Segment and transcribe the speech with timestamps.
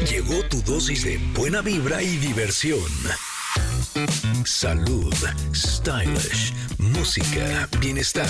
[0.00, 2.80] Llegó tu dosis de buena vibra y diversión.
[4.44, 5.14] Salud,
[5.54, 8.28] stylish, música, bienestar.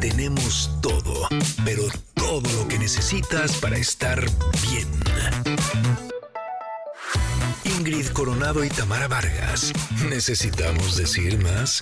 [0.00, 1.28] Tenemos todo,
[1.64, 1.84] pero
[2.14, 4.20] todo lo que necesitas para estar
[4.70, 4.88] bien.
[7.64, 9.72] Ingrid Coronado y Tamara Vargas.
[10.08, 11.80] ¿Necesitamos decir más?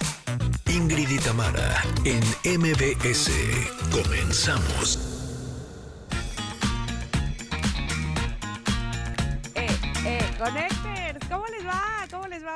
[0.66, 2.22] Ingrid y Tamara en
[2.60, 3.30] MBS.
[3.90, 5.07] Comenzamos.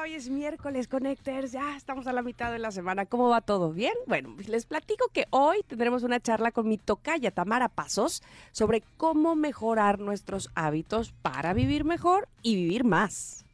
[0.03, 3.07] Hoy es miércoles, Connectors, ya estamos a la mitad de la semana.
[3.07, 3.73] ¿Cómo va todo?
[3.73, 3.93] ¿Bien?
[4.09, 8.21] Bueno, pues les platico que hoy tendremos una charla con mi tocaya Tamara Pasos
[8.51, 13.45] sobre cómo mejorar nuestros hábitos para vivir mejor y vivir más.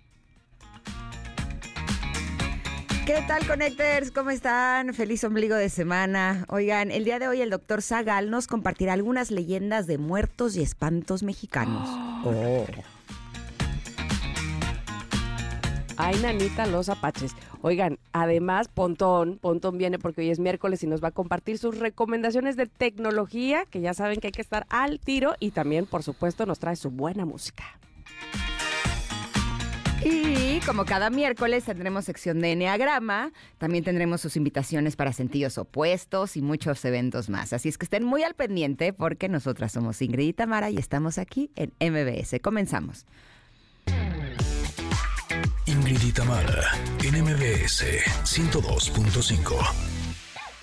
[3.05, 4.11] ¿Qué tal, Connectors?
[4.11, 4.95] ¿Cómo están?
[4.95, 6.47] Feliz ombligo de semana.
[6.49, 10.63] Oigan, el día de hoy el doctor Zagal nos compartirá algunas leyendas de muertos y
[10.63, 11.89] espantos mexicanos.
[12.25, 12.67] Oh.
[15.99, 17.35] Ay, nanita, los apaches.
[17.61, 21.77] Oigan, además, Pontón, Pontón viene porque hoy es miércoles y nos va a compartir sus
[21.77, 26.05] recomendaciones de tecnología, que ya saben que hay que estar al tiro y también, por
[26.05, 27.65] supuesto, nos trae su buena música.
[30.05, 36.37] Y como cada miércoles tendremos sección de Enneagrama, también tendremos sus invitaciones para sentidos opuestos
[36.37, 37.53] y muchos eventos más.
[37.53, 41.19] Así es que estén muy al pendiente porque nosotras somos Ingrid y Tamara y estamos
[41.19, 42.39] aquí en MBS.
[42.41, 43.07] Comenzamos.
[45.89, 46.71] Ingrid y Tamara
[47.03, 47.83] en MBS
[48.23, 49.89] 102.5.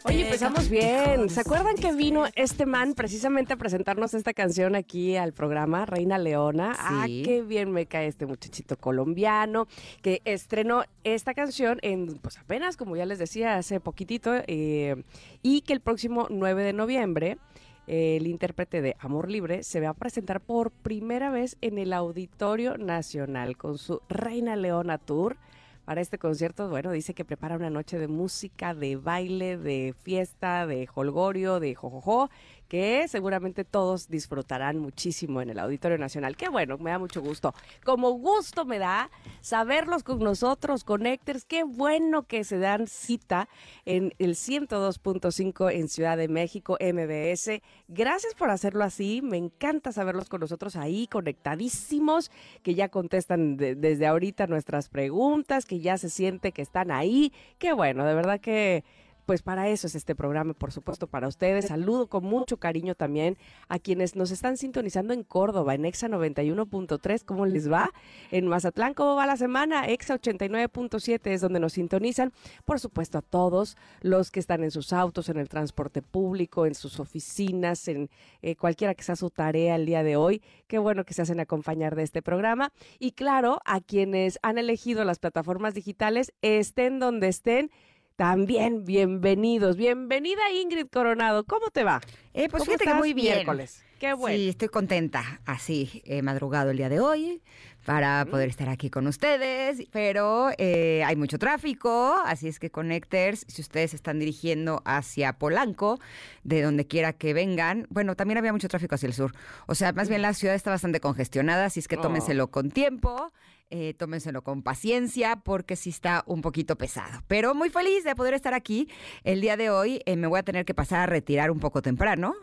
[0.03, 1.29] Oye, empezamos bien.
[1.29, 6.19] ¿Se acuerdan que vino este man precisamente a presentarnos esta canción aquí al programa, Reina
[6.19, 6.75] Leona?
[6.77, 9.67] Ah, qué bien me cae este muchachito colombiano
[10.03, 15.03] que estrenó esta canción en, pues apenas, como ya les decía, hace poquitito, eh,
[15.41, 17.39] y que el próximo 9 de noviembre eh,
[17.87, 22.77] el intérprete de Amor Libre se va a presentar por primera vez en el Auditorio
[22.77, 25.37] Nacional con su Reina Leona Tour.
[25.85, 30.65] Para este concierto, bueno, dice que prepara una noche de música, de baile, de fiesta,
[30.65, 32.31] de holgorio, de jojojo,
[32.67, 36.35] que seguramente todos disfrutarán muchísimo en el Auditorio Nacional.
[36.35, 37.53] Qué bueno, me da mucho gusto.
[37.83, 39.09] Como gusto me da
[39.41, 41.45] saberlos con nosotros, Connectors.
[41.45, 43.47] Qué bueno que se dan cita
[43.85, 47.61] en el 102.5 en Ciudad de México, MBS.
[47.87, 49.21] Gracias por hacerlo así.
[49.23, 52.31] Me encanta saberlos con nosotros ahí, conectadísimos,
[52.63, 57.31] que ya contestan de- desde ahorita nuestras preguntas, que ya se siente que están ahí.
[57.57, 58.83] Qué bueno, de verdad que
[59.25, 61.65] pues para eso es este programa, por supuesto, para ustedes.
[61.65, 63.37] Saludo con mucho cariño también
[63.67, 67.91] a quienes nos están sintonizando en Córdoba, en Exa 91.3, ¿cómo les va?
[68.31, 69.87] En Mazatlán, ¿cómo va la semana?
[69.87, 72.31] Exa 89.7 es donde nos sintonizan.
[72.65, 76.75] Por supuesto, a todos los que están en sus autos, en el transporte público, en
[76.75, 78.09] sus oficinas, en
[78.41, 80.41] eh, cualquiera que sea su tarea el día de hoy.
[80.67, 82.71] Qué bueno que se hacen acompañar de este programa.
[82.99, 87.71] Y claro, a quienes han elegido las plataformas digitales, estén donde estén,
[88.15, 89.75] también bienvenidos.
[89.75, 91.43] Bienvenida Ingrid Coronado.
[91.43, 92.01] ¿Cómo te va?
[92.33, 93.35] Eh, pues ¿Cómo fíjate que muy bien.
[93.35, 93.83] Miércoles.
[93.99, 94.37] Qué bueno.
[94.37, 95.41] Sí, estoy contenta.
[95.45, 97.41] Así, he madrugado el día de hoy
[97.85, 103.45] para poder estar aquí con ustedes, pero eh, hay mucho tráfico, así es que Connectors,
[103.47, 105.99] si ustedes están dirigiendo hacia Polanco,
[106.43, 109.33] de donde quiera que vengan, bueno, también había mucho tráfico hacia el sur.
[109.67, 112.01] O sea, más bien la ciudad está bastante congestionada, así es que Oh.
[112.01, 113.31] tómenselo con tiempo.
[113.71, 117.23] Eh, tómenselo con paciencia porque sí está un poquito pesado.
[117.27, 118.87] Pero muy feliz de poder estar aquí.
[119.23, 121.81] El día de hoy eh, me voy a tener que pasar a retirar un poco
[121.81, 122.35] temprano.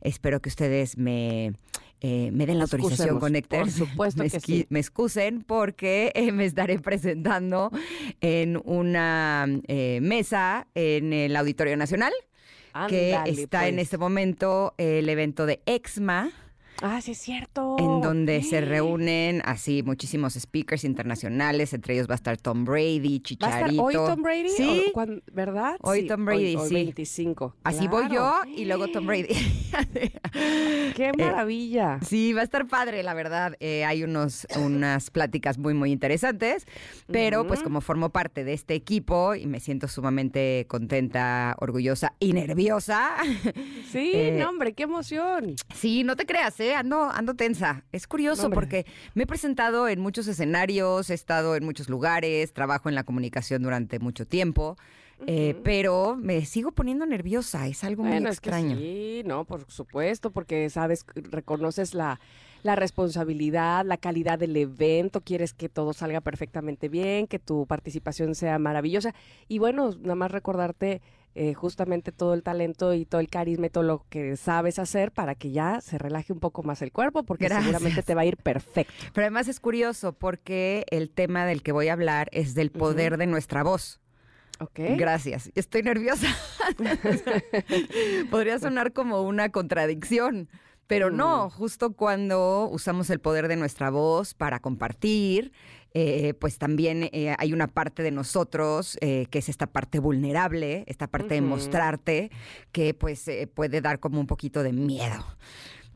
[0.00, 1.52] Espero que ustedes me,
[2.00, 3.78] eh, me den la autorización, Excusemos, Connectors.
[3.78, 4.66] por supuesto me, que sí.
[4.68, 7.70] me excusen porque eh, me estaré presentando
[8.20, 12.12] en una eh, mesa en el Auditorio Nacional,
[12.88, 13.84] que Ándale, está en pues.
[13.84, 16.30] este momento el evento de EXMA.
[16.82, 17.67] Ah, sí es cierto.
[17.78, 23.18] En donde se reúnen así muchísimos speakers internacionales, entre ellos va a estar Tom Brady,
[23.18, 23.60] ¿Va a Chicharito.
[23.90, 24.48] estar hoy Tom Brady?
[24.50, 25.76] Sí, ¿O cuán- ¿Verdad?
[25.82, 26.74] Hoy Sí, Tom Brady, hoy sí.
[26.74, 27.54] 25.
[27.64, 29.28] así voy yo y luego Tom Brady.
[30.96, 32.00] ¡Qué maravilla!
[32.06, 33.54] Sí, va a estar padre, la verdad.
[33.60, 36.66] Eh, hay unos, unas pláticas muy, muy interesantes,
[37.06, 42.32] pero pues como formo parte de este equipo y me siento sumamente contenta, orgullosa y
[42.32, 43.10] nerviosa.
[43.90, 45.54] Sí, Eh, no, hombre, qué emoción.
[45.74, 46.74] Sí, no te creas, ¿eh?
[46.74, 47.67] Ando, ando tensa.
[47.92, 48.56] Es curioso Hombre.
[48.56, 53.04] porque me he presentado en muchos escenarios, he estado en muchos lugares, trabajo en la
[53.04, 54.76] comunicación durante mucho tiempo,
[55.26, 57.66] eh, pero me sigo poniendo nerviosa.
[57.66, 58.76] Es algo muy Bueno, es que extraño.
[58.76, 62.20] sí, no, por supuesto, porque sabes, reconoces la,
[62.62, 68.34] la responsabilidad, la calidad del evento, quieres que todo salga perfectamente bien, que tu participación
[68.34, 69.14] sea maravillosa.
[69.48, 71.00] Y bueno, nada más recordarte
[71.34, 75.12] eh, justamente todo el talento y todo el carisma y todo lo que sabes hacer
[75.12, 78.26] para que ya se relaje un poco más el cuerpo, porque seguramente te va a
[78.26, 78.92] ir perfecto.
[79.12, 83.16] Pero además es curioso porque el tema del que voy a hablar es del poder
[83.18, 84.00] de nuestra voz.
[84.60, 84.80] Ok.
[84.96, 85.52] Gracias.
[85.54, 86.26] Estoy nerviosa.
[88.30, 90.48] Podría sonar como una contradicción,
[90.86, 91.50] pero no, Mm.
[91.50, 95.52] justo cuando usamos el poder de nuestra voz para compartir,
[95.94, 100.84] eh, pues también eh, hay una parte de nosotros eh, que es esta parte vulnerable,
[100.86, 102.30] esta parte de mostrarte,
[102.72, 105.24] que pues eh, puede dar como un poquito de miedo.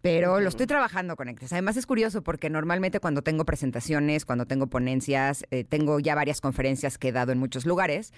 [0.03, 1.53] Pero lo estoy trabajando con Ectes.
[1.53, 6.41] Además es curioso porque normalmente cuando tengo presentaciones, cuando tengo ponencias, eh, tengo ya varias
[6.41, 8.13] conferencias que he dado en muchos lugares,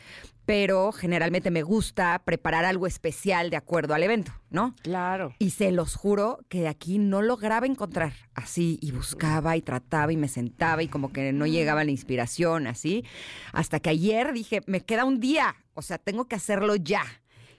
[0.47, 4.75] pero generalmente me gusta preparar algo especial de acuerdo al evento, ¿no?
[4.83, 5.35] Claro.
[5.39, 10.11] Y se los juro que de aquí no lograba encontrar así y buscaba y trataba
[10.11, 13.05] y me sentaba y como que no llegaba la inspiración así.
[13.53, 17.05] Hasta que ayer dije, me queda un día, o sea, tengo que hacerlo ya.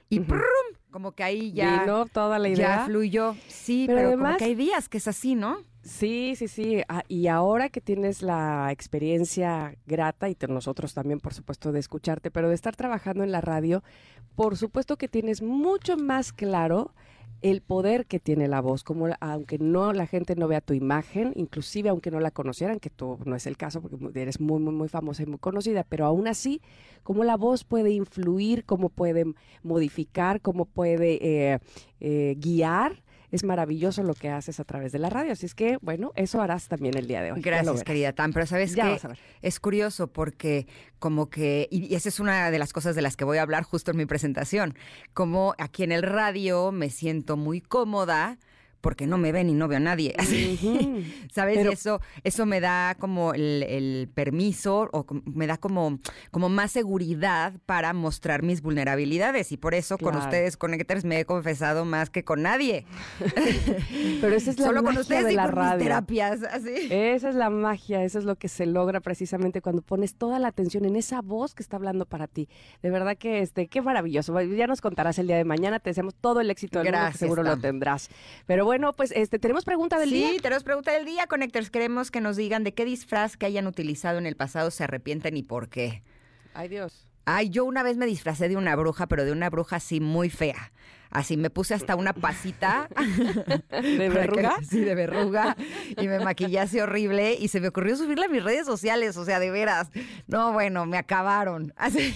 [0.10, 0.30] Y Ujú.
[0.30, 0.75] ¡prum!
[0.96, 2.86] Como que ahí ya, Vino toda la ya idea.
[2.86, 3.36] fluyó.
[3.50, 5.58] Sí, Pero pero, como además- que hay días que es así, ¿no?
[5.84, 6.84] Sí, sí, sí.
[6.88, 11.80] Ah, y ahora que tienes la experiencia grata, y te- nosotros también, por supuesto, de
[11.82, 13.84] escucharte, pero de estar trabajando en la radio,
[14.36, 16.94] por supuesto que tienes mucho más claro
[17.46, 21.32] el poder que tiene la voz, como aunque no la gente no vea tu imagen,
[21.36, 24.74] inclusive aunque no la conocieran, que tú no es el caso porque eres muy, muy,
[24.74, 26.60] muy famosa y muy conocida, pero aún así,
[27.04, 29.26] cómo la voz puede influir, cómo puede
[29.62, 31.60] modificar, cómo puede eh,
[32.00, 33.04] eh, guiar.
[33.32, 35.32] Es maravilloso lo que haces a través de la radio.
[35.32, 37.42] Así es que, bueno, eso harás también el día de hoy.
[37.42, 38.34] Gracias, querida Tam.
[38.34, 39.00] Pero ¿sabes ver.
[39.42, 40.68] Es curioso porque
[41.00, 43.44] como que, y y esa es una de las cosas de las que voy a
[43.44, 44.76] hablar justo en mi presentación,
[45.14, 48.38] como aquí en el radio me siento muy cómoda
[48.86, 50.14] porque no me ven y no veo a nadie.
[50.20, 51.26] Así.
[51.34, 51.58] ¿Sabes?
[51.58, 55.98] Pero- y eso, eso me da como el, el permiso o me da como,
[56.30, 59.52] como más seguridad para mostrar mis vulnerabilidades.
[59.52, 62.86] Y por eso con ustedes, Connectors, me he confesado más que con nadie.
[64.22, 65.80] Pero esa es la Solo con magia ustedes de y la con mis radio.
[65.80, 66.44] terapias.
[66.44, 66.88] Así.
[66.92, 70.50] Esa es la magia, eso es lo que se logra precisamente cuando pones toda la
[70.50, 72.48] atención en esa voz que está hablando para ti.
[72.84, 74.40] De verdad que este, qué maravilloso.
[74.42, 77.02] Ya nos contarás el día de mañana, te deseamos todo el éxito del mundo, que
[77.02, 78.10] Gracias, seguro lo tendrás.
[78.46, 80.42] Pero bueno, pues este, tenemos pregunta del sí, día.
[80.42, 81.70] tenemos pregunta del día, Connectors.
[81.70, 85.38] Queremos que nos digan de qué disfraz que hayan utilizado en el pasado se arrepienten
[85.38, 86.04] y por qué.
[86.54, 87.08] Ay, Dios.
[87.26, 90.30] Ay, yo una vez me disfracé de una bruja, pero de una bruja así muy
[90.30, 90.72] fea.
[91.10, 92.88] Así me puse hasta una pasita.
[93.72, 94.56] ¿De que- verruga?
[94.70, 95.56] Sí, de verruga.
[96.00, 97.34] Y me maquillé así horrible.
[97.40, 99.18] Y se me ocurrió subirla a mis redes sociales.
[99.18, 99.90] O sea, de veras.
[100.28, 101.74] No, bueno, me acabaron.
[101.78, 102.14] Así.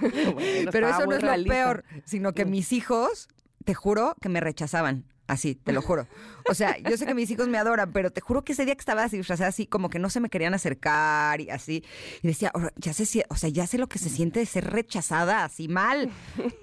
[0.00, 1.52] Bueno, Pero eso no es lo realista.
[1.54, 3.28] peor, sino que mis hijos,
[3.64, 5.04] te juro, que me rechazaban.
[5.28, 6.06] Así, te lo juro.
[6.48, 8.76] O sea, yo sé que mis hijos me adoran, pero te juro que ese día
[8.76, 11.82] que estaba así disfrazada así, como que no se me querían acercar y así.
[12.22, 14.46] Y decía, "Ahora, ya sé, si- o sea, ya sé lo que se siente de
[14.46, 16.10] ser rechazada así mal,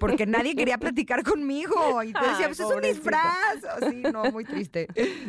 [0.00, 2.02] porque nadie quería platicar conmigo.
[2.02, 3.64] Y te decía, pues es un disfraz.
[3.82, 4.88] Así, no, muy triste.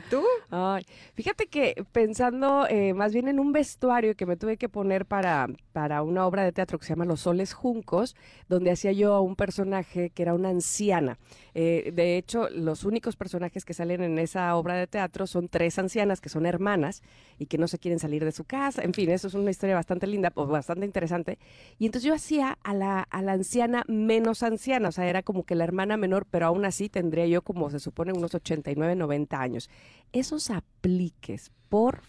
[0.10, 0.24] ¿Tú?
[0.50, 0.86] Ay,
[1.16, 5.48] fíjate que pensando eh, más bien en un vestuario que me tuve que poner para,
[5.76, 8.16] para una obra de teatro que se llama Los Soles Juncos,
[8.48, 11.20] donde hacía yo a un personaje que era una anciana.
[11.54, 15.78] Eh, de hecho, los únicos personajes que salen en esa obra de teatro son tres
[15.78, 17.04] ancianas que son hermanas
[17.38, 18.84] y que no se quieren salir de su casa.
[18.84, 21.40] En fin, eso es una historia bastante linda, pues, bastante interesante.
[21.78, 25.44] Y entonces yo hacía a la, a la anciana menos anciana, o sea, era como
[25.44, 29.42] que la hermana menor, pero aún así tendría yo como se supone unos 89, 90
[29.42, 29.70] años.
[30.14, 32.00] Esos apliques, por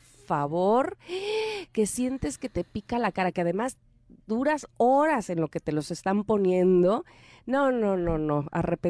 [1.73, 3.79] que sientes que te pica la cara, que además
[4.27, 7.05] duras horas en lo que te los están poniendo.
[7.47, 8.47] No, no, no, no.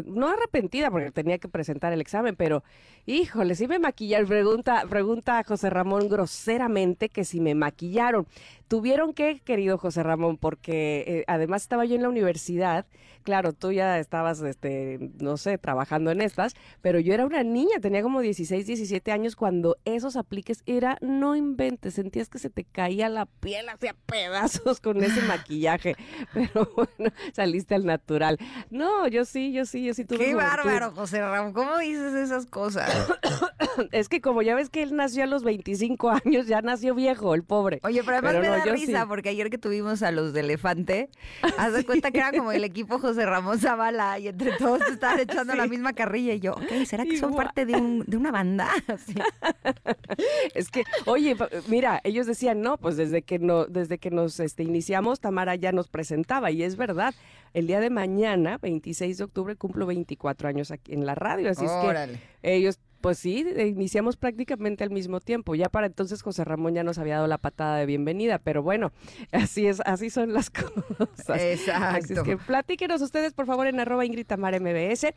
[0.07, 2.65] No arrepentida porque tenía que presentar el examen, pero
[3.05, 4.29] híjole, si me maquillaron.
[4.29, 8.27] Pregunta, pregunta a José Ramón groseramente que si me maquillaron.
[8.69, 12.87] Tuvieron que, querido José Ramón, porque eh, además estaba yo en la universidad.
[13.23, 17.81] Claro, tú ya estabas, este, no sé, trabajando en estas, pero yo era una niña,
[17.81, 22.63] tenía como 16, 17 años cuando esos apliques era, no inventes, sentías que se te
[22.65, 25.97] caía la piel hacia pedazos con ese maquillaje,
[26.35, 28.39] pero bueno, saliste al natural.
[28.71, 31.53] No, yo sí, yo sí, yo sí tuve Qué bárbaro, José Ramón.
[31.53, 32.91] ¿Cómo dices esas cosas?
[33.93, 37.35] Es que como ya ves que él nació a los 25 años, ya nació viejo,
[37.35, 37.81] el pobre.
[37.83, 39.07] Oye, pero además Pero me no, da yo risa sí.
[39.09, 41.11] porque ayer que tuvimos a los de Elefante,
[41.59, 45.21] haz de cuenta que era como el equipo José Ramón Zavala y entre todos estaban
[45.21, 47.47] echando la misma carrilla y yo, ok, ¿será que son Igual.
[47.47, 48.69] parte de, un, de una banda?
[50.55, 51.37] Es que, oye,
[51.69, 55.73] mira, ellos decían, no, pues desde que no, desde que nos este, iniciamos, Tamara ya
[55.73, 57.15] nos presentaba, y es verdad,
[57.53, 61.65] el día de mañana, 26 de octubre, cumplo 24 años aquí en la radio, así
[61.65, 65.55] es que ellos Pues sí, iniciamos prácticamente al mismo tiempo.
[65.55, 68.91] Ya para entonces José Ramón ya nos había dado la patada de bienvenida, pero bueno,
[69.31, 71.41] así es, así son las cosas.
[71.41, 71.99] Exacto.
[71.99, 75.15] Así es que platíquenos ustedes, por favor, en arroba Ingrid Tamara MBS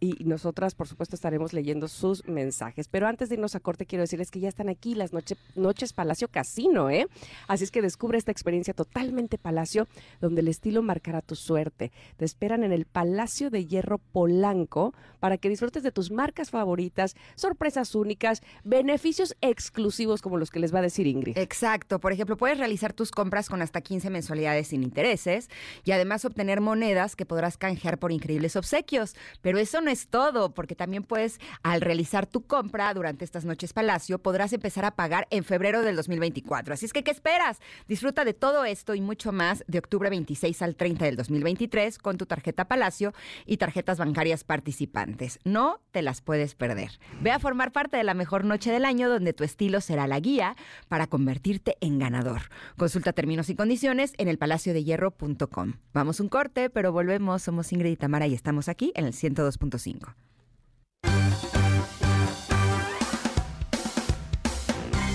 [0.00, 2.88] y nosotras, por supuesto, estaremos leyendo sus mensajes.
[2.88, 6.26] Pero antes de irnos a corte, quiero decirles que ya están aquí las noches Palacio
[6.26, 7.06] Casino, ¿eh?
[7.46, 9.86] Así es que descubre esta experiencia totalmente Palacio,
[10.20, 11.92] donde el estilo marcará tu suerte.
[12.16, 17.14] Te esperan en el Palacio de Hierro Polanco para que disfrutes de tus marcas favoritas,
[17.34, 21.38] sorpresas únicas, beneficios exclusivos como los que les va a decir Ingrid.
[21.38, 22.00] Exacto.
[22.00, 25.48] Por ejemplo, puedes realizar tus compras con hasta 15 mensualidades sin intereses
[25.84, 29.14] y además obtener monedas que podrás canjear por increíbles obsequios.
[29.42, 33.72] Pero eso no es todo, porque también puedes, al realizar tu compra durante estas noches
[33.72, 36.74] Palacio, podrás empezar a pagar en febrero del 2024.
[36.74, 37.58] Así es que, ¿qué esperas?
[37.86, 42.16] Disfruta de todo esto y mucho más de octubre 26 al 30 del 2023 con
[42.16, 43.12] tu tarjeta Palacio
[43.46, 45.38] y tarjetas bancarias participantes.
[45.44, 46.98] No te las puedes perder.
[47.20, 50.20] Ve a formar parte de la mejor noche del año donde tu estilo será la
[50.20, 50.54] guía
[50.88, 52.42] para convertirte en ganador.
[52.76, 55.74] Consulta términos y condiciones en elpalaciodehierro.com.
[55.92, 57.42] Vamos un corte, pero volvemos.
[57.42, 60.14] Somos Ingrid y Tamara y estamos aquí en el 102.5.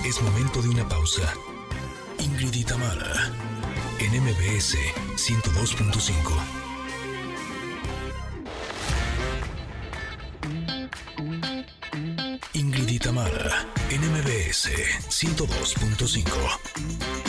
[0.06, 1.32] Es momento de una pausa.
[2.18, 2.64] Ingrid y
[4.00, 4.76] en MBS
[5.16, 6.63] 102.5.
[12.94, 14.70] y Tamara, NMBS
[15.08, 16.30] 102.5.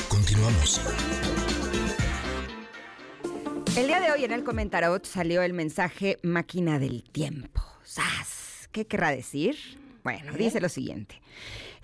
[0.08, 0.80] Continuamos.
[3.76, 7.64] El día de hoy en el Comentarot salió el mensaje máquina del tiempo.
[7.84, 8.70] ¡Sas!
[8.72, 9.58] ¿Qué querrá decir?
[10.04, 11.20] Bueno, dice lo siguiente.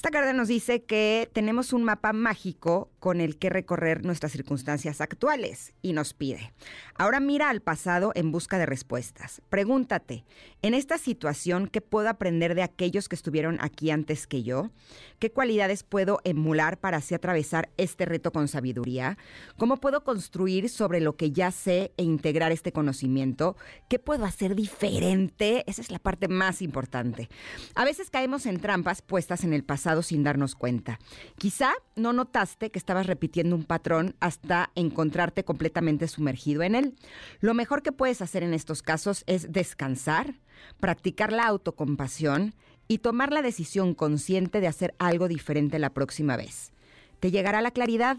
[0.01, 4.99] Esta carta nos dice que tenemos un mapa mágico con el que recorrer nuestras circunstancias
[4.99, 6.53] actuales y nos pide,
[6.95, 9.43] ahora mira al pasado en busca de respuestas.
[9.49, 10.25] Pregúntate,
[10.63, 14.71] en esta situación, ¿qué puedo aprender de aquellos que estuvieron aquí antes que yo?
[15.19, 19.19] ¿Qué cualidades puedo emular para así atravesar este reto con sabiduría?
[19.57, 23.55] ¿Cómo puedo construir sobre lo que ya sé e integrar este conocimiento?
[23.87, 25.63] ¿Qué puedo hacer diferente?
[25.67, 27.29] Esa es la parte más importante.
[27.75, 30.99] A veces caemos en trampas puestas en el pasado sin darnos cuenta.
[31.37, 36.95] Quizá no notaste que estabas repitiendo un patrón hasta encontrarte completamente sumergido en él.
[37.41, 40.35] Lo mejor que puedes hacer en estos casos es descansar,
[40.79, 42.55] practicar la autocompasión
[42.87, 46.71] y tomar la decisión consciente de hacer algo diferente la próxima vez.
[47.19, 48.17] Te llegará la claridad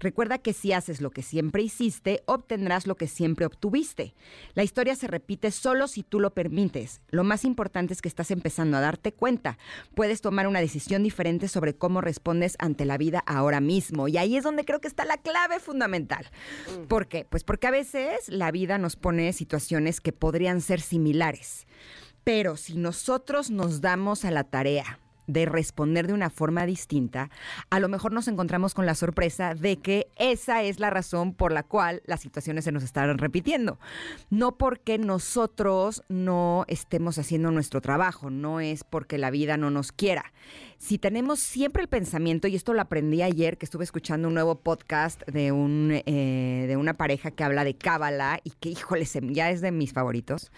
[0.00, 4.14] Recuerda que si haces lo que siempre hiciste, obtendrás lo que siempre obtuviste.
[4.54, 7.02] La historia se repite solo si tú lo permites.
[7.10, 9.58] Lo más importante es que estás empezando a darte cuenta.
[9.94, 14.08] Puedes tomar una decisión diferente sobre cómo respondes ante la vida ahora mismo.
[14.08, 16.26] Y ahí es donde creo que está la clave fundamental.
[16.66, 16.86] Mm.
[16.86, 17.26] ¿Por qué?
[17.26, 21.66] Pues porque a veces la vida nos pone situaciones que podrían ser similares.
[22.24, 24.98] Pero si nosotros nos damos a la tarea
[25.32, 27.30] de responder de una forma distinta,
[27.70, 31.52] a lo mejor nos encontramos con la sorpresa de que esa es la razón por
[31.52, 33.78] la cual las situaciones se nos están repitiendo.
[34.30, 39.92] No porque nosotros no estemos haciendo nuestro trabajo, no es porque la vida no nos
[39.92, 40.32] quiera.
[40.78, 44.60] Si tenemos siempre el pensamiento, y esto lo aprendí ayer que estuve escuchando un nuevo
[44.60, 49.50] podcast de, un, eh, de una pareja que habla de Cábala y que, híjole, ya
[49.50, 50.50] es de mis favoritos.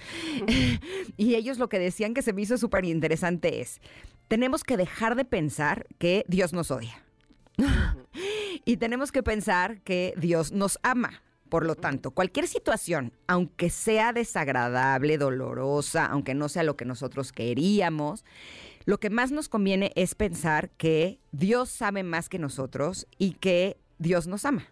[1.16, 3.80] y ellos lo que decían que se me hizo súper interesante es,
[4.32, 7.04] tenemos que dejar de pensar que Dios nos odia.
[8.64, 11.22] y tenemos que pensar que Dios nos ama.
[11.50, 17.30] Por lo tanto, cualquier situación, aunque sea desagradable, dolorosa, aunque no sea lo que nosotros
[17.30, 18.24] queríamos,
[18.86, 23.76] lo que más nos conviene es pensar que Dios sabe más que nosotros y que
[23.98, 24.71] Dios nos ama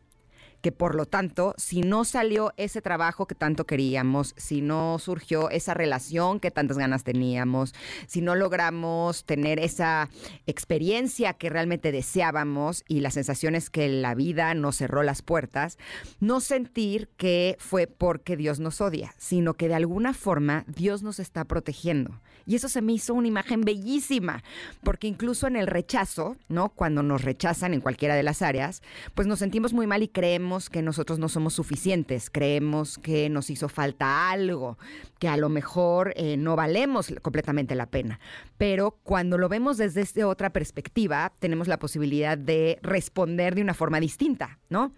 [0.61, 5.50] que por lo tanto, si no salió ese trabajo que tanto queríamos, si no surgió
[5.50, 7.75] esa relación que tantas ganas teníamos,
[8.07, 10.09] si no logramos tener esa
[10.47, 15.79] experiencia que realmente deseábamos y las sensaciones que la vida nos cerró las puertas,
[16.21, 21.19] no sentir que fue porque Dios nos odia, sino que de alguna forma Dios nos
[21.19, 22.21] está protegiendo.
[22.47, 24.42] Y eso se me hizo una imagen bellísima,
[24.82, 26.70] porque incluso en el rechazo, ¿no?
[26.70, 28.82] Cuando nos rechazan en cualquiera de las áreas,
[29.14, 33.50] pues nos sentimos muy mal y creemos que nosotros no somos suficientes, creemos que nos
[33.50, 34.78] hizo falta algo,
[35.18, 38.20] que a lo mejor eh, no valemos completamente la pena.
[38.59, 44.00] Pero cuando lo vemos desde otra perspectiva, tenemos la posibilidad de responder de una forma
[44.00, 44.92] distinta, ¿no?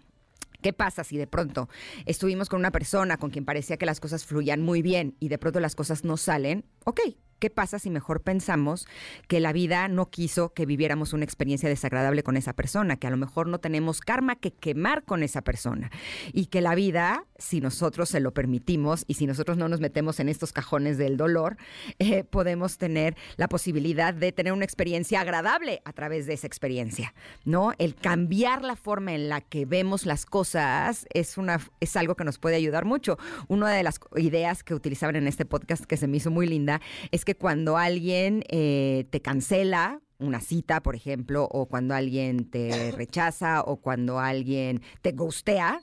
[0.63, 1.67] ¿Qué pasa si de pronto
[2.05, 5.37] estuvimos con una persona con quien parecía que las cosas fluían muy bien y de
[5.37, 6.63] pronto las cosas no salen?
[6.85, 7.01] Ok,
[7.43, 8.87] ¿Qué pasa si mejor pensamos
[9.27, 13.09] que la vida no quiso que viviéramos una experiencia desagradable con esa persona, que a
[13.09, 15.91] lo mejor no tenemos karma que quemar con esa persona
[16.31, 20.21] y que la vida, si nosotros se lo permitimos y si nosotros no nos metemos
[20.21, 21.57] en estos cajones del dolor,
[21.99, 27.13] eh, podemos tener la posibilidad de tener una experiencia agradable a través de esa experiencia,
[27.43, 27.73] ¿no?
[27.77, 32.23] El cambiar la forma en la que vemos las cosas es, una, es algo que
[32.23, 33.17] nos puede ayudar mucho.
[33.49, 36.79] Una de las ideas que utilizaban en este podcast que se me hizo muy linda
[37.11, 42.91] es que cuando alguien eh, te cancela una cita, por ejemplo, o cuando alguien te
[42.97, 45.81] rechaza o cuando alguien te gustea,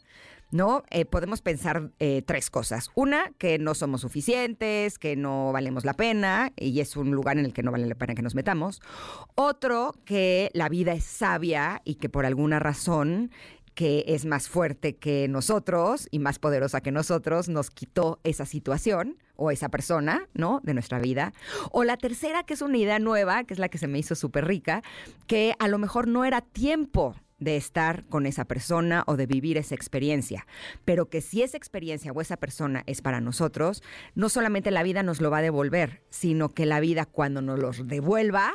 [0.51, 0.83] ¿no?
[0.91, 2.91] Eh, podemos pensar eh, tres cosas.
[2.95, 7.45] Una, que no somos suficientes, que no valemos la pena y es un lugar en
[7.45, 8.81] el que no vale la pena que nos metamos.
[9.35, 13.31] Otro, que la vida es sabia y que por alguna razón
[13.81, 19.17] que es más fuerte que nosotros y más poderosa que nosotros, nos quitó esa situación
[19.37, 20.61] o esa persona, ¿no?
[20.63, 21.33] De nuestra vida.
[21.73, 24.15] O la tercera, que es una idea nueva, que es la que se me hizo
[24.15, 24.83] súper rica,
[25.27, 29.57] que a lo mejor no era tiempo de estar con esa persona o de vivir
[29.57, 30.47] esa experiencia,
[30.85, 33.83] pero que si esa experiencia o esa persona es para nosotros,
[34.15, 37.59] no solamente la vida nos lo va a devolver, sino que la vida cuando nos
[37.59, 38.53] lo devuelva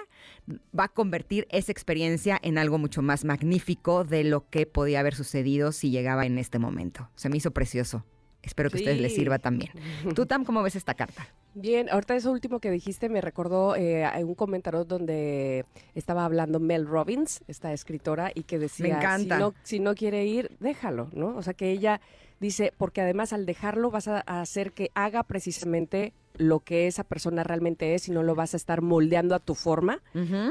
[0.77, 5.15] va a convertir esa experiencia en algo mucho más magnífico de lo que podía haber
[5.15, 7.09] sucedido si llegaba en este momento.
[7.15, 8.05] Se me hizo precioso.
[8.45, 9.71] Espero que a ustedes les sirva también.
[10.13, 11.27] ¿Tú, Tam, cómo ves esta carta?
[11.55, 16.85] Bien, ahorita eso último que dijiste me recordó eh, un comentario donde estaba hablando Mel
[16.85, 21.35] Robbins, esta escritora, y que decía, Si, no, si no quiere ir, déjalo, ¿no?
[21.35, 22.01] O sea, que ella
[22.39, 27.43] dice, porque además al dejarlo vas a hacer que haga precisamente lo que esa persona
[27.43, 30.01] realmente es y no lo vas a estar moldeando a tu forma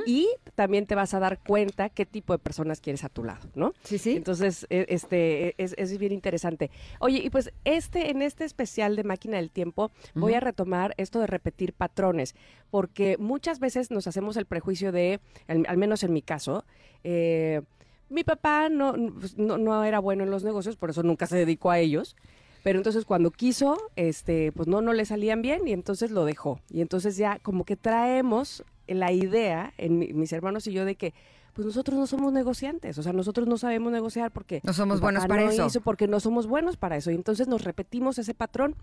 [0.06, 3.48] y también te vas a dar cuenta qué tipo de personas quieres a tu lado,
[3.54, 3.74] ¿no?
[3.82, 4.16] Sí, sí.
[4.16, 6.70] Entonces, e, este es, es bien interesante.
[7.00, 11.20] Oye, y pues este en este especial de Máquina del Tiempo voy a retomar esto
[11.20, 12.34] de repetir patrones,
[12.70, 16.64] porque muchas veces nos hacemos el prejuicio de, al, menos en mi caso,
[17.02, 17.62] eh,
[18.08, 21.36] mi papá no, pues, no, no era bueno en los negocios, por eso nunca se
[21.36, 22.16] dedicó a ellos.
[22.64, 26.61] Pero entonces cuando quiso, este, pues no, no le salían bien y entonces lo dejó.
[26.71, 31.12] Y entonces ya como que traemos la idea, en mis hermanos y yo, de que
[31.52, 35.26] pues nosotros no somos negociantes, o sea, nosotros no sabemos negociar porque no somos buenos
[35.26, 35.80] para eso.
[35.83, 37.11] porque no somos buenos para eso.
[37.11, 38.75] Y entonces nos repetimos ese patrón.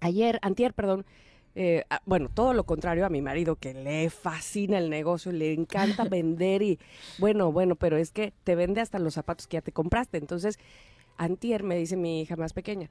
[0.00, 1.06] Ayer, antier, perdón,
[1.54, 5.52] eh, ah, bueno, todo lo contrario a mi marido, que le fascina el negocio, le
[5.52, 6.80] encanta vender y,
[7.18, 10.18] bueno, bueno, pero es que te vende hasta los zapatos que ya te compraste.
[10.18, 10.58] Entonces,
[11.16, 12.90] Antier me dice mi hija más pequeña,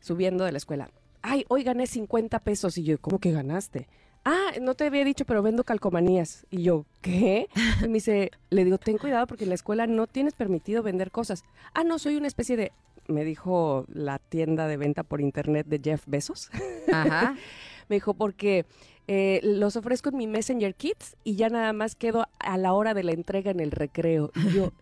[0.00, 0.90] subiendo de la escuela,
[1.22, 2.78] ay, hoy gané 50 pesos.
[2.78, 3.88] Y yo, ¿cómo que ganaste?
[4.24, 6.46] Ah, no te había dicho, pero vendo calcomanías.
[6.50, 7.48] Y yo, ¿qué?
[7.82, 11.10] Y me dice, le digo, ten cuidado porque en la escuela no tienes permitido vender
[11.10, 11.44] cosas.
[11.74, 12.72] Ah, no, soy una especie de,
[13.06, 16.50] me dijo la tienda de venta por internet de Jeff Bezos.
[16.92, 17.36] Ajá.
[17.88, 18.66] me dijo, porque
[19.10, 22.92] eh, los ofrezco en mi Messenger Kids y ya nada más quedo a la hora
[22.92, 24.30] de la entrega en el recreo.
[24.34, 24.72] Y yo,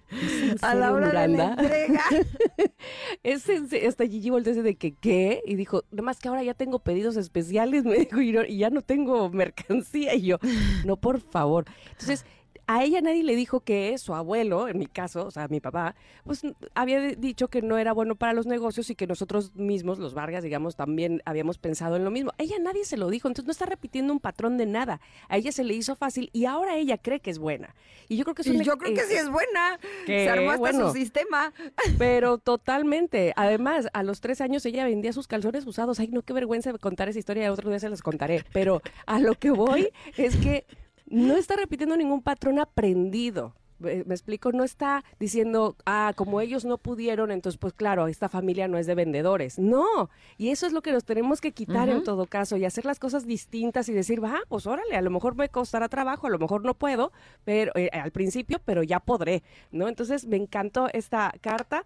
[0.62, 2.02] a la hora de la entrega.
[3.22, 5.42] es hasta Gigi volteó de que, ¿qué?
[5.46, 8.82] Y dijo, nada más que ahora ya tengo pedidos especiales, me dijo, y ya no
[8.82, 10.16] tengo mercancía.
[10.16, 10.38] Y yo,
[10.84, 11.64] no, por favor.
[11.92, 12.24] Entonces,
[12.66, 15.94] a ella nadie le dijo que su abuelo, en mi caso, o sea, mi papá,
[16.24, 16.42] pues
[16.74, 20.42] había dicho que no era bueno para los negocios y que nosotros mismos, los Vargas,
[20.42, 22.32] digamos, también habíamos pensado en lo mismo.
[22.38, 25.00] A ella nadie se lo dijo, entonces no está repitiendo un patrón de nada.
[25.28, 27.74] A ella se le hizo fácil y ahora ella cree que es buena.
[28.08, 29.78] Y yo creo que es y yo creo que sí es buena.
[30.06, 31.52] se armó hasta su sistema.
[31.98, 33.32] Pero totalmente.
[33.36, 36.00] Además, a los tres años ella vendía sus calzones usados.
[36.00, 38.44] Ay, no, qué vergüenza contar esa historia, otro día se las contaré.
[38.52, 40.66] Pero a lo que voy es que
[41.06, 43.54] no está repitiendo ningún patrón aprendido.
[43.78, 48.68] Me explico, no está diciendo, ah, como ellos no pudieron, entonces pues claro, esta familia
[48.68, 49.58] no es de vendedores.
[49.58, 52.86] No, y eso es lo que nos tenemos que quitar en todo caso y hacer
[52.86, 56.30] las cosas distintas y decir, va, pues órale, a lo mejor me costará trabajo, a
[56.30, 57.12] lo mejor no puedo,
[57.44, 59.42] pero eh, al principio, pero ya podré,
[59.72, 59.88] ¿no?
[59.88, 61.84] Entonces me encantó esta carta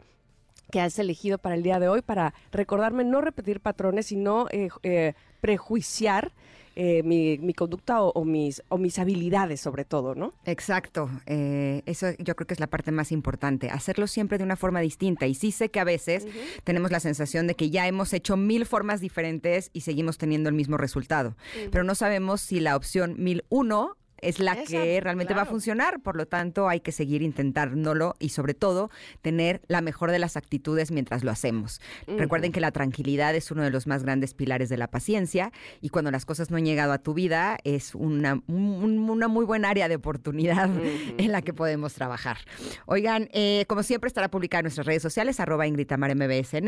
[0.71, 4.69] que has elegido para el día de hoy para recordarme no repetir patrones, sino eh,
[4.85, 6.33] eh, prejuiciar
[6.83, 10.33] eh, mi, conducta o, mis, o mis habilidades sobre todo, ¿no?
[10.47, 14.57] Exacto, eh, eso yo creo que es la parte más importante, hacerlo siempre de una
[14.57, 15.27] forma distinta.
[15.27, 16.27] Y sí sé que a veces
[16.65, 20.55] tenemos la sensación de que ya hemos hecho mil formas diferentes y seguimos teniendo el
[20.55, 21.37] mismo resultado,
[21.71, 25.47] pero no sabemos si la opción mil uno es la Esa, que realmente va a
[25.47, 26.01] funcionar.
[26.01, 28.91] Por lo tanto, hay que seguir intentándolo y sobre todo
[29.23, 31.81] tener la mejor de las actitudes mientras lo hacemos.
[32.07, 35.89] Recuerden que la tranquilidad es uno de los más grandes pilares de la paciencia y
[35.89, 39.71] cuando las cosas no han llegado a tu vida es una, un- una muy buena
[39.71, 40.69] área de oportunidad
[41.19, 42.39] en la que podemos trabajar.
[42.87, 46.61] Oigan, eh, como siempre estará publicada en nuestras redes sociales, arroba Ingrid MBS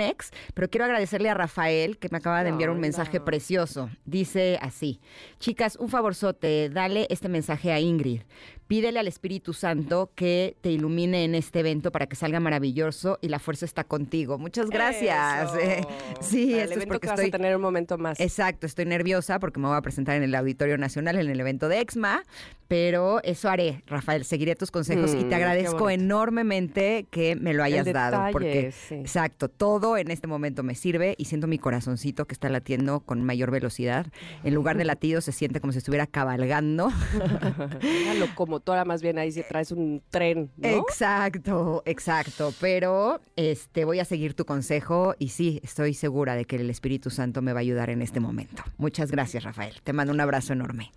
[0.54, 3.90] pero quiero agradecerle a Rafael que me acaba de enviar un mensaje precioso.
[4.04, 5.00] Dice así,
[5.38, 8.22] chicas, un favorzote, dale este mensaje a Ingrid.
[8.68, 13.28] Pídele al Espíritu Santo que te ilumine en este evento para que salga maravilloso y
[13.28, 14.38] la fuerza está contigo.
[14.38, 15.54] Muchas gracias.
[15.54, 15.88] Eso.
[16.20, 17.28] Sí, esto es porque que vas estoy...
[17.28, 18.18] a tener un momento más.
[18.20, 21.68] Exacto, estoy nerviosa porque me voy a presentar en el Auditorio Nacional en el evento
[21.68, 22.22] de EXMA,
[22.68, 27.52] pero eso haré, Rafael, seguiré tus consejos y Mm, te qué agradezco enormemente que me
[27.52, 28.94] lo hayas dado, detalle, porque sí.
[28.94, 33.22] exacto, todo en este momento me sirve y siento mi corazoncito que está latiendo con
[33.22, 34.06] mayor velocidad.
[34.44, 36.90] En lugar de latido se siente como si estuviera cabalgando.
[37.32, 40.50] Una locomotora más bien ahí si traes un tren.
[40.62, 42.52] Exacto, exacto.
[42.60, 47.10] Pero este voy a seguir tu consejo y sí, estoy segura de que el Espíritu
[47.10, 48.62] Santo me va a ayudar en este momento.
[48.78, 49.74] Muchas gracias, Rafael.
[49.82, 50.92] Te mando un abrazo enorme.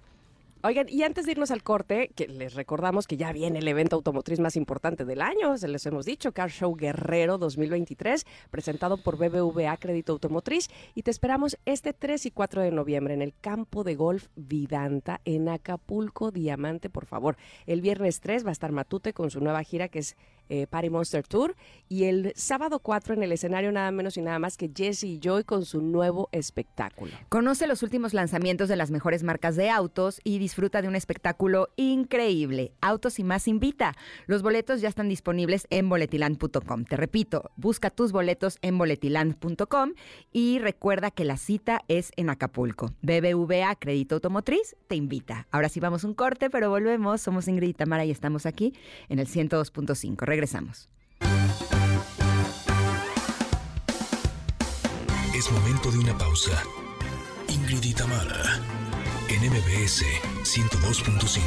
[0.65, 3.97] Oigan, y antes de irnos al corte, que les recordamos que ya viene el evento
[3.97, 9.15] automotriz más importante del año, se les hemos dicho, Car Show Guerrero 2023, presentado por
[9.15, 13.83] BBVA Crédito Automotriz, y te esperamos este 3 y 4 de noviembre en el campo
[13.83, 17.37] de golf Vidanta en Acapulco Diamante, por favor.
[17.67, 20.17] El viernes 3 va a estar Matute con su nueva gira que es
[20.49, 21.55] eh, Party Monster Tour,
[21.87, 25.19] y el sábado 4 en el escenario nada menos y nada más que Jesse y
[25.19, 27.11] Joy con su nuevo espectáculo.
[27.29, 31.69] Conoce los últimos lanzamientos de las mejores marcas de autos y disfruta de un espectáculo
[31.75, 32.71] increíble.
[32.81, 33.93] Autos y más invita.
[34.25, 36.85] Los boletos ya están disponibles en boletiland.com.
[36.85, 39.93] Te repito, busca tus boletos en boletiland.com
[40.31, 42.93] y recuerda que la cita es en Acapulco.
[43.01, 45.47] BBVA Crédito Automotriz te invita.
[45.51, 47.21] Ahora sí vamos un corte, pero volvemos.
[47.21, 48.73] Somos Ingrid y Tamara y estamos aquí
[49.09, 50.25] en el 102.5.
[50.35, 50.89] Regresamos.
[55.33, 56.61] Es momento de una pausa.
[57.47, 58.59] Ingrid y Tamara,
[59.29, 60.03] en MBS
[60.43, 61.39] 102.5.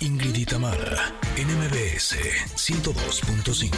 [0.00, 2.18] Ingrid y Tamara, en MBS
[2.56, 3.70] 102.5.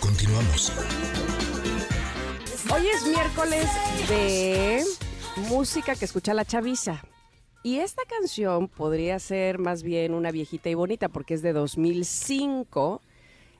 [0.00, 0.72] Continuamos.
[2.72, 3.68] Hoy es miércoles
[4.08, 4.82] de
[5.50, 7.02] música que escucha la chaviza.
[7.66, 13.02] Y esta canción podría ser más bien una viejita y bonita porque es de 2005.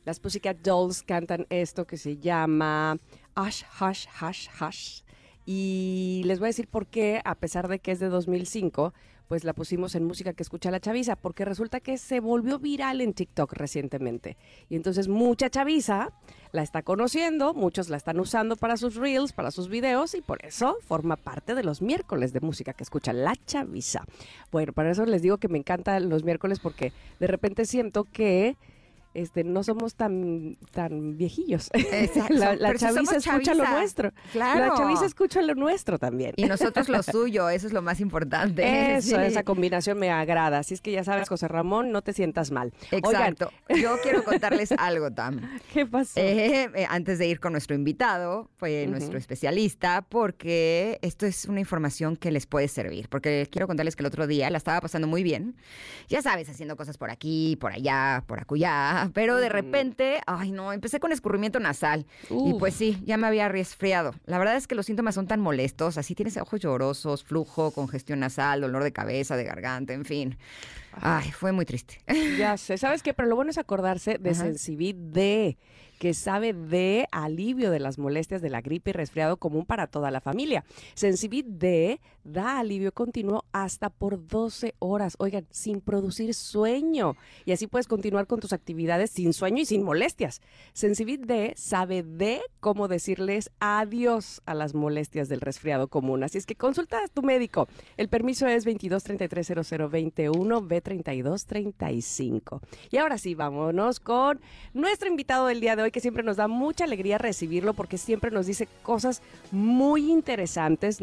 [0.05, 2.99] Las Pussycat Dolls cantan esto que se llama
[3.37, 5.03] Hush, Hush, Hush, Hush.
[5.45, 8.95] Y les voy a decir por qué, a pesar de que es de 2005,
[9.27, 13.01] pues la pusimos en música que escucha la chaviza, porque resulta que se volvió viral
[13.01, 14.37] en TikTok recientemente.
[14.69, 16.13] Y entonces mucha chaviza
[16.57, 20.45] la está conociendo, muchos la están usando para sus reels, para sus videos, y por
[20.45, 24.05] eso forma parte de los miércoles de música que escucha la chaviza.
[24.51, 28.57] Bueno, para eso les digo que me encantan los miércoles porque de repente siento que
[29.17, 31.71] este, no somos tan, tan viejillos.
[31.73, 32.35] Exacto.
[32.35, 34.13] La, la si chaviza escucha lo nuestro.
[34.33, 34.61] Claro.
[34.67, 36.33] La chaviza escucha lo nuestro también.
[36.37, 38.65] Y nosotros lo suyo, eso es lo más importante.
[38.97, 39.23] Eso, Sí.
[39.23, 40.59] esa combinación me agrada.
[40.59, 42.73] Así es que ya sabes, José Ramón, no te sientas mal.
[42.93, 43.51] Oigan, Exacto.
[43.75, 45.41] Yo quiero contarles algo, Tam.
[45.73, 46.19] ¿qué pasó?
[46.21, 51.61] Eh, eh, antes de ir con nuestro invitado, fue nuestro especialista, porque esto es una
[51.61, 53.09] información que les puede servir.
[53.09, 55.57] Porque quiero contarles que el otro día la estaba pasando muy bien.
[56.09, 59.06] Ya sabes, haciendo cosas por aquí, por allá, por acullá.
[59.15, 62.07] Pero de repente, ay no, empecé con escurrimiento nasal.
[62.31, 64.15] Y pues sí, ya me había resfriado.
[64.27, 65.99] La verdad es que los síntomas son tan molestos.
[65.99, 70.39] Así tienes ojos llorosos, flujo, congestión nasal, dolor de cabeza, de garganta, en fin.
[71.01, 71.99] Ay, fue muy triste.
[72.39, 73.15] Ya sé, ¿sabes qué?
[73.15, 74.45] Pero lo bueno es acordarse de Ajá.
[74.45, 75.57] Sensibit D,
[75.99, 80.11] que sabe de alivio de las molestias de la gripe y resfriado común para toda
[80.11, 80.65] la familia.
[80.95, 87.17] Sensibit D da alivio continuo hasta por 12 horas, oigan, sin producir sueño.
[87.45, 90.43] Y así puedes continuar con tus actividades sin sueño y sin molestias.
[90.75, 96.23] Sensibit D sabe de cómo decirles adiós a las molestias del resfriado común.
[96.25, 97.69] Así es que consulta a tu médico.
[97.97, 99.51] El permiso es 22 33
[100.87, 102.61] 0021 B 32 35.
[102.91, 104.41] Y ahora sí, vámonos con
[104.75, 108.31] nuestro invitado del día de hoy, que siempre nos da mucha alegría recibirlo porque siempre
[108.31, 110.99] nos dice cosas muy interesantes.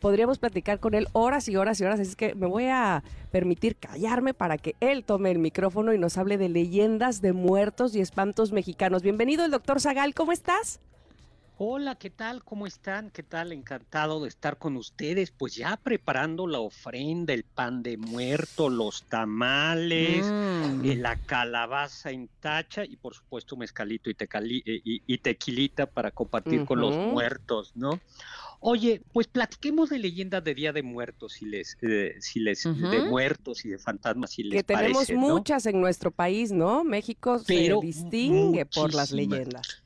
[0.00, 3.76] Podríamos platicar con él horas y horas y horas, así que me voy a permitir
[3.76, 8.00] callarme para que él tome el micrófono y nos hable de leyendas de muertos y
[8.00, 9.02] espantos mexicanos.
[9.02, 10.80] Bienvenido, el doctor Zagal, ¿cómo estás?
[11.60, 12.44] Hola, ¿qué tal?
[12.44, 13.10] ¿Cómo están?
[13.10, 13.50] ¿Qué tal?
[13.50, 15.32] Encantado de estar con ustedes.
[15.32, 20.84] Pues ya preparando la ofrenda, el pan de muerto, los tamales, Mm.
[20.84, 25.86] eh, la calabaza en tacha y por supuesto mezcalito y, tecali- eh, y- y tequilita
[25.86, 28.00] para compartir con los muertos, ¿no?
[28.60, 33.02] Oye, pues platiquemos de leyendas de Día de Muertos, si les, eh, si les, de
[33.02, 36.84] muertos y de fantasmas, si les Que tenemos muchas en nuestro país, ¿no?
[36.84, 39.82] México se distingue por las leyendas.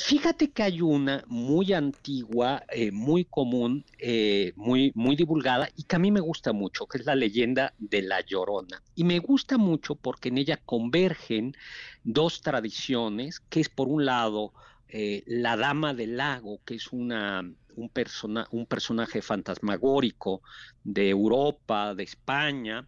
[0.00, 5.96] Fíjate que hay una muy antigua, eh, muy común, eh, muy, muy divulgada y que
[5.96, 8.80] a mí me gusta mucho, que es la leyenda de La Llorona.
[8.94, 11.56] Y me gusta mucho porque en ella convergen
[12.04, 14.52] dos tradiciones, que es por un lado
[14.88, 17.42] eh, la Dama del Lago, que es una,
[17.74, 20.42] un, persona, un personaje fantasmagórico
[20.84, 22.86] de Europa, de España,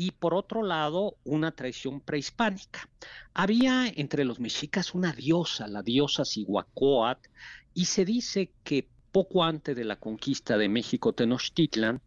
[0.00, 2.88] y por otro lado una tradición prehispánica.
[3.34, 7.28] Había entre los mexicas una diosa, la diosa Cihuacóatl,
[7.74, 12.00] y se dice que poco antes de la conquista de México Tenochtitlan,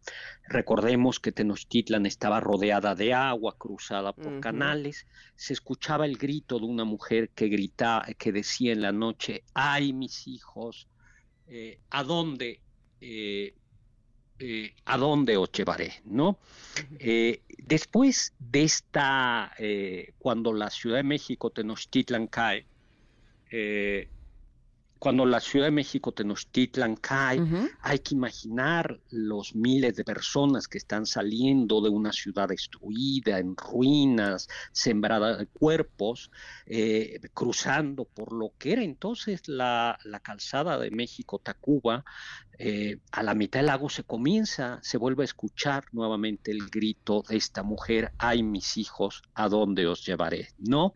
[0.48, 6.66] recordemos que Tenochtitlan estaba rodeada de agua, cruzada por canales, se escuchaba el grito de
[6.66, 10.88] una mujer que gritaba, que decía en la noche, ay mis hijos,
[11.46, 12.60] eh, ¿a dónde?
[13.00, 13.54] Eh,
[14.38, 16.38] eh, a dónde os llevaré, ¿no?
[16.98, 22.66] Eh, después de esta, eh, cuando la Ciudad de México, Tenochtitlan cae,
[25.04, 27.38] cuando la Ciudad de México, Tenochtitlan cae,
[27.82, 33.54] hay que imaginar los miles de personas que están saliendo de una ciudad destruida, en
[33.54, 36.30] ruinas, sembrada de cuerpos,
[36.64, 42.02] eh, cruzando por lo que era entonces la, calzada de México, Tacuba.
[42.56, 47.22] Eh, a la mitad del lago se comienza, se vuelve a escuchar nuevamente el grito
[47.28, 50.48] de esta mujer, ay mis hijos, ¿a dónde os llevaré?
[50.56, 50.94] ¿No?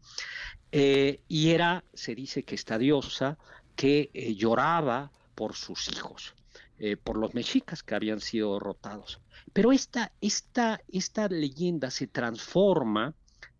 [0.71, 3.39] Eh, y era, se dice que esta diosa,
[3.79, 6.35] que eh, lloraba por sus hijos,
[6.81, 9.21] eh, por los mexicas que habían sido derrotados.
[9.53, 13.15] Pero esta, esta, esta leyenda se transforma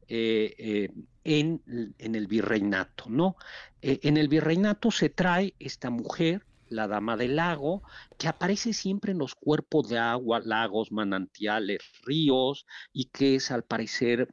[0.09, 0.91] eh,
[1.23, 1.63] en,
[1.99, 3.37] en, el virreinato, ¿no?
[3.81, 7.83] en el virreinato se trae esta mujer, la dama del lago,
[8.19, 13.63] que aparece siempre en los cuerpos de agua, lagos, manantiales, ríos, y que es al
[13.63, 14.29] parecer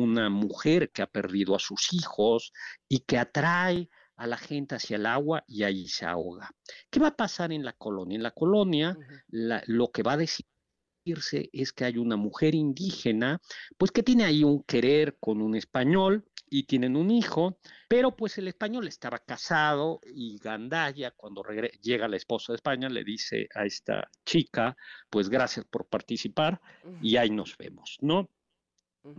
[0.00, 2.52] una mujer que ha perdido a sus hijos
[2.88, 6.50] y que atrae a la gente hacia el agua y ahí se ahoga.
[6.90, 8.16] ¿Qué va a pasar en la colonia?
[8.16, 13.40] En la colonia lo que va a decirse es que hay una mujer indígena,
[13.78, 18.36] pues que tiene ahí un querer con un español y tienen un hijo, pero pues
[18.38, 21.42] el español estaba casado y Gandaya, cuando
[21.80, 24.76] llega la esposa de España, le dice a esta chica,
[25.08, 26.60] pues gracias por participar
[27.00, 28.28] y ahí nos vemos, ¿no?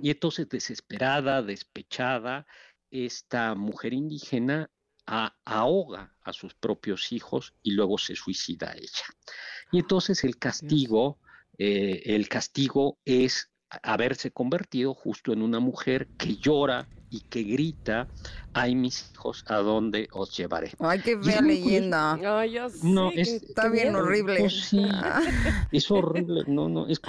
[0.01, 2.45] Y entonces desesperada, despechada,
[2.91, 4.69] esta mujer indígena
[5.09, 9.05] ahoga a sus propios hijos y luego se suicida ella.
[9.71, 11.17] Y entonces el castigo,
[11.57, 13.49] eh, el castigo es
[13.83, 18.07] haberse convertido justo en una mujer que llora y que grita,
[18.53, 20.71] ay mis hijos, ¿a dónde os llevaré?
[20.79, 22.15] Ay, qué fea leyenda.
[22.83, 24.41] no, está bien horrible.
[24.41, 24.71] Pues
[25.71, 27.01] es horrible, no, no, es,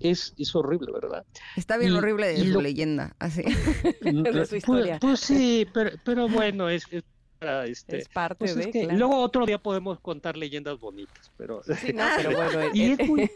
[0.00, 1.26] es, es, horrible, ¿verdad?
[1.56, 3.42] Está bien horrible de su leyenda, así.
[4.00, 4.98] de su historia.
[5.00, 6.84] Pues, sí, pero, pero bueno, es
[7.40, 8.88] este, es parte pues de.
[8.92, 11.62] Luego otro día podemos contar leyendas bonitas, pero.
[12.34, 12.70] bueno.
[12.74, 13.30] y, es muy,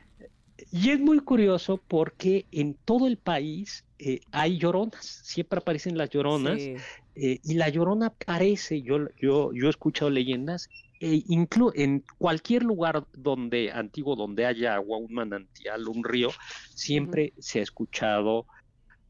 [0.72, 6.10] y, es muy, curioso porque en todo el país eh, hay lloronas, siempre aparecen las
[6.10, 6.78] lloronas, eh,
[7.14, 10.68] y la llorona aparece, yo, yo, yo he escuchado leyendas,
[11.00, 16.30] e en cualquier lugar donde antiguo, donde haya agua, un manantial, un río,
[16.74, 18.46] siempre se ha escuchado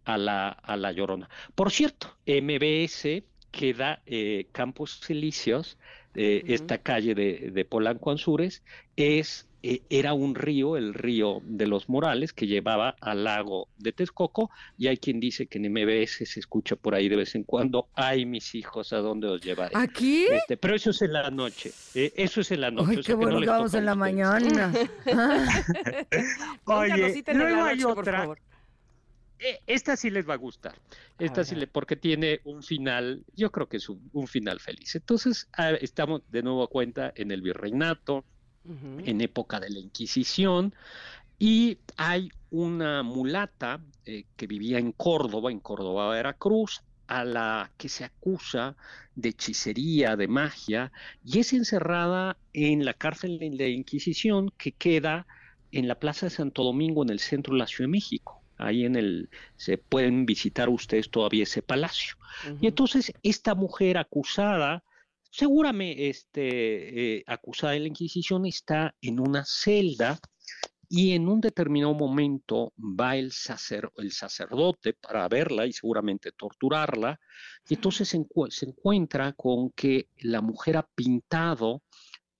[0.05, 1.29] a la, a la llorona.
[1.55, 5.79] Por cierto, MBS queda eh, Campos Elíseos,
[6.15, 8.63] eh, esta calle de, de Polanco Anzures,
[8.97, 13.93] es, eh, era un río, el río de los Morales, que llevaba al lago de
[13.93, 17.45] Texcoco, y hay quien dice que en MBS se escucha por ahí de vez en
[17.45, 19.73] cuando, ay mis hijos, ¿a dónde os llevaré?
[19.77, 20.27] ¿Aquí?
[20.27, 22.97] Este, pero eso es en la noche, eso es en la noche.
[22.97, 24.73] Ay, qué bueno que vamos en la mañana.
[26.65, 28.35] Oye, luego hay otra...
[29.39, 30.75] Eh, esta sí les va a gustar.
[31.19, 34.97] Esta sí le, porque tiene un final, yo creo que es un, final feliz.
[34.97, 38.25] Entonces, ah, estamos de nuevo a cuenta en el virreinato,
[39.05, 40.75] en época de la Inquisición,
[41.39, 47.89] y hay una mulata eh, que vivía en Córdoba, en Córdoba, Veracruz, a la que
[47.89, 48.77] se acusa
[49.15, 50.93] de hechicería, de magia,
[51.25, 55.27] y es encerrada en la cárcel de la Inquisición que queda
[55.73, 58.85] en la Plaza de Santo Domingo, en el centro de la Ciudad de México ahí
[58.85, 62.17] en el, se pueden visitar ustedes todavía ese palacio.
[62.61, 64.85] Y entonces esta mujer acusada,
[65.31, 70.19] seguramente este, eh, acusada de la Inquisición, está en una celda
[70.89, 77.21] y en un determinado momento va el, sacer, el sacerdote para verla y seguramente torturarla,
[77.69, 81.83] y entonces se, se, encuentra con que la mujer ha pintado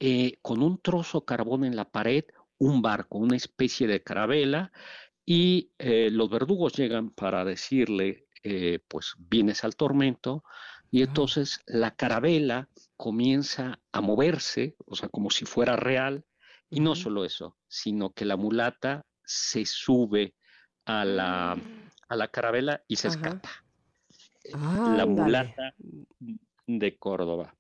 [0.01, 2.25] eh, con un trozo de carbón en la pared,
[2.59, 4.73] un barco, una especie de carabela,
[5.31, 10.43] y eh, los verdugos llegan para decirle, eh, pues vienes al tormento,
[10.91, 16.25] y entonces la carabela comienza a moverse, o sea, como si fuera real,
[16.71, 20.35] y no solo eso, sino que la mulata se sube
[20.87, 21.91] a la, mm.
[22.09, 23.51] a la carabela y se escapa.
[24.97, 25.75] la mulata
[26.67, 27.55] de Córdoba.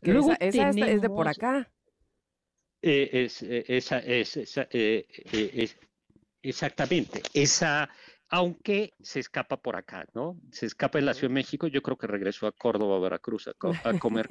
[0.00, 1.70] Luego esa, es de por acá.
[2.82, 4.36] Eh, es, eh, esa, es,
[4.72, 5.78] eh, es,
[6.42, 7.88] exactamente, esa,
[8.28, 10.38] aunque se escapa por acá, ¿no?
[10.50, 13.48] Se escapa en la Ciudad de México, yo creo que regresó a Córdoba, a Veracruz,
[13.48, 13.54] a,
[14.00, 14.26] comer,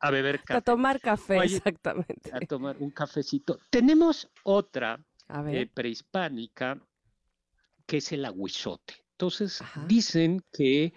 [0.00, 0.58] a, beber café.
[0.58, 2.30] A tomar café, exactamente.
[2.32, 3.58] A tomar un cafecito.
[3.70, 5.04] Tenemos otra
[5.74, 6.80] prehispánica
[7.86, 8.94] que es el aguizote.
[9.12, 10.92] Entonces, dicen que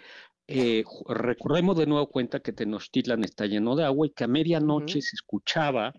[0.47, 5.01] eh, recordemos de nuevo cuenta que Tenochtitlan está lleno de agua y que a medianoche
[5.01, 5.93] se escuchaba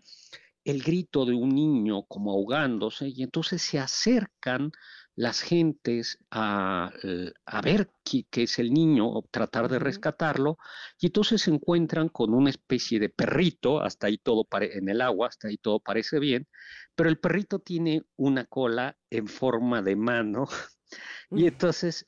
[0.70, 4.72] el grito de un niño como ahogándose y entonces se acercan
[5.16, 10.56] las gentes a, eh, ver qué, es el niño o tratar de rescatarlo
[10.98, 15.28] y entonces se encuentran con una especie de perrito, hasta ahí todo en el agua,
[15.28, 16.48] hasta ahí todo parece bien,
[16.94, 20.46] pero el perrito tiene una cola en forma de mano
[21.30, 22.06] y entonces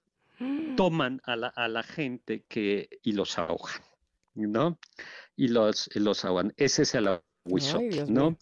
[0.77, 3.83] toman a la, a la gente que, y los ahogan,
[4.35, 4.79] ¿no?
[5.37, 6.53] Y los, los ahogan.
[6.57, 7.09] Ese es el
[7.45, 8.37] Huizote, ¿no?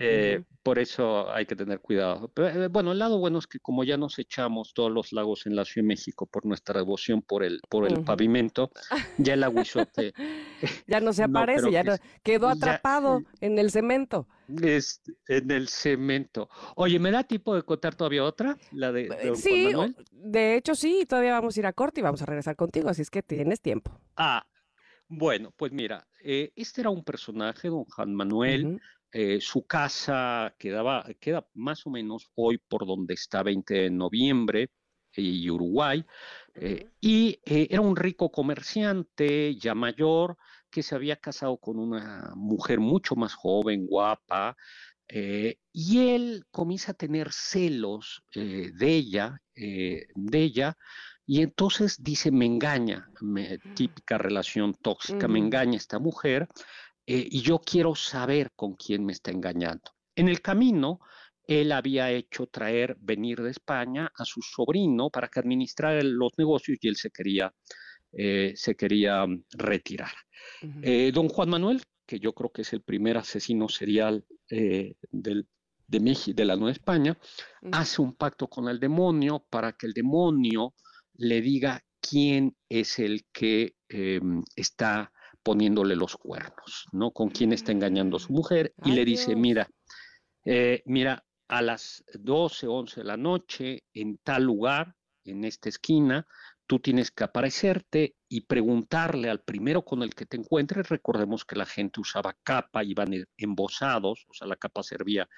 [0.00, 2.30] Eh, por eso hay que tener cuidado.
[2.36, 5.56] Eh, bueno, el lado bueno es que como ya nos echamos todos los lagos en
[5.56, 8.70] la Ciudad de México por nuestra devoción por el, por el pavimento,
[9.16, 10.12] ya el aguizote...
[10.86, 14.28] ya no se aparece, ya quedó atrapado en el cemento.
[14.62, 16.48] Es, en el cemento.
[16.76, 18.56] Oye, ¿me da tiempo de contar todavía otra?
[18.70, 19.72] La de, eh, sí,
[20.12, 23.02] de hecho sí, todavía vamos a ir a corte y vamos a regresar contigo, así
[23.02, 23.98] es que tienes tiempo.
[24.16, 24.46] Ah,
[25.08, 31.48] bueno, pues mira, este era un personaje, don Juan Manuel, eh, su casa quedaba, queda
[31.54, 34.70] más o menos hoy por donde está 20 de noviembre
[35.14, 36.04] y Uruguay,
[36.54, 40.36] eh, y eh, era un rico comerciante ya mayor
[40.70, 44.56] que se había casado con una mujer mucho más joven, guapa,
[45.10, 50.76] y él comienza a tener celos de ella, de ella,
[51.30, 53.12] y entonces dice, me engaña,
[53.74, 56.48] típica relación tóxica, me engaña esta mujer,
[57.06, 59.92] eh, y yo quiero saber con quién me está engañando.
[60.16, 61.00] En el camino,
[61.46, 66.78] él había hecho traer, venir de España a su sobrino para que administrara los negocios
[66.80, 67.52] y él se quería,
[68.12, 70.12] eh, se quería mm, retirar.
[70.80, 75.46] Eh, don Juan Manuel, que yo creo que es el primer asesino serial del,
[75.86, 77.18] de, México, de la Nueva España,
[77.70, 80.72] hace un pacto con el demonio para que el demonio
[81.18, 87.10] le diga quién es el que em, está poniéndole los cuernos, ¿no?
[87.10, 89.68] Con quién está engañando a su mujer y le dice, mira,
[90.44, 96.26] eh, mira, a las 12, 11 de la noche, en tal lugar, en esta esquina,
[96.66, 100.88] tú tienes que aparecerte y preguntarle al primero con el que te encuentres.
[100.88, 105.28] Recordemos que la gente usaba capa, iban e, embosados, o sea, la capa servía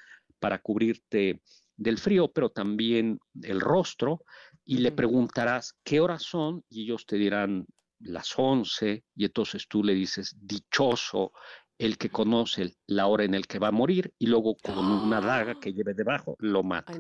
[0.41, 1.41] para cubrirte
[1.77, 4.25] del frío, pero también el rostro,
[4.71, 7.67] y le preguntarás qué horas son y ellos te dirán
[7.99, 11.33] las 11 y entonces tú le dices, dichoso
[11.77, 15.21] el que conoce la hora en el que va a morir y luego con una
[15.21, 16.93] daga que lleve debajo lo mata.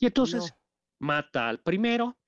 [0.00, 0.54] y entonces
[0.98, 2.18] mata al primero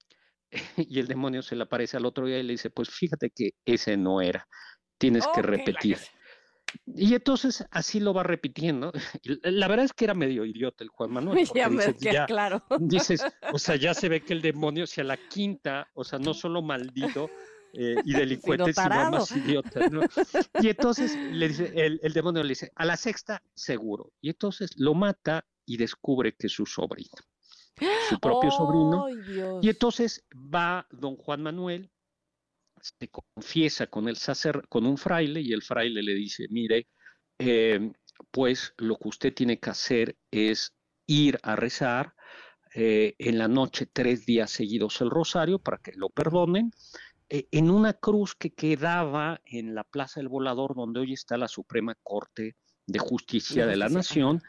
[0.77, 3.55] y el demonio se le aparece al otro día y le dice, pues fíjate que
[3.65, 4.47] ese no era,
[4.99, 5.99] tienes que repetir.
[6.87, 8.93] Y entonces así lo va repitiendo.
[9.43, 11.37] La verdad es que era medio idiota el Juan Manuel.
[11.55, 12.63] Ya dices, ya, claro.
[12.81, 16.35] Dices, o sea, ya se ve que el demonio, sea la quinta, o sea, no
[16.35, 17.31] solo maldito,
[17.73, 19.91] eh, y delincuentes, sino, más idiotas.
[19.91, 20.01] ¿no?
[20.61, 24.13] Y entonces le dice, el, demonio le dice, a la sexta, seguro.
[24.21, 27.17] Y entonces lo mata y descubre que es su sobrino,
[28.09, 29.07] su propio sobrino.
[29.61, 31.91] Y entonces va don Juan Manuel,
[32.99, 36.89] se confiesa con el sacer, con un fraile, y el fraile le dice, mire,
[37.39, 37.93] eh,
[38.31, 40.75] pues lo que usted tiene que hacer es
[41.07, 42.15] ir a rezar
[42.75, 46.73] eh, en la noche tres días seguidos el rosario para que lo perdonen
[47.29, 51.49] eh, en una cruz que quedaba en la Plaza del Volador, donde hoy está la
[51.49, 54.43] Suprema Corte de Justicia de la Nación,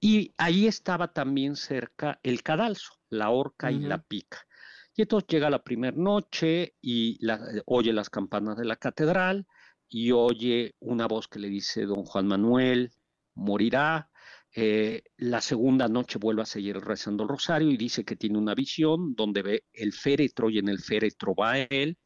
[0.00, 4.46] y ahí estaba también cerca el cadalso, la horca y la pica.
[4.94, 9.46] Y entonces llega la primera noche y eh, oye las campanas de la catedral
[9.88, 12.92] y oye una voz que le dice, don Juan Manuel
[13.34, 14.10] morirá.
[14.52, 18.54] Eh, la segunda noche vuelve a seguir rezando el rosario y dice que tiene una
[18.54, 21.98] visión donde ve el féretro y en el féretro va él.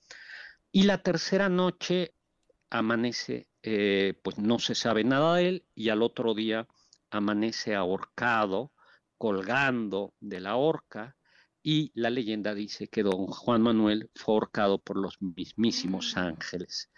[0.70, 2.14] Y la tercera noche
[2.70, 6.66] amanece, eh, pues no se sabe nada de él y al otro día
[7.10, 8.72] amanece ahorcado,
[9.16, 11.16] colgando de la horca
[11.66, 16.26] y la leyenda dice que don Juan Manuel fue ahorcado por los mismísimos ah.
[16.26, 16.90] ángeles.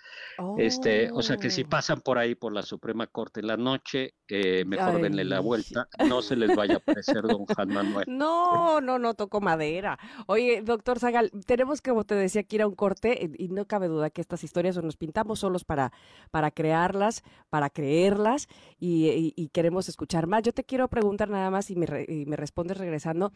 [0.58, 1.68] Este, o sea que si oh.
[1.68, 5.88] pasan por ahí por la Suprema Corte en la noche, eh, mejor denle la vuelta,
[6.08, 8.06] no se les vaya a aparecer don Juan Manuel.
[8.16, 9.98] No, no, no tocó madera.
[10.26, 13.48] Oye, doctor Zagal, tenemos que, como te decía, que ir a un corte eh, y
[13.48, 15.92] no cabe duda que estas historias nos pintamos solos para,
[16.30, 18.48] para crearlas, para creerlas
[18.80, 20.42] y, queremos escuchar más.
[20.42, 23.32] Yo te quiero preguntar nada más y me, y me respondes regresando.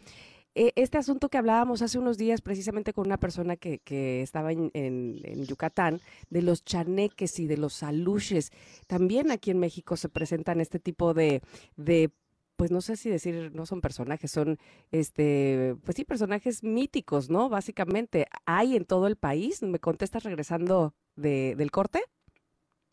[0.54, 4.52] E, este asunto que hablábamos hace unos días precisamente con una persona que, que estaba
[4.52, 8.50] en, en, Yucatán, de los chaneques y de los aluches,
[8.86, 11.42] también aquí en México se presentan este tipo de,
[11.76, 12.10] de
[12.56, 14.58] pues no sé si decir, no son personajes, son,
[14.90, 17.48] este, pues sí, personajes míticos, ¿no?
[17.48, 19.62] Básicamente, ¿hay en todo el país?
[19.62, 22.02] ¿Me contestas regresando de, del corte?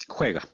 [0.07, 0.47] Juega.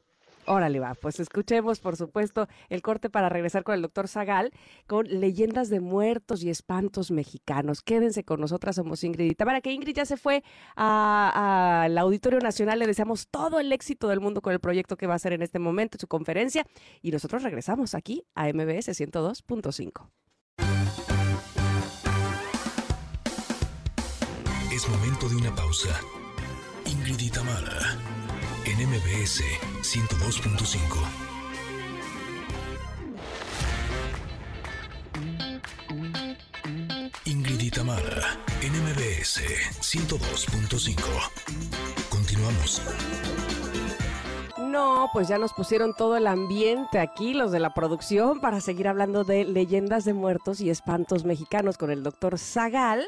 [0.45, 4.51] Órale, va, pues escuchemos, por supuesto, el corte para regresar con el doctor Zagal
[4.87, 7.81] con leyendas de muertos y espantos mexicanos.
[7.81, 10.43] Quédense con nosotras, somos Ingrid y Para que Ingrid ya se fue
[10.75, 15.13] al Auditorio Nacional, le deseamos todo el éxito del mundo con el proyecto que va
[15.13, 16.65] a hacer en este momento, su conferencia,
[17.01, 20.09] y nosotros regresamos aquí a MBS 102.5.
[24.73, 25.89] Es momento de una pausa.
[26.85, 28.22] Ingrid y en
[28.85, 29.41] MBS
[29.81, 30.75] 102.5.
[37.23, 39.39] Ingrid y Tamara, en MBS
[39.79, 40.97] 102.5.
[42.09, 42.81] Continuamos.
[44.57, 48.89] No, pues ya nos pusieron todo el ambiente aquí, los de la producción, para seguir
[48.89, 53.05] hablando de leyendas de muertos y espantos mexicanos con el doctor Zagal.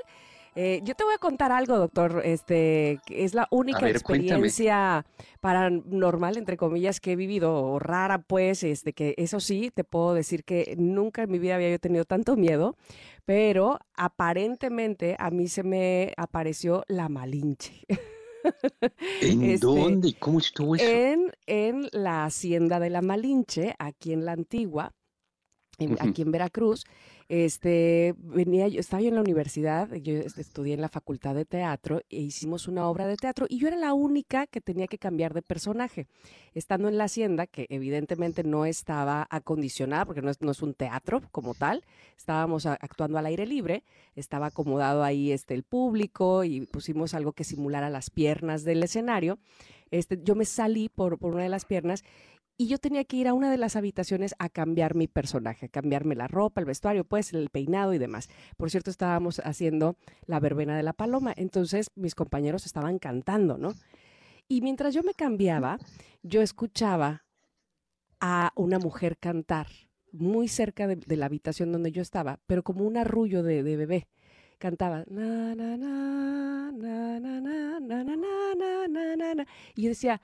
[0.56, 2.22] Eh, yo te voy a contar algo, doctor.
[2.24, 5.06] Este es la única experiencia
[5.42, 10.14] paranormal, entre comillas, que he vivido, o rara, pues, este, que eso sí, te puedo
[10.14, 12.78] decir que nunca en mi vida había yo tenido tanto miedo,
[13.26, 17.82] pero aparentemente a mí se me apareció la Malinche.
[19.22, 20.14] ¿En este, dónde?
[20.20, 20.86] ¿Cómo estuvo eso?
[20.86, 24.94] En, en la hacienda de la Malinche, aquí en la Antigua,
[26.00, 26.86] aquí en Veracruz.
[27.28, 32.02] Este, venía, yo estaba yo en la universidad, yo estudié en la facultad de teatro
[32.12, 35.34] e hicimos una obra de teatro y yo era la única que tenía que cambiar
[35.34, 36.06] de personaje.
[36.54, 40.76] Estando en la hacienda, que evidentemente no estaba acondicionada, porque no es, no es un
[40.76, 41.84] teatro como tal,
[42.16, 43.84] estábamos actuando al aire libre,
[44.16, 49.40] estaba acomodado ahí este, el público y pusimos algo que simulara las piernas del escenario.
[49.92, 52.04] Este, yo me salí por, por una de las piernas
[52.58, 55.70] y yo tenía que ir a una de las habitaciones a cambiar mi personaje, a
[55.70, 58.30] cambiarme la ropa, el vestuario, pues el peinado y demás.
[58.58, 63.74] Por cierto, estábamos haciendo la verbena de la paloma, entonces mis compañeros estaban cantando, ¿no?
[64.48, 65.80] Y mientras yo me cambiaba,
[66.24, 67.26] yo escuchaba
[68.20, 69.68] a una mujer cantar
[70.12, 74.08] muy cerca de, la habitación donde yo estaba, pero como un arrullo de, de bebé.
[74.58, 79.46] Cantaba na na na na na na na na na na na
[79.76, 80.22] y yo decía,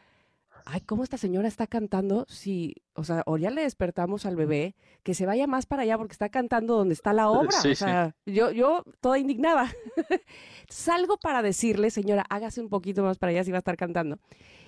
[0.66, 2.26] ay, ¿cómo esta señora está cantando?
[2.28, 5.98] Si, o sea, o ya le despertamos al bebé, que se vaya más para allá
[5.98, 7.58] porque está cantando donde está la obra.
[7.58, 9.72] o sea, yo, yo toda indignada.
[10.70, 14.20] salgo para decirle, señora, hágase un poquito más para allá si va a estar cantando.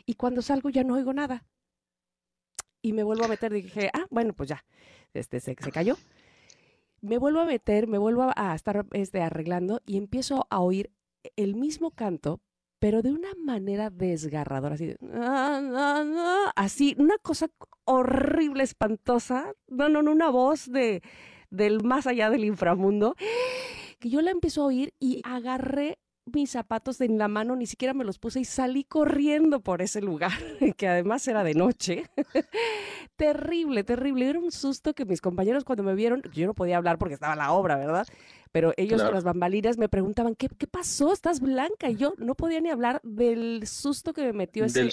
[0.06, 1.46] Y cuando salgo ya no oigo nada.
[2.82, 4.66] Y me vuelvo a meter, dije, ah, bueno, pues ya,
[5.14, 5.96] este se, se cayó.
[7.02, 10.92] Me vuelvo a meter, me vuelvo a estar este, arreglando y empiezo a oír
[11.36, 12.42] el mismo canto,
[12.84, 14.94] pero de una manera desgarradora, así,
[16.54, 17.48] así, una cosa
[17.86, 21.02] horrible, espantosa, no, no, no, una voz de,
[21.50, 23.16] del más allá del inframundo,
[24.00, 27.94] que yo la empiezo a oír y agarré mis zapatos en la mano, ni siquiera
[27.94, 30.34] me los puse y salí corriendo por ese lugar,
[30.78, 32.04] que además era de noche.
[33.16, 34.30] terrible, terrible.
[34.30, 37.38] Era un susto que mis compañeros cuando me vieron, yo no podía hablar porque estaba
[37.38, 38.08] la obra, ¿verdad?
[38.54, 41.12] Pero ellos con las bambalinas me preguntaban, ¿qué, ¿qué, pasó?
[41.12, 41.90] ¿Estás blanca?
[41.90, 44.90] Y yo no podía ni hablar del susto que me metió ese,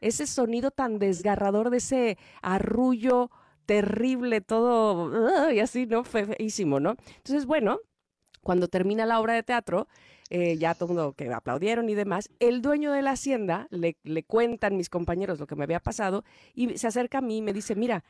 [0.00, 3.32] ese sonido tan desgarrador de ese arrullo
[3.66, 6.04] terrible, todo, y así, ¿no?
[6.04, 6.94] Feísimo, ¿no?
[7.16, 7.80] Entonces, bueno,
[8.42, 9.88] cuando termina la obra de teatro,
[10.30, 13.96] eh, ya todo el mundo que aplaudieron y demás, el dueño de la hacienda le,
[14.04, 16.22] le cuentan mis compañeros lo que me había pasado
[16.54, 18.04] y se acerca a mí y me dice, mira,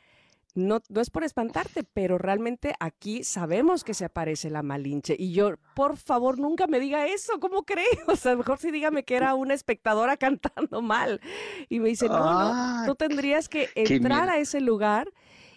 [0.55, 5.15] no, no es por espantarte, pero realmente aquí sabemos que se aparece la Malinche.
[5.17, 7.85] Y yo, por favor, nunca me diga eso, ¿cómo cree?
[8.07, 11.21] O sea, mejor sí dígame que era una espectadora cantando mal.
[11.69, 15.11] Y me dice, no, no, tú tendrías que entrar a ese lugar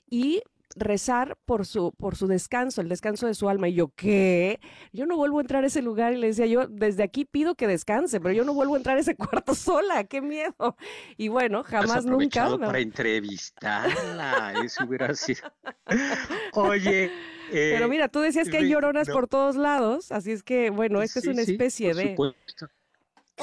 [0.08, 0.42] y
[0.76, 3.68] rezar por su, por su descanso, el descanso de su alma.
[3.68, 4.60] Y yo, ¿qué?
[4.92, 6.12] Yo no vuelvo a entrar a ese lugar.
[6.12, 8.96] Y le decía yo, desde aquí pido que descanse, pero yo no vuelvo a entrar
[8.96, 10.04] a ese cuarto sola.
[10.04, 10.76] ¡Qué miedo!
[11.16, 12.56] Y bueno, jamás nunca.
[12.58, 15.52] para entrevistarla, eso hubiera sido.
[16.52, 17.10] Oye.
[17.50, 21.02] pero eh, mira, tú decías que hay lloronas por todos lados, así es que, bueno,
[21.02, 22.16] esta es una especie de.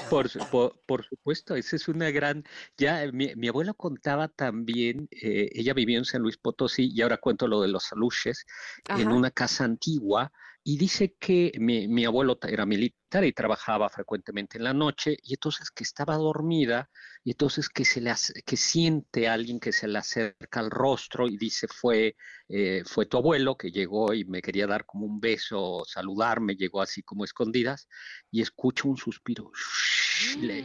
[0.10, 0.30] Por,
[0.88, 2.44] por, supuesto, esa es una gran...
[2.78, 7.18] Ya mi, mi abuela contaba también, eh, ella vivió en San Luis Potosí y ahora
[7.18, 8.46] cuento lo de los aluches,
[8.90, 10.32] en una casa antigua
[10.64, 15.34] y dice que mi, mi, abuelo era militar y trabajaba frecuentemente en la noche, y
[15.34, 16.90] entonces que estaba dormida,
[17.24, 20.72] y entonces que se le hace, que siente a alguien que se le acerca al
[20.72, 22.16] rostro y dice fue,
[22.48, 26.82] eh, fue tu abuelo que llegó y me quería dar como un beso, saludarme, llegó
[26.82, 27.90] así como escondidas,
[28.32, 29.52] y escucha un suspiro,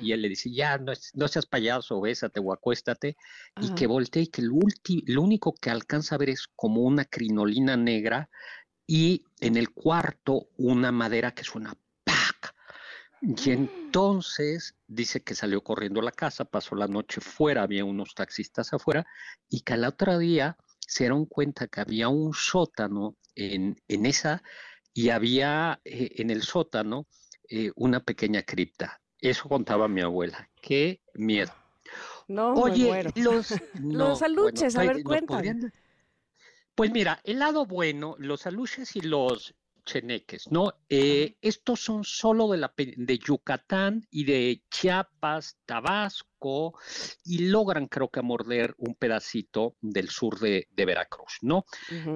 [0.01, 3.17] y él le dice, ya, no, no seas payaso, bésate o acuéstate,
[3.61, 4.55] y que voltee y que lo,
[5.07, 8.29] lo único que alcanza a ver es como una crinolina negra
[8.89, 12.55] y en el cuarto una madera que suena ¡pac!
[13.21, 13.53] Y mm.
[13.53, 18.73] entonces dice que salió corriendo a la casa, pasó la noche fuera, había unos taxistas
[18.73, 19.07] afuera,
[19.49, 24.43] y que al otro día se dieron cuenta que había un sótano en, en esa,
[24.95, 27.07] y había eh, en el sótano
[27.51, 29.01] eh, una pequeña cripta.
[29.21, 30.49] Eso contaba mi abuela.
[30.63, 31.53] Qué miedo.
[32.27, 35.73] No, Oye, los, los aluches, a ver, cuéntame.
[36.79, 39.53] Pues mira, el lado bueno, los aluches y los
[39.89, 40.75] cheneques, ¿no?
[40.89, 46.79] Eh, estos son solo de, la, de Yucatán y de Chiapas, Tabasco,
[47.25, 51.65] y logran, creo que, morder un pedacito del sur de, Veracruz, ¿no?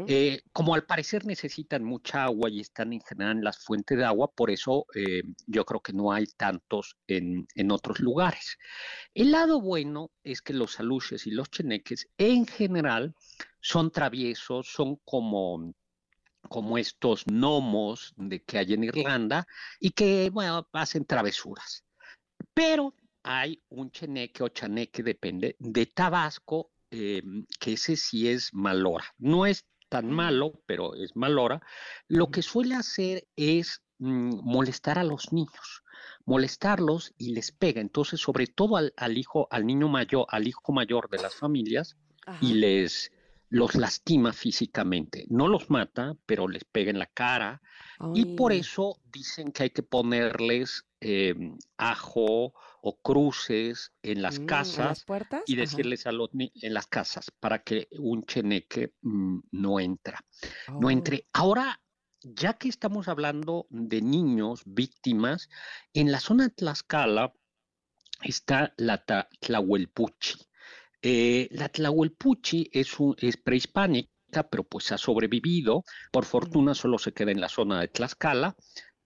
[0.07, 4.05] Eh, como al parecer necesitan mucha agua y están en general en las fuentes de
[4.05, 8.59] agua, por eso eh, yo creo que no hay tantos en, en, otros lugares.
[9.15, 13.15] El lado bueno es que los aluches y los cheneques, en general,
[13.61, 15.75] son traviesos, son como
[16.49, 19.47] como estos gnomos de que hay en Irlanda
[19.81, 21.85] y que, bueno, hacen travesuras.
[22.55, 29.05] Pero hay un cheneque o chaneque, depende, de Tabasco, em, que ese sí es malora.
[29.19, 31.61] No es tan malo, pero es malora.
[32.09, 35.83] Lo que suele hacer es mm, molestar a los niños,
[36.25, 37.81] molestarlos y les pega.
[37.81, 41.97] Entonces, sobre todo al, hijo, al niño mayor, al hijo mayor de las familias,
[42.41, 43.11] y les
[43.53, 45.27] los lastima físicamente.
[45.29, 47.61] No los mata, pero les pega en la cara.
[48.15, 54.47] Y por eso dicen que hay que ponerles em, ajo o cruces en las mm,
[54.47, 55.05] casas
[55.47, 60.25] y decirles a los en las casas para que un cheneque mm, no entra,
[60.69, 60.91] no oh.
[60.91, 61.29] entre.
[61.35, 61.81] Ahora,
[62.23, 65.51] ya que estamos hablando de niños víctimas,
[65.93, 67.35] en la zona de Tlaxcala
[68.23, 69.05] está la
[69.41, 70.39] Tlahuelpuchi.
[71.03, 75.85] Eh, la Tlahuelpuchi es, es prehispánica, pero pues ha sobrevivido.
[76.13, 78.57] Por fortuna solo se queda en la zona de Tlaxcala.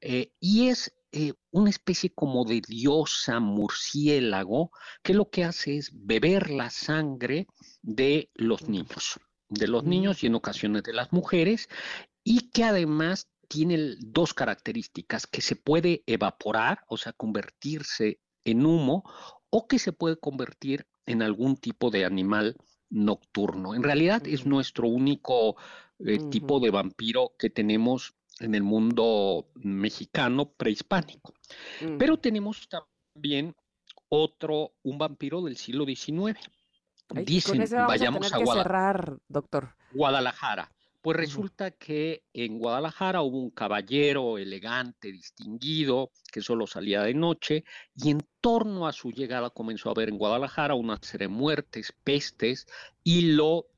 [0.01, 4.71] Eh, y es eh, una especie como de diosa murciélago
[5.03, 7.47] que lo que hace es beber la sangre
[7.81, 9.19] de los niños,
[9.49, 9.89] de los mm.
[9.89, 11.69] niños y en ocasiones de las mujeres,
[12.23, 19.11] y que además tiene dos características, que se puede evaporar, o sea, convertirse en humo,
[19.49, 22.57] o que se puede convertir en algún tipo de animal
[22.91, 23.75] nocturno.
[23.75, 25.57] En realidad es nuestro único
[25.99, 31.35] eh, tipo de vampiro que tenemos en el mundo mexicano prehispánico.
[31.99, 33.55] Pero tenemos también
[34.09, 36.39] otro, un vampiro del siglo XIX.
[37.25, 39.75] Dicen, vayamos a, cerrar, doctor.
[39.93, 40.71] Guadalajara.
[41.07, 47.63] Pues resulta que en Guadalajara hubo un caballero elegante, distinguido, que solo salía de noche,
[47.95, 51.93] y en torno a su llegada comenzó a haber en Guadalajara una serie de muertes,
[52.03, 52.67] pestes,
[53.05, 53.69] y lo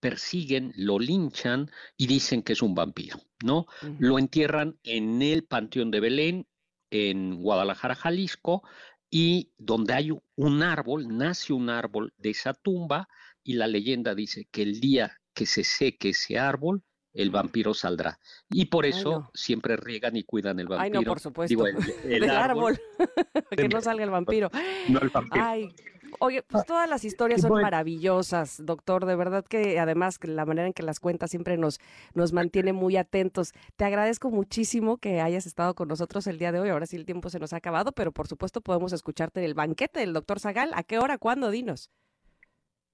[0.00, 3.66] persiguen, lo linchan y dicen que es un vampiro, ¿no?
[3.98, 6.46] Lo entierran en el Panteón de Belén,
[6.90, 8.62] en Guadalajara, Jalisco,
[9.10, 13.06] y donde hay un árbol, nace un árbol de esa tumba,
[13.44, 16.82] y la leyenda dice que el día que se seque ese árbol,
[17.14, 18.18] el vampiro saldrá.
[18.50, 20.82] Y por eso siempre riegan y cuidan el vampiro.
[20.82, 21.66] Ay, no, por supuesto.
[22.04, 22.80] el, árbol,
[23.56, 24.50] que no salga el vampiro.
[24.88, 25.44] No el vampiro.
[25.44, 25.74] Ay,
[26.20, 29.04] oye, pues todas las historias son maravillosas, doctor.
[29.04, 31.80] De verdad que además la manera en que las cuentas siempre nos,
[32.14, 33.52] nos mantiene muy atentos.
[33.76, 36.70] Te agradezco muchísimo que hayas estado con nosotros el día de hoy.
[36.70, 39.54] Ahora sí el tiempo se nos ha acabado, pero por supuesto podemos escucharte en el
[39.54, 40.72] banquete del doctor Zagal.
[40.74, 41.18] ¿A qué hora?
[41.18, 41.50] ¿Cuándo?
[41.50, 41.90] Dinos.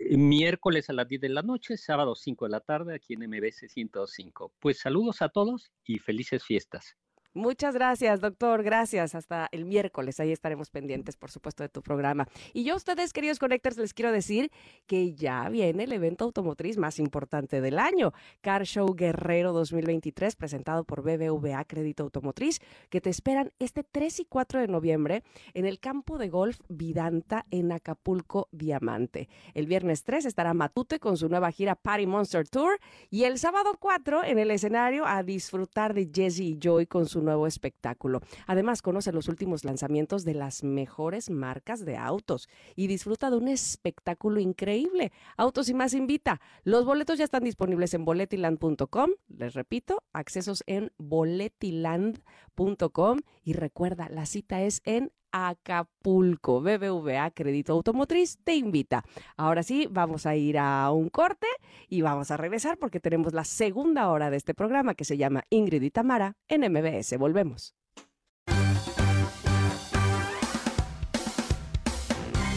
[0.01, 3.68] Miércoles a las 10 de la noche, sábado 5 de la tarde aquí en MBC
[3.68, 4.53] 105.
[4.61, 6.96] Pues saludos a todos y felices fiestas.
[7.39, 8.64] Muchas gracias, doctor.
[8.64, 9.14] Gracias.
[9.14, 10.18] Hasta el miércoles.
[10.18, 12.26] Ahí estaremos pendientes, por supuesto, de tu programa.
[12.53, 14.51] Y yo a ustedes, queridos Connectors, les quiero decir
[14.89, 20.82] que ya viene el evento automotriz más importante del año, Car Show Guerrero 2023, presentado
[20.82, 22.59] por BBVA Crédito Automotriz,
[22.91, 25.22] que te esperan este 3 y 4 de noviembre
[25.55, 29.28] en el campo de golf Vidanta en Acapulco Diamante.
[29.55, 32.80] El viernes 3 estará Matute con su nueva gira Party Monster Tour
[33.11, 37.28] y el sábado 4 en el escenario a disfrutar de Jesse y Joy con su
[37.29, 38.20] nuevo espectáculo.
[38.47, 43.49] Además, conoce los últimos lanzamientos de las mejores marcas de autos y disfruta de un
[43.49, 45.12] espectáculo increíble.
[45.37, 46.41] Autos y más invita.
[46.64, 49.11] Los boletos ya están disponibles en boletiland.com.
[49.29, 55.12] Les repito, accesos en boletiland.com y recuerda, la cita es en
[55.47, 56.61] Acapulco.
[56.61, 59.05] BBVA Crédito Automotriz te invita.
[59.36, 61.47] Ahora sí, vamos a ir a un corte
[61.89, 65.45] y vamos a regresar porque tenemos la segunda hora de este programa que se llama
[65.51, 67.16] Ingrid y Tamara en MBS.
[67.18, 67.74] Volvemos.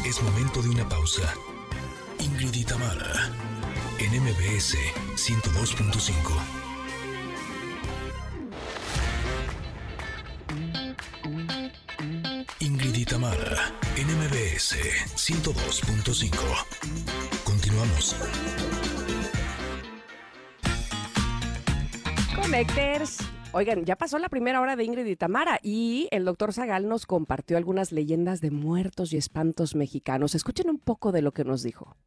[0.05, 1.33] Es momento de una pausa.
[2.19, 3.31] Ingrid y Tamara
[3.99, 4.75] en MBS
[5.15, 6.60] 102.5.
[13.01, 14.75] y Tamara, NMBS
[15.15, 16.29] 102.5.
[17.43, 18.15] Continuamos.
[22.35, 23.17] Connectors.
[23.53, 27.07] Oigan, ya pasó la primera hora de Ingrid y Tamara y el doctor Zagal nos
[27.07, 30.35] compartió algunas leyendas de muertos y espantos mexicanos.
[30.35, 31.97] Escuchen un poco de lo que nos dijo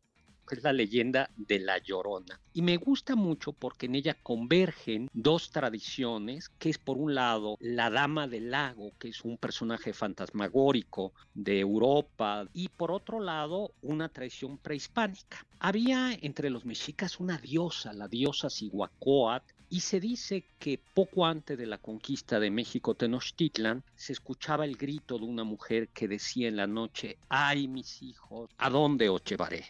[0.51, 2.40] es la leyenda de la Llorona.
[2.53, 7.57] Y me gusta mucho porque en ella convergen dos tradiciones, que es por un lado
[7.61, 13.72] la Dama del Lago, que es un personaje fantasmagórico de Europa, y por otro lado
[13.82, 15.47] una tradición prehispánica.
[15.59, 21.59] Había entre los mexicas una diosa, la diosa Cihuacóatl, y se dice que poco antes
[21.59, 26.47] de la conquista de México Tenochtitlan se escuchaba el grito de una mujer que decía
[26.47, 29.64] en la noche, ay mis hijos, ¿a dónde os llevaré?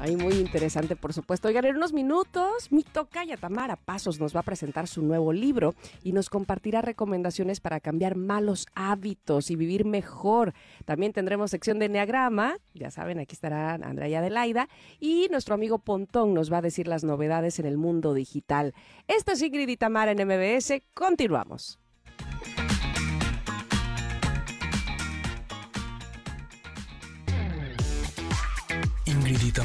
[0.00, 1.48] Ahí muy interesante, por supuesto.
[1.48, 5.74] Oigan, en unos minutos, mi tocaya Tamara Pasos nos va a presentar su nuevo libro
[6.02, 10.52] y nos compartirá recomendaciones para cambiar malos hábitos y vivir mejor.
[10.84, 14.68] También tendremos sección de Enneagrama, ya saben, aquí estarán Andrea y Adelaida,
[15.00, 18.74] y nuestro amigo Pontón nos va a decir las novedades en el mundo digital.
[19.08, 20.82] Esto es Ingrid y Tamara en MBS.
[20.92, 21.78] Continuamos.
[29.26, 29.56] Ingrid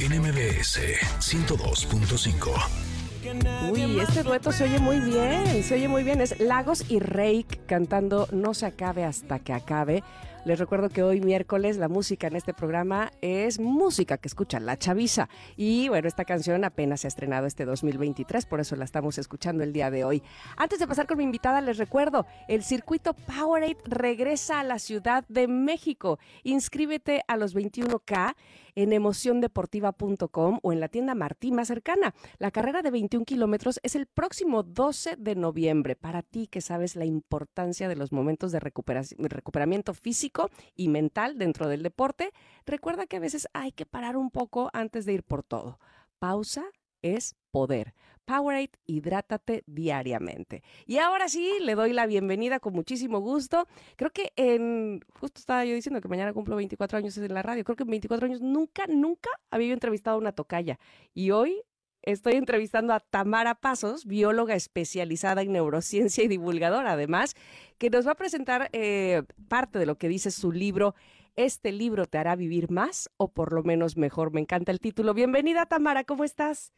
[0.00, 0.80] y NMBS
[1.18, 3.70] 102.5.
[3.70, 6.22] Uy, este dueto se oye muy bien, se oye muy bien.
[6.22, 10.02] Es Lagos y Rake cantando No se acabe hasta que acabe.
[10.46, 14.78] Les recuerdo que hoy miércoles la música en este programa es música que escucha la
[14.78, 15.28] chaviza.
[15.54, 19.62] Y bueno, esta canción apenas se ha estrenado este 2023, por eso la estamos escuchando
[19.62, 20.22] el día de hoy.
[20.56, 25.26] Antes de pasar con mi invitada, les recuerdo, el circuito Powerade regresa a la Ciudad
[25.28, 26.18] de México.
[26.42, 28.34] Inscríbete a los 21K
[28.74, 32.14] en emociondeportiva.com o en la tienda Martí más cercana.
[32.38, 35.96] La carrera de 21 kilómetros es el próximo 12 de noviembre.
[35.96, 41.68] Para ti que sabes la importancia de los momentos de recuperamiento físico y mental dentro
[41.68, 42.32] del deporte,
[42.66, 45.78] recuerda que a veces hay que parar un poco antes de ir por todo.
[46.18, 46.64] Pausa
[47.02, 47.94] es poder.
[48.30, 50.62] Powerade, hidrátate diariamente.
[50.86, 53.66] Y ahora sí, le doy la bienvenida con muchísimo gusto.
[53.96, 57.64] Creo que en, justo estaba yo diciendo que mañana cumplo 24 años en la radio,
[57.64, 60.78] creo que en 24 años nunca, nunca había entrevistado a una tocaya.
[61.12, 61.60] Y hoy
[62.02, 67.34] estoy entrevistando a Tamara Pasos, bióloga especializada en neurociencia y divulgadora, además,
[67.78, 70.94] que nos va a presentar eh, parte de lo que dice su libro.
[71.34, 74.32] Este libro te hará vivir más o por lo menos mejor.
[74.32, 75.14] Me encanta el título.
[75.14, 76.72] Bienvenida, Tamara, ¿cómo estás?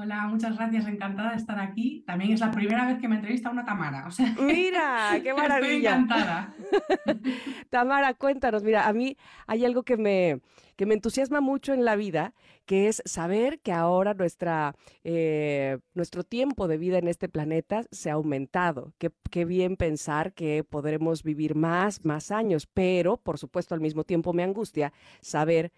[0.00, 2.04] Hola, muchas gracias, encantada de estar aquí.
[2.06, 4.06] También es la primera vez que me entrevista una Tamara.
[4.06, 5.98] O sea, mira, qué maravilla.
[5.98, 6.54] Estoy encantada.
[7.70, 9.16] Tamara, cuéntanos, mira, a mí
[9.48, 10.40] hay algo que me,
[10.76, 12.32] que me entusiasma mucho en la vida,
[12.64, 18.08] que es saber que ahora nuestra, eh, nuestro tiempo de vida en este planeta se
[18.08, 18.92] ha aumentado.
[18.98, 24.04] Qué, qué bien pensar que podremos vivir más, más años, pero por supuesto al mismo
[24.04, 25.72] tiempo me angustia saber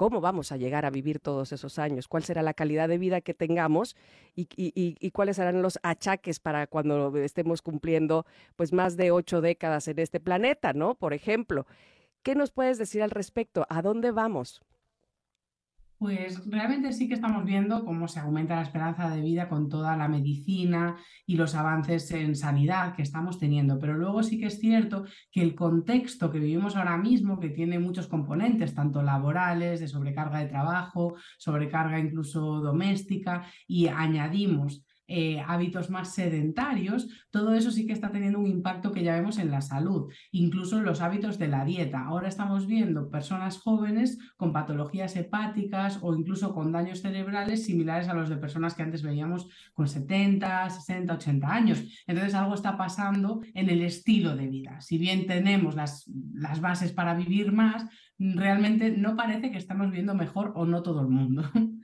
[0.00, 3.20] cómo vamos a llegar a vivir todos esos años, cuál será la calidad de vida
[3.20, 3.96] que tengamos
[4.34, 8.24] y, cuáles serán los achaques para cuando estemos cumpliendo
[8.56, 10.94] pues más de ocho décadas en este planeta, ¿no?
[10.94, 11.66] Por ejemplo,
[12.22, 13.66] ¿qué nos puedes decir al respecto?
[13.68, 14.62] ¿A dónde vamos?
[16.00, 19.98] Pues realmente sí que estamos viendo cómo se aumenta la esperanza de vida con toda
[19.98, 20.96] la medicina
[21.26, 25.42] y los avances en sanidad que estamos teniendo, pero luego sí que es cierto que
[25.42, 30.46] el contexto que vivimos ahora mismo, que tiene muchos componentes, tanto laborales, de sobrecarga de
[30.46, 34.82] trabajo, sobrecarga incluso doméstica, y añadimos
[35.12, 39.38] eh, hábitos más sedentarios, todo eso sí que está teniendo un impacto que ya vemos
[39.38, 42.04] en la salud, incluso en los hábitos de la dieta.
[42.04, 48.14] Ahora estamos viendo personas jóvenes con patologías hepáticas o incluso con daños cerebrales similares a
[48.14, 52.04] los de personas que antes veíamos con 70, 60, 80 años.
[52.06, 54.80] Entonces algo está pasando en el estilo de vida.
[54.80, 57.84] Si bien tenemos las, las bases para vivir más,
[58.16, 61.42] realmente no parece que estamos viendo mejor o no todo el mundo.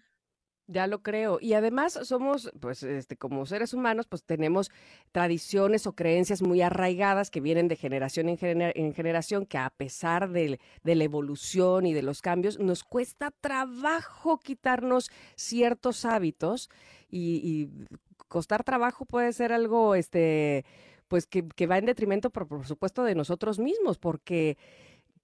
[0.69, 1.39] Ya lo creo.
[1.41, 4.73] Y además somos, pues, este, como seres humanos, pues tenemos
[5.13, 10.59] tradiciones o creencias muy arraigadas que vienen de generación en, generación, que a pesar de,
[10.83, 16.69] la evolución y de los cambios, nos cuesta trabajo quitarnos ciertos hábitos
[17.09, 17.87] y, y
[18.27, 20.65] costar trabajo puede ser algo, este,
[21.07, 24.59] pues, que, que va en detrimento, por, por supuesto, de nosotros mismos, porque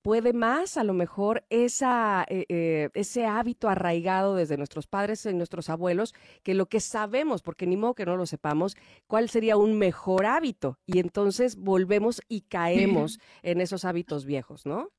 [0.02, 5.32] puede más a lo mejor esa, eh, eh, ese hábito arraigado desde nuestros padres y
[5.32, 8.76] nuestros abuelos que lo que sabemos, porque ni modo que no lo sepamos,
[9.06, 10.78] cuál sería un mejor hábito.
[10.86, 14.90] Y entonces volvemos y caemos en esos hábitos viejos, ¿no?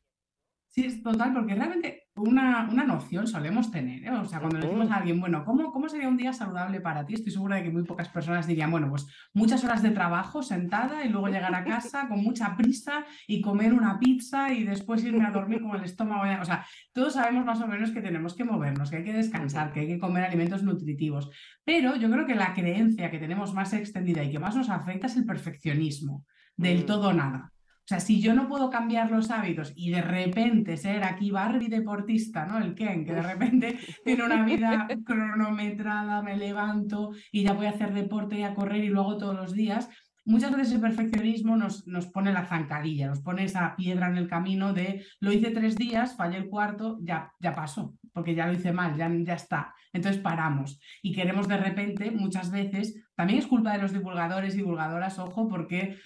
[0.74, 4.03] Sí, es total, porque realmente una, una noción solemos tener.
[4.05, 4.09] ¿eh?
[4.09, 7.05] O sea, cuando le decimos a alguien, bueno, ¿cómo, ¿cómo sería un día saludable para
[7.05, 7.13] ti?
[7.13, 9.05] Estoy segura de que muy pocas personas dirían, bueno, pues
[9.36, 13.71] muchas horas de trabajo sentada y luego llegar a casa con mucha prisa y comer
[13.71, 16.24] una pizza y después irme a dormir con el estómago.
[16.41, 19.71] O sea, todos sabemos más o menos que tenemos que movernos, que hay que descansar,
[19.74, 21.30] que hay que comer alimentos nutritivos.
[21.63, 25.05] Pero yo creo que la creencia que tenemos más extendida y que más nos afecta
[25.05, 26.26] es el perfeccionismo,
[26.57, 26.86] del mm.
[26.88, 27.53] todo nada.
[27.84, 31.67] O sea, si yo no puedo cambiar los hábitos y de repente ser aquí Barbie
[31.67, 32.57] deportista, ¿no?
[32.57, 37.71] El Ken, que de repente tiene una vida cronometrada, me levanto y ya voy a
[37.71, 39.89] hacer deporte y a correr y luego todos los días,
[40.23, 44.29] muchas veces el perfeccionismo nos, nos, pone la zancadilla, nos pone esa piedra en el
[44.29, 48.53] camino de lo hice tres días, fallé el cuarto, ya, ya pasó, porque ya lo
[48.53, 49.73] hice mal, ya, ya está.
[49.91, 54.57] Entonces paramos y queremos de repente, muchas veces, también es culpa de los divulgadores y
[54.57, 55.97] divulgadoras, ojo, porque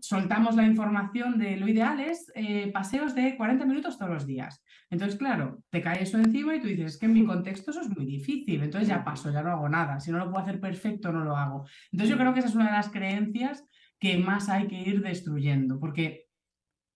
[0.00, 4.62] soltamos la información de lo ideal es eh, paseos de 40 minutos todos los días.
[4.90, 7.80] Entonces, claro, te cae eso encima y tú dices, es que en mi contexto eso
[7.80, 10.00] es muy difícil, entonces ya paso, ya no hago nada.
[10.00, 11.66] Si no lo puedo hacer perfecto, no lo hago.
[11.92, 13.64] Entonces yo creo que esa es una de las creencias
[13.98, 16.25] que más hay que ir destruyendo, porque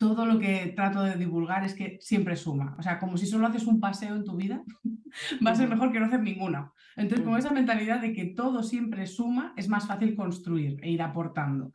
[0.00, 2.74] todo lo que trato de divulgar es que siempre suma.
[2.78, 4.64] O sea, como si solo haces un paseo en tu vida,
[5.46, 6.72] va a ser mejor que no hacer ninguna.
[6.96, 11.02] Entonces, con esa mentalidad de que todo siempre suma, es más fácil construir e ir
[11.02, 11.74] aportando.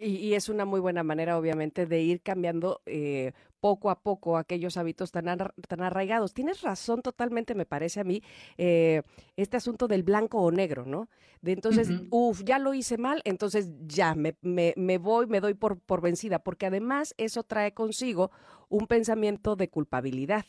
[0.00, 4.76] Y, es una muy buena manera, obviamente, de ir cambiando eh, poco a poco aquellos
[4.76, 6.34] hábitos tan, tan arraigados.
[6.34, 8.22] Tienes razón totalmente, me parece a mí,
[8.56, 9.02] eh,
[9.36, 11.08] este asunto del blanco o negro, ¿no?
[11.40, 15.54] De entonces, uff, ya lo hice mal, entonces ya me, me, me voy, me doy
[15.54, 18.30] por, por vencida, porque además eso trae consigo
[18.68, 20.46] un pensamiento de culpabilidad,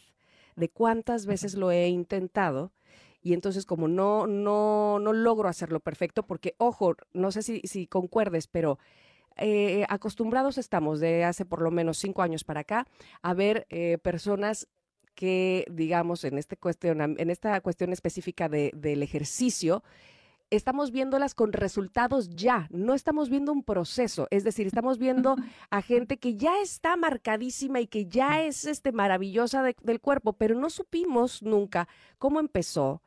[0.55, 2.71] de cuántas veces lo he intentado
[3.21, 7.87] y entonces como no, no, no logro hacerlo perfecto, porque ojo, no sé si, si
[7.87, 8.79] concuerdes, pero
[9.39, 12.87] eh, acostumbrados estamos de hace por lo menos cinco años para acá
[13.21, 14.67] a ver eh, personas
[15.15, 19.83] que, digamos, en, este cuestión, en esta cuestión específica del ejercicio,
[20.49, 25.35] estamos viéndolas con resultados ya, no estamos viendo un proceso, es decir, estamos viendo
[25.69, 30.55] a gente que ya está marcadísima y que ya es este maravillosa del cuerpo, pero
[30.55, 31.87] no supimos nunca
[32.17, 33.01] cómo empezó,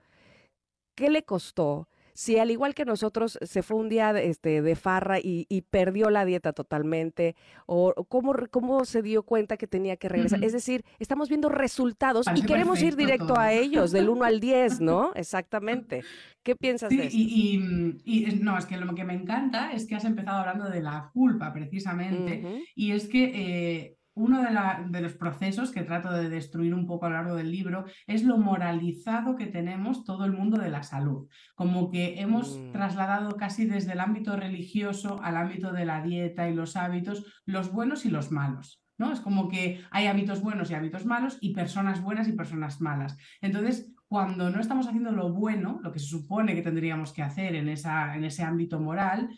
[0.94, 5.18] qué le costó, si al igual que nosotros se fue un día este, de farra
[5.22, 7.36] y, perdió la dieta totalmente,
[7.66, 10.42] o, cómo, cómo se dio cuenta que tenía que regresar.
[10.44, 14.80] Es decir, estamos viendo resultados y queremos ir directo a ellos, del 1 al 10,
[14.80, 15.12] ¿no?
[15.14, 16.02] Exactamente.
[16.42, 17.16] ¿Qué piensas de eso?
[17.16, 20.82] Y, y, no, es que lo que me encanta es que has empezado hablando de
[20.82, 23.24] la culpa, precisamente, y es que...
[23.34, 27.50] Eh, uno de, los procesos que trato de destruir un poco a lo largo del
[27.50, 31.28] libro es lo moralizado que tenemos todo el mundo de la salud.
[31.54, 32.72] Como que hemos mm.
[32.72, 37.72] trasladado casi desde el ámbito religioso al ámbito de la dieta y los hábitos, los
[37.72, 38.82] buenos y los malos.
[38.98, 39.12] ¿no?
[39.12, 43.16] Es como que hay hábitos buenos y hábitos malos y personas buenas y personas malas.
[43.40, 47.54] Entonces, cuando no estamos haciendo lo bueno, lo que se supone que tendríamos que hacer
[47.54, 49.30] en, esa, en ese ámbito moral,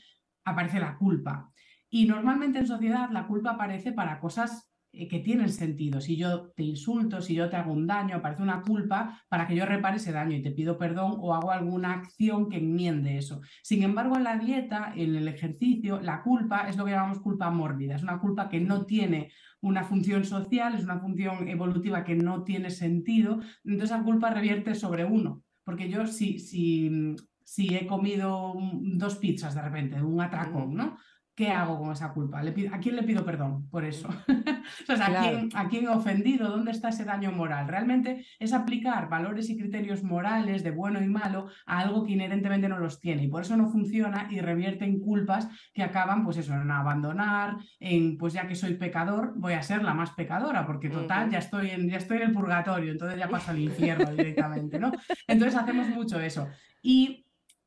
[0.45, 1.53] aparece la culpa.
[1.95, 6.01] Y normalmente en sociedad la culpa aparece para cosas eh, que tienen sentido.
[6.01, 9.55] Si yo te insulto, si yo te hago un daño, aparece una culpa para que
[9.55, 13.43] yo repare ese daño y te pido perdón o hago alguna acción que enmiende eso.
[13.63, 17.49] Sin embargo, en la dieta, en el ejercicio, la culpa es lo que llamamos culpa
[17.53, 17.95] mórbida.
[17.95, 19.31] Es una culpa que no tiene
[19.61, 23.39] una función social, es una función evolutiva que no tiene sentido.
[23.63, 25.45] Entonces, la culpa revierte sobre uno.
[25.63, 27.15] Porque yo, si, si,
[27.45, 30.97] si he comido dos pizzas de repente, un atracón, ¿no?
[31.35, 32.41] ¿Qué hago con esa culpa?
[32.41, 34.09] ¿A quién le pido perdón por eso?
[35.55, 36.49] ¿a, quién, he ofendido?
[36.49, 37.69] ¿Dónde está ese daño moral?
[37.69, 42.69] Realmente es aplicar valores y criterios morales de bueno y malo a algo que inherentemente
[42.69, 46.37] no los tiene y por eso no funciona y revierte en culpas que acaban, pues
[46.37, 50.67] eso, en abandonar, en pues ya que soy pecador, voy a ser la más pecadora,
[50.67, 54.11] porque total, ya, estoy en, ya estoy en el purgatorio, entonces ya paso al infierno
[54.13, 54.93] directamente, ¿no?
[55.27, 56.49] Entonces hacemos mucho eso.
[56.83, 57.24] Y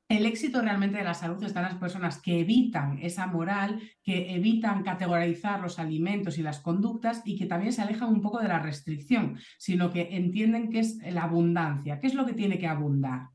[0.10, 4.36] el éxito realmente de la salud está en las personas que evitan esa moral, que
[4.36, 8.48] evitan categorizar los alimentos y las conductas y que también se alejan un poco de
[8.48, 12.68] la restricción, sino que entienden que es la abundancia, qué es lo que tiene que
[12.68, 13.30] abundar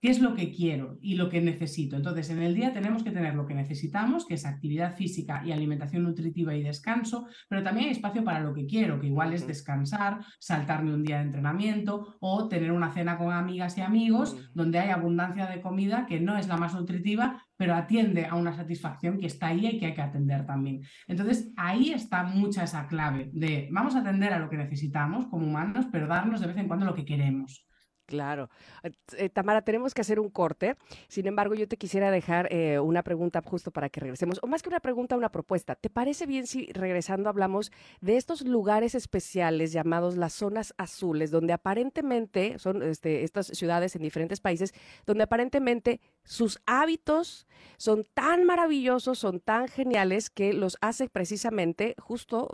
[0.00, 1.96] qué es lo que quiero y lo que necesito.
[1.96, 5.52] Entonces, en el día tenemos que tener lo que necesitamos, que es actividad física y
[5.52, 9.46] alimentación nutritiva y descanso, pero también hay espacio para lo que quiero, que igual es
[9.46, 14.78] descansar, saltarme un día de entrenamiento o tener una cena con amigas y amigos donde
[14.78, 19.18] hay abundancia de comida que no es la más nutritiva, pero atiende a una satisfacción
[19.18, 20.82] que está ahí y que hay que atender también.
[21.08, 25.46] Entonces, ahí está mucha esa clave de vamos a atender a lo que necesitamos como
[25.46, 27.67] humanos, pero darnos de vez en cuando lo que queremos.
[28.08, 28.48] Claro.
[28.82, 30.76] Eh, eh, Tamara, tenemos que hacer un corte.
[31.08, 34.62] Sin embargo, yo te quisiera dejar eh, una pregunta justo para que regresemos, o más
[34.62, 35.74] que una pregunta, una propuesta.
[35.74, 41.52] ¿Te parece bien si regresando hablamos de estos lugares especiales llamados las zonas azules, donde
[41.52, 44.72] aparentemente son este, estas ciudades en diferentes países,
[45.04, 47.46] donde aparentemente sus hábitos
[47.76, 52.50] son tan maravillosos, son tan geniales que los hace precisamente justo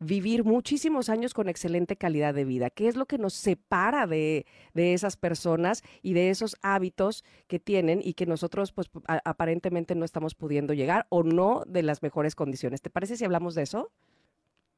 [0.00, 2.70] vivir muchísimos años con excelente calidad de vida?
[2.70, 4.46] ¿Qué es lo que nos separa de
[4.78, 8.88] de esas personas y de esos hábitos que tienen y que nosotros pues
[9.24, 12.80] aparentemente no estamos pudiendo llegar o no de las mejores condiciones.
[12.80, 13.90] ¿Te parece si hablamos de eso?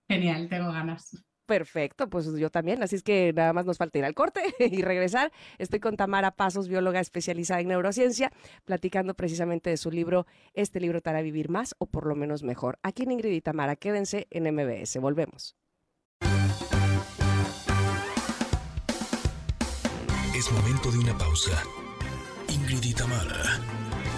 [0.08, 1.22] Genial, tengo ganas.
[1.44, 4.82] Perfecto, pues yo también, así es que nada más nos falta ir al corte y
[4.82, 5.32] regresar.
[5.58, 8.32] Estoy con Tamara Pasos, bióloga especializada en neurociencia,
[8.64, 12.42] platicando precisamente de su libro, este libro te hará vivir más o por lo menos
[12.42, 12.78] mejor.
[12.82, 15.56] Aquí en Ingrid y Tamara, quédense en MBS, volvemos.
[20.40, 21.62] Es momento de una pausa.
[22.48, 23.60] Ingrid y Tamara,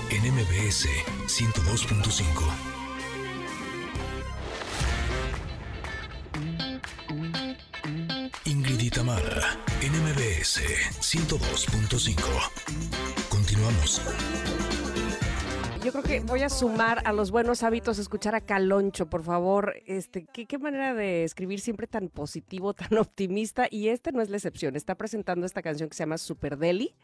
[0.08, 0.86] en MBS
[1.26, 2.22] 102.5.
[8.44, 10.60] Ingrid y Tamara, en MBS
[11.00, 12.14] 102.5.
[13.28, 14.00] Continuamos
[15.84, 19.74] yo creo que voy a sumar a los buenos hábitos escuchar a Caloncho, por favor.
[19.86, 23.66] Este, ¿qué, qué manera de escribir siempre tan positivo, tan optimista.
[23.68, 24.76] Y este no es la excepción.
[24.76, 26.94] Está presentando esta canción que se llama Super Deli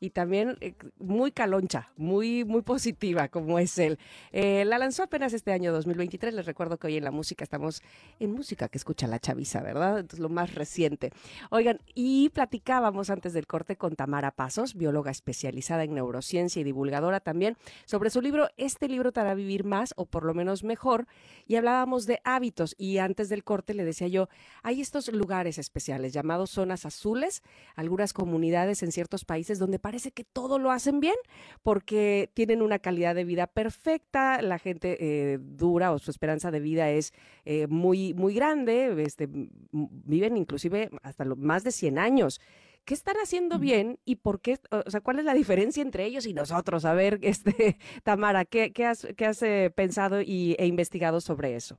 [0.00, 3.98] y también eh, muy caloncha, muy, muy positiva como es él.
[4.32, 6.34] Eh, la lanzó apenas este año 2023.
[6.34, 7.82] Les recuerdo que hoy en la música estamos
[8.20, 9.98] en música que escucha la chaviza, ¿verdad?
[9.98, 11.12] Entonces, lo más reciente.
[11.50, 17.20] Oigan, y platicábamos antes del corte con Tamara Pasos, bióloga especializada en neurociencia y divulgadora
[17.20, 21.06] también, sobre su libro Este libro te hará vivir más o por lo menos mejor.
[21.46, 22.74] Y hablábamos de hábitos.
[22.76, 24.28] Y antes del corte le decía yo,
[24.62, 27.42] hay estos lugares especiales llamados zonas azules,
[27.76, 31.14] algunas comunidades en ciertos países donde parece que todo lo hacen bien
[31.62, 36.58] porque tienen una calidad de vida perfecta, la gente eh, dura o su esperanza de
[36.58, 37.14] vida es
[37.44, 39.28] eh, muy, muy grande, este,
[39.70, 42.40] viven inclusive hasta más de 100 años.
[42.84, 44.58] ¿Qué están haciendo bien y por qué?
[44.72, 46.84] O sea, ¿cuál es la diferencia entre ellos y nosotros?
[46.84, 51.78] A ver, este, Tamara, ¿qué, has, qué has eh, pensado y, e investigado sobre eso?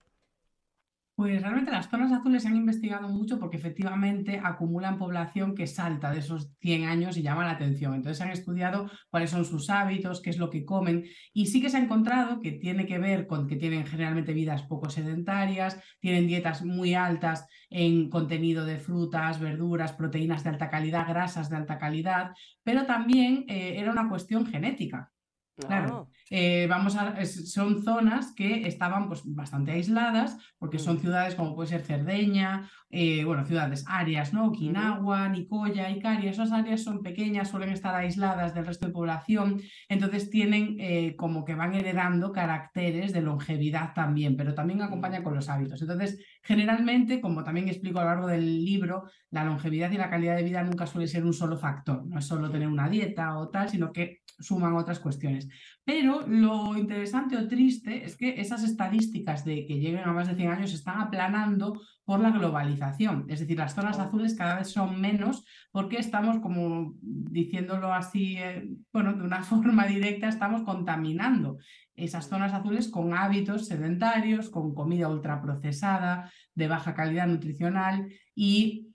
[1.17, 6.11] Pues realmente las zonas azules se han investigado mucho porque efectivamente acumulan población que salta
[6.11, 7.95] de esos 100 años y llama la atención.
[7.95, 11.71] Entonces han estudiado cuáles son sus hábitos, qué es lo que comen y sí que
[11.71, 16.27] se ha encontrado que tiene que ver con que tienen generalmente vidas poco sedentarias, tienen
[16.27, 21.79] dietas muy altas en contenido de frutas, verduras, proteínas de alta calidad, grasas de alta
[21.79, 25.11] calidad, pero también eh, era una cuestión genética.
[25.55, 30.99] Claro, eh, vamos a, son zonas que estaban pues, bastante aisladas, porque son mm.
[30.99, 34.47] ciudades como puede ser Cerdeña, eh, bueno, ciudades, áreas, ¿no?
[34.47, 40.29] Okinawa, Nicoya, Icaria, esas áreas son pequeñas, suelen estar aisladas del resto de población, entonces
[40.29, 45.49] tienen eh, como que van heredando caracteres de longevidad también, pero también acompaña con los
[45.49, 45.81] hábitos.
[45.81, 50.37] Entonces, generalmente, como también explico a lo largo del libro, la longevidad y la calidad
[50.37, 53.49] de vida nunca suele ser un solo factor, no es solo tener una dieta o
[53.49, 55.47] tal, sino que suman otras cuestiones.
[55.87, 60.35] Pero lo interesante o triste es que esas estadísticas de que lleguen a más de
[60.35, 63.25] 100 años están aplanando por la globalización.
[63.29, 68.67] Es decir, las zonas azules cada vez son menos porque estamos, como diciéndolo así, eh,
[68.91, 71.57] bueno, de una forma directa, estamos contaminando
[71.95, 78.86] esas zonas azules con hábitos sedentarios, con comida ultraprocesada, de baja calidad nutricional y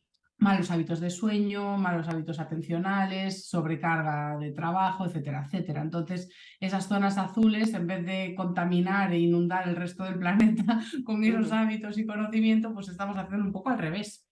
[0.42, 5.82] malos hábitos de sueño, malos hábitos atencionales, sobrecarga de trabajo, etcétera, etcétera.
[5.82, 6.28] Entonces,
[6.60, 11.52] esas zonas azules, en vez de contaminar e inundar el resto del planeta con esos
[11.52, 14.26] hábitos y conocimiento, pues estamos haciendo un poco al revés.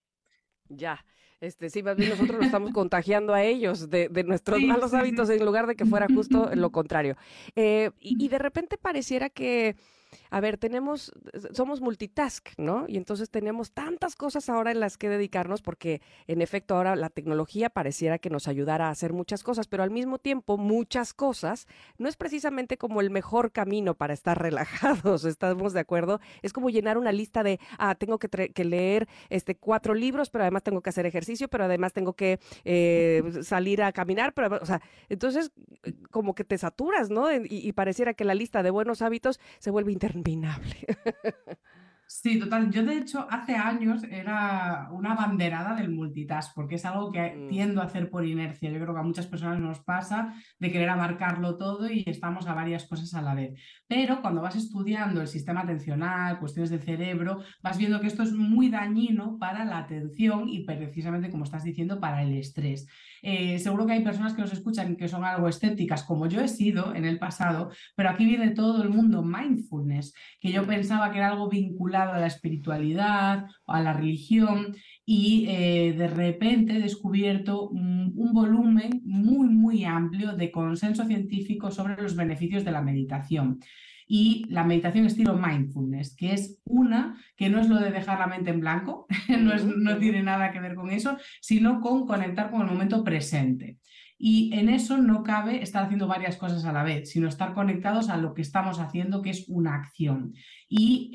[0.67, 1.03] Ya.
[1.39, 5.43] Este, sí, más bien nosotros lo estamos contagiando a ellos de, nuestros malos hábitos en
[5.43, 7.15] lugar de que fuera justo lo contrario.
[7.55, 9.75] Eh, y, de repente pareciera que
[10.29, 11.11] a ver, tenemos,
[11.53, 12.85] somos multitask, ¿no?
[12.87, 17.09] Y entonces tenemos tantas cosas ahora en las que dedicarnos porque en efecto ahora la
[17.09, 21.67] tecnología pareciera que nos ayudara a hacer muchas cosas, pero al mismo tiempo muchas cosas
[21.97, 26.19] no es precisamente como el mejor camino para estar relajados, ¿estamos de acuerdo?
[26.41, 28.29] Es como llenar una lista de, ah, tengo que,
[28.63, 33.23] leer este, cuatro libros, pero además tengo que hacer ejercicio, pero además tengo que eh,
[33.43, 35.51] salir a caminar, pero, o sea, entonces
[36.09, 37.31] como que te saturas, ¿no?
[37.33, 40.75] Y, y pareciera que la lista de buenos hábitos se vuelve interminable.
[42.13, 42.69] Sí, total.
[42.69, 47.47] Yo de hecho hace años era una banderada del multitask, porque es algo que mm.
[47.47, 48.69] tiendo a hacer por inercia.
[48.69, 52.53] Yo creo que a muchas personas nos pasa de querer abarcarlo todo y estamos a
[52.53, 53.57] varias cosas a la vez.
[53.87, 58.33] Pero cuando vas estudiando el sistema atencional, cuestiones del cerebro, vas viendo que esto es
[58.33, 62.87] muy dañino para la atención y precisamente, como estás diciendo, para el estrés.
[63.21, 66.47] Eh, seguro que hay personas que nos escuchan que son algo escépticas, como yo he
[66.47, 71.17] sido en el pasado, pero aquí viene todo el mundo mindfulness, que yo pensaba que
[71.17, 76.79] era algo vinculado a la espiritualidad o a la religión y eh, de repente he
[76.79, 82.81] descubierto un, un volumen muy, muy amplio de consenso científico sobre los beneficios de la
[82.81, 83.59] meditación
[84.13, 88.27] y la meditación estilo mindfulness, que es una que no es lo de dejar la
[88.27, 92.59] mente en blanco, no, no tiene nada que ver con eso, sino con conectar con
[92.59, 93.77] el momento presente.
[94.23, 98.07] Y en eso no cabe estar haciendo varias cosas a la vez, sino estar conectados
[98.07, 100.35] a lo que estamos haciendo, que es una acción.
[100.69, 101.09] Y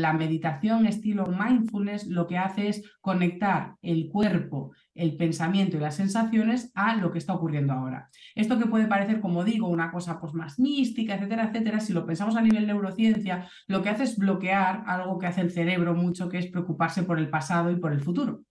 [0.00, 5.96] la meditación estilo mindfulness lo que hace es conectar el cuerpo, el pensamiento y las
[5.96, 8.08] sensaciones a lo que está ocurriendo ahora.
[8.36, 12.06] Esto que puede parecer, como digo, una cosa pues, más mística, etcétera, etcétera, si lo
[12.06, 16.28] pensamos a nivel neurociencia, lo que hace es bloquear algo que hace el cerebro mucho,
[16.28, 18.44] que es preocuparse por el pasado y por el futuro.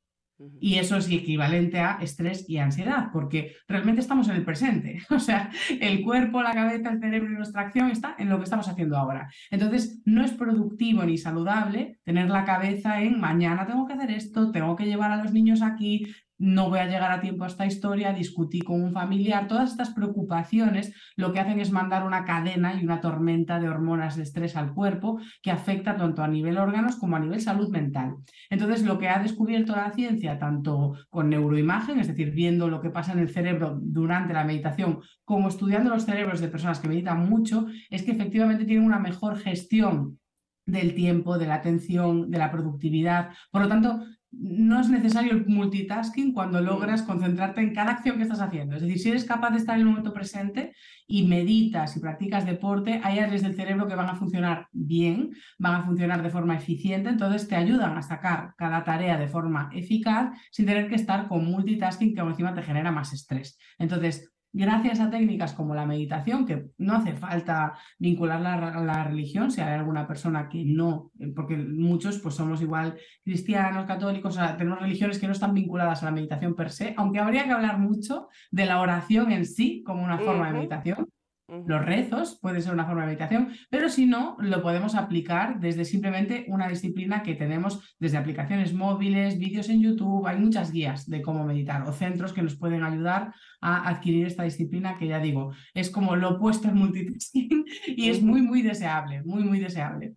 [0.60, 5.00] Y eso es equivalente a estrés y ansiedad, porque realmente estamos en el presente.
[5.18, 5.50] O sea,
[5.82, 8.96] el cuerpo, la cabeza, el cerebro y nuestra acción está en lo que estamos haciendo
[8.96, 9.28] ahora.
[9.50, 14.52] Entonces, no es productivo ni saludable tener la cabeza en mañana tengo que hacer esto,
[14.52, 16.08] tengo que llevar a los niños aquí,
[16.38, 19.90] no voy a llegar a tiempo a esta historia, discutí con un familiar, todas estas
[19.92, 24.56] preocupaciones lo que hacen es mandar una cadena y una tormenta de hormonas de estrés
[24.56, 28.16] al cuerpo que afecta tanto a nivel órganos como a nivel salud mental.
[28.50, 32.90] Entonces, lo que ha descubierto la ciencia, tanto con neuroimagen, es decir, viendo lo que
[32.90, 37.30] pasa en el cerebro durante la meditación, como estudiando los cerebros de personas que meditan
[37.30, 40.20] mucho, es que efectivamente tienen una mejor gestión
[40.68, 43.30] del tiempo, de la atención, de la productividad.
[43.52, 48.24] Por lo tanto, no es necesario el multitasking cuando logras concentrarte en cada acción que
[48.24, 48.76] estás haciendo.
[48.76, 50.74] Es decir, si eres capaz de estar en el momento presente
[51.08, 55.76] y meditas y practicas deporte, hay áreas del cerebro que van a funcionar bien, van
[55.76, 60.38] a funcionar de forma eficiente, entonces te ayudan a sacar cada tarea de forma eficaz
[60.52, 63.58] sin tener que estar con multitasking que encima te genera más estrés.
[63.80, 69.52] Entonces, gracias a técnicas como la meditación, que no hace falta vincularla a la religión,
[69.52, 74.80] si hay alguna persona que no, eh, porque muchos pues somos igual cristianos, católicos, tenemos
[74.80, 78.28] religiones que no están vinculadas a la meditación per se, aunque habría que hablar mucho
[78.52, 81.08] de la oración en sí como una forma de meditación,
[81.48, 85.86] los rezos puede ser una forma de meditación, pero si no, lo podemos aplicar desde
[85.86, 91.22] simplemente una disciplina que tenemos desde aplicaciones móviles, vídeos en YouTube, hay muchas guías de
[91.22, 95.54] cómo meditar o centros que nos pueden ayudar a adquirir esta disciplina que ya digo,
[95.74, 100.16] es como lo opuesto al multitasking y es muy, muy deseable, muy, muy deseable.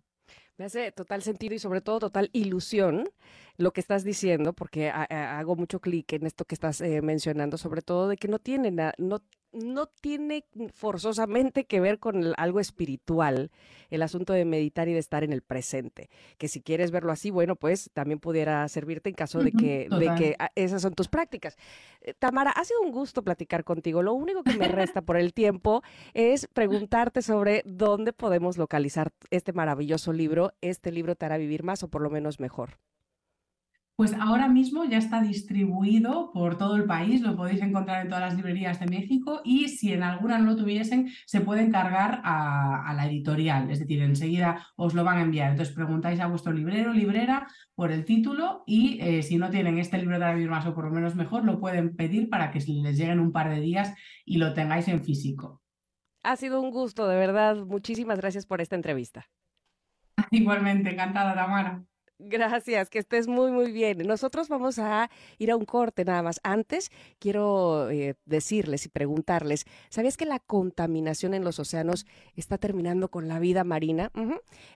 [0.57, 3.05] Me hace total sentido y sobre todo total ilusión
[3.57, 7.81] lo que estás diciendo, porque hago mucho clic en esto que estás eh, mencionando, sobre
[7.81, 9.21] todo de que no tiene, no
[9.53, 13.51] no tiene forzosamente que ver con algo espiritual,
[13.89, 16.09] el asunto de meditar y de estar en el presente.
[16.37, 20.15] Que si quieres verlo así, bueno, pues también pudiera servirte en caso de que, de
[20.15, 21.57] que ah, esas son tus prácticas.
[22.01, 24.01] Eh, Tamara, ha sido un gusto platicar contigo.
[24.01, 25.81] Lo único que me resta por el tiempo
[26.13, 30.53] es preguntarte sobre dónde podemos localizar este maravilloso libro.
[30.61, 32.77] Este libro te hará vivir más o por lo menos mejor.
[34.01, 38.23] Pues ahora mismo ya está distribuido por todo el país, lo podéis encontrar en todas
[38.23, 42.91] las librerías de México y si en alguna no lo tuviesen, se puede encargar a,
[42.95, 45.51] la editorial, es decir, enseguida os lo van a enviar.
[45.51, 49.99] Entonces preguntáis a vuestro librero, librera, por el título y eh, si no tienen este
[49.99, 52.97] libro de vivir más o por lo menos mejor, lo pueden pedir para que les
[52.97, 53.93] lleguen un par de días
[54.25, 55.61] y lo tengáis en físico.
[56.23, 57.57] Ha sido un gusto, de verdad.
[57.67, 59.27] Muchísimas gracias por esta entrevista.
[60.31, 61.83] Igualmente, encantada, Tamara.
[62.23, 63.97] Gracias, que estés muy, muy bien.
[63.99, 65.09] Nosotros vamos a
[65.39, 66.39] ir a un corte nada más.
[66.43, 72.05] Antes, quiero eh, decirles y preguntarles, ¿sabías que la contaminación en los océanos
[72.35, 74.11] está terminando con la vida marina?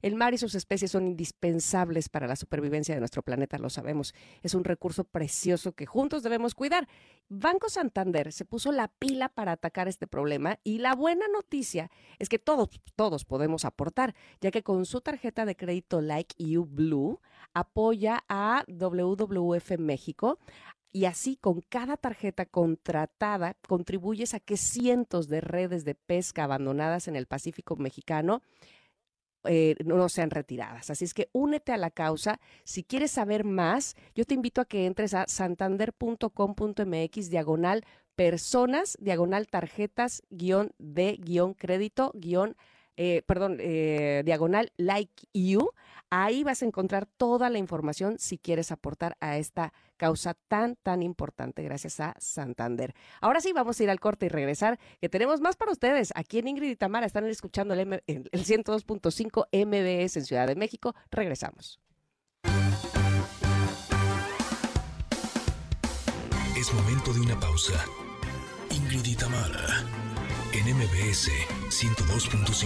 [0.01, 4.15] El mar y sus especies son indispensables para la supervivencia de nuestro planeta, lo sabemos.
[4.41, 6.87] Es un recurso precioso que juntos debemos cuidar.
[7.29, 12.27] Banco Santander se puso la pila para atacar este problema y la buena noticia es
[12.27, 17.19] que todos, todos podemos aportar, ya que con su tarjeta de crédito Like You Blue,
[17.53, 20.39] apoya a WWF México
[20.91, 27.07] y así con cada tarjeta contratada contribuyes a que cientos de redes de pesca abandonadas
[27.07, 28.41] en el Pacífico mexicano
[29.47, 30.89] eh, no sean retiradas.
[30.89, 32.39] Así es que únete a la causa.
[32.63, 39.47] Si quieres saber más, yo te invito a que entres a santander.com.mx diagonal personas, diagonal
[39.47, 42.55] tarjetas, guion de, guion crédito, guion
[42.97, 45.69] eh, perdón, eh, diagonal like you.
[46.09, 51.01] Ahí vas a encontrar toda la información si quieres aportar a esta causa tan, tan
[51.01, 52.93] importante gracias a Santander.
[53.21, 56.11] Ahora sí, vamos a ir al corte y regresar, que tenemos más para ustedes.
[56.15, 60.95] Aquí en Ingrid y Tamara están escuchando el, el 102.5 MBS en Ciudad de México.
[61.11, 61.79] Regresamos.
[66.55, 67.73] Es momento de una pausa.
[68.71, 70.14] Ingrid y Tamara
[70.67, 71.29] en MBS
[71.69, 72.65] 102.5.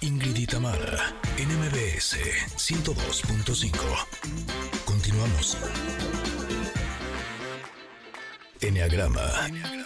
[0.00, 2.16] Ingrid y Tamara, NMBS
[2.56, 3.72] 102.5.
[4.84, 5.56] Continuamos.
[8.60, 9.77] Enneagrama.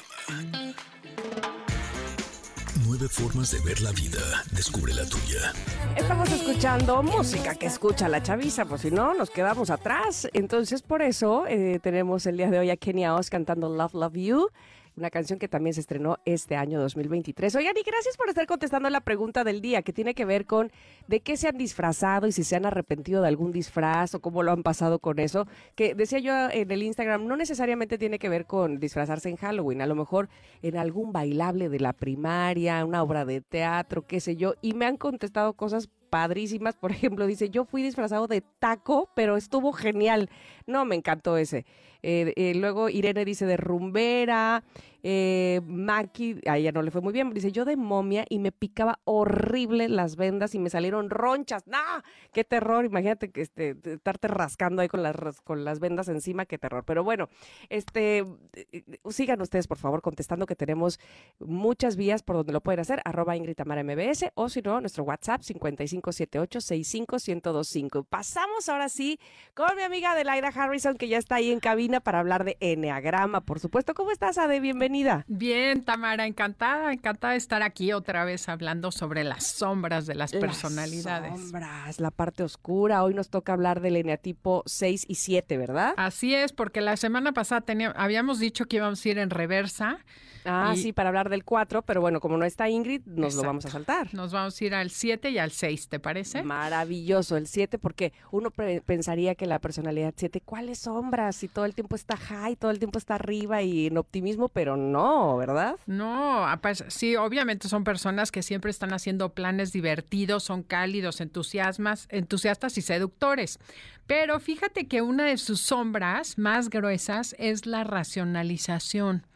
[3.02, 4.20] Nueve formas de ver la vida.
[4.52, 5.52] Descubre la tuya.
[5.96, 10.28] Estamos escuchando música que escucha la chaviza, pues si no, nos quedamos atrás.
[10.32, 14.14] Entonces, por eso eh, tenemos el día de hoy a Kenia Oz cantando Love, Love
[14.14, 14.50] You
[14.96, 17.54] una canción que también se estrenó este año 2023.
[17.56, 20.70] Oigan, y gracias por estar contestando la pregunta del día, que tiene que ver con
[21.08, 24.42] de qué se han disfrazado y si se han arrepentido de algún disfraz o cómo
[24.42, 25.46] lo han pasado con eso.
[25.74, 29.82] Que decía yo en el Instagram, no necesariamente tiene que ver con disfrazarse en Halloween,
[29.82, 30.28] a lo mejor
[30.62, 34.86] en algún bailable de la primaria, una obra de teatro, qué sé yo, y me
[34.86, 36.76] han contestado cosas padrísimas.
[36.76, 40.28] Por ejemplo, dice, yo fui disfrazado de taco, pero estuvo genial.
[40.66, 41.64] No, me encantó ese.
[42.02, 44.62] Eh, eh, luego Irene dice de rumbera.
[45.02, 48.52] Eh, Maki, a ella no le fue muy bien, dice yo de momia y me
[48.52, 51.66] picaba horrible las vendas y me salieron ronchas.
[51.66, 51.78] ¡No!
[52.32, 52.84] ¡Qué terror!
[52.84, 56.84] Imagínate que este, estarte rascando ahí con las, con las vendas encima, qué terror.
[56.84, 57.28] Pero bueno,
[57.68, 58.24] este,
[59.10, 61.00] sigan ustedes por favor contestando que tenemos
[61.40, 65.42] muchas vías por donde lo pueden hacer, arroba Ingrid MBS o si no, nuestro WhatsApp
[65.42, 68.06] 5578-65125.
[68.08, 69.18] Pasamos ahora sí
[69.54, 73.40] con mi amiga Adelaida Harrison que ya está ahí en cabina para hablar de Enneagrama,
[73.40, 73.94] por supuesto.
[73.94, 74.60] ¿Cómo estás, Ade?
[74.60, 74.91] Bienvenida.
[75.26, 80.32] Bien, Tamara, encantada, encantada de estar aquí otra vez hablando sobre las sombras de las,
[80.32, 81.32] personalidades.
[81.32, 83.02] Las sombras, la parte oscura.
[83.02, 85.94] Hoy nos toca hablar del eneatipo 6 y 7, ¿verdad?
[85.96, 87.64] Así es, porque la semana pasada
[87.96, 89.98] habíamos dicho que íbamos a ir en reversa.
[90.44, 93.66] Ah, sí, para hablar del 4, pero bueno, como no está Ingrid, nos lo vamos
[93.66, 94.12] a saltar.
[94.12, 96.42] Nos vamos a ir al 7 y al 6, ¿te parece?
[96.42, 101.36] Maravilloso, el 7, porque uno pensaría que la personalidad 7, ¿cuáles sombras?
[101.36, 104.76] Si todo el tiempo está high, todo el tiempo está arriba y en optimismo, pero
[104.76, 105.76] no, ¿verdad?
[105.86, 112.08] No, pues, sí, obviamente son personas que siempre están haciendo planes divertidos, son cálidos, entusiasmas,
[112.10, 113.58] entusiastas y seductores.
[114.06, 119.26] Pero fíjate que una de sus sombras más gruesas es la racionalización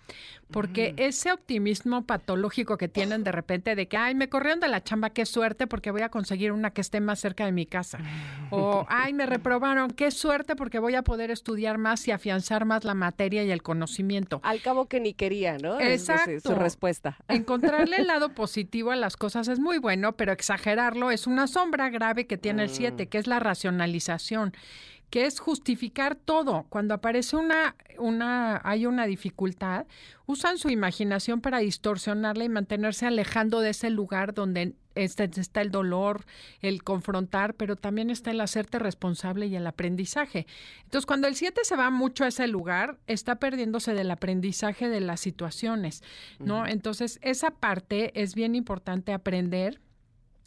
[0.50, 4.82] porque ese optimismo patológico que tienen de repente de que, ay, me corrieron de la
[4.82, 7.98] chamba, qué suerte porque voy a conseguir una que esté más cerca de mi casa.
[8.50, 12.84] O, ay, me reprobaron, qué suerte porque voy a poder estudiar más y afianzar más
[12.84, 14.40] la materia y el conocimiento.
[14.44, 15.80] Al cabo que ni quería, ¿no?
[15.80, 16.50] Exacto.
[16.50, 17.16] su respuesta.
[17.28, 21.90] Encontrarle el lado positivo a las cosas es muy bueno, pero exagerarlo es una sombra
[21.90, 23.08] grave que tiene el 7, mm.
[23.08, 24.52] que es la racionalización
[25.10, 26.66] que es justificar todo.
[26.68, 29.86] Cuando aparece una, una, hay una dificultad,
[30.26, 36.24] usan su imaginación para distorsionarla y mantenerse alejando de ese lugar donde está el dolor,
[36.60, 40.46] el confrontar, pero también está el hacerte responsable y el aprendizaje.
[40.84, 45.00] Entonces, cuando el 7 se va mucho a ese lugar, está perdiéndose del aprendizaje de
[45.00, 46.02] las situaciones,
[46.38, 46.66] ¿no?
[46.66, 49.80] Entonces, esa parte es bien importante aprender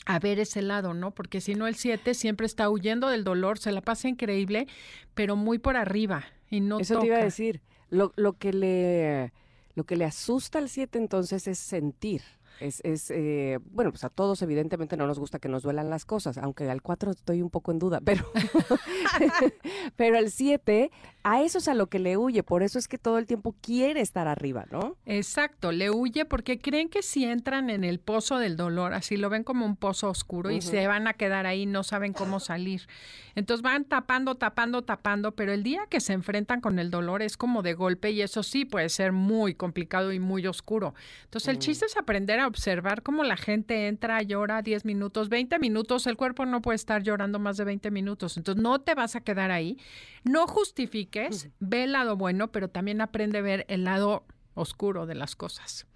[0.05, 1.11] a ver ese lado, ¿no?
[1.11, 4.67] Porque si no, el 7 siempre está huyendo del dolor, se la pasa increíble,
[5.13, 7.61] pero muy por arriba y no Eso te iba a decir.
[7.89, 9.33] Lo, lo, que le,
[9.75, 12.21] lo que le asusta al 7 entonces es sentir.
[12.59, 16.05] Es, es eh, bueno, pues a todos evidentemente no nos gusta que nos duelan las
[16.05, 18.25] cosas, aunque al 4 estoy un poco en duda, pero,
[19.95, 20.91] pero el 7
[21.23, 23.53] a eso es a lo que le huye, por eso es que todo el tiempo
[23.61, 24.95] quiere estar arriba, ¿no?
[25.05, 29.29] Exacto, le huye porque creen que si entran en el pozo del dolor, así lo
[29.29, 32.87] ven como un pozo oscuro y se van a quedar ahí, no saben cómo salir.
[33.35, 37.37] Entonces van tapando, tapando, tapando, pero el día que se enfrentan con el dolor es
[37.37, 40.93] como de golpe y eso sí puede ser muy complicado y muy oscuro.
[41.25, 45.59] Entonces el chiste es aprender a observar cómo la gente entra, llora 10 minutos, 20
[45.59, 49.15] minutos, el cuerpo no puede estar llorando más de 20 minutos, entonces no te vas
[49.15, 49.77] a quedar ahí.
[50.23, 55.15] No justifiques, ve el lado bueno, pero también aprende a ver el lado oscuro de
[55.15, 55.87] las cosas.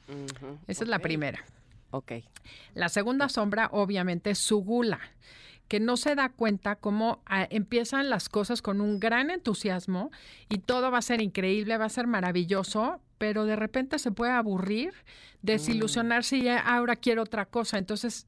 [0.67, 1.43] Esa es la primera.
[1.91, 2.13] Ok.
[2.73, 4.99] La segunda sombra, obviamente, es su gula,
[5.67, 10.11] que no se da cuenta cómo ah, empiezan las cosas con un gran entusiasmo
[10.49, 14.31] y todo va a ser increíble, va a ser maravilloso, pero de repente se puede
[14.31, 14.93] aburrir,
[15.41, 17.77] desilusionarse y ahora quiero otra cosa.
[17.77, 18.27] Entonces,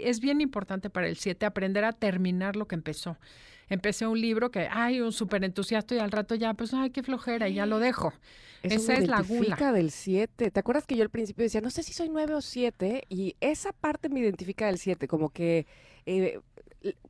[0.00, 3.16] es bien importante para el 7 aprender a terminar lo que empezó
[3.68, 7.02] empecé un libro que, ay, un súper entusiasta y al rato ya, pues, ay, qué
[7.02, 8.12] flojera y ya lo dejo.
[8.62, 9.72] esa es la gula.
[9.72, 10.50] del 7.
[10.50, 13.04] ¿Te acuerdas que yo al principio decía, no sé si soy 9 o 7?
[13.08, 15.66] Y esa parte me identifica del 7, como que
[16.06, 16.40] eh,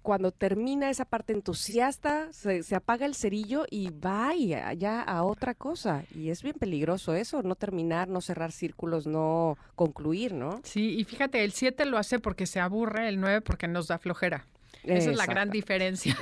[0.02, 6.04] cuando termina esa parte entusiasta, se, apaga el cerillo y va ya a otra cosa.
[6.14, 10.60] Y es bien peligroso eso, no terminar, no cerrar círculos, no concluir, ¿no?
[10.62, 13.98] Sí, y fíjate, el 7 lo hace porque se aburre, el 9 porque nos da
[13.98, 14.46] flojera.
[14.85, 16.16] Esa es la gran diferencia.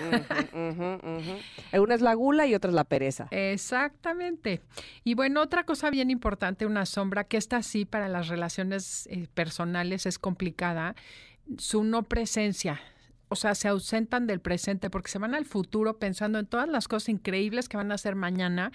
[1.73, 3.29] Una es la gula y otra es la pereza.
[3.31, 4.61] Exactamente.
[5.05, 9.29] Y bueno, otra cosa bien importante, una sombra que está así para las relaciones eh,
[9.35, 10.95] personales es complicada,
[11.59, 12.81] su no presencia.
[13.29, 16.89] O sea, se ausentan del presente porque se van al futuro pensando en todas las
[16.89, 18.73] cosas increíbles que van a hacer mañana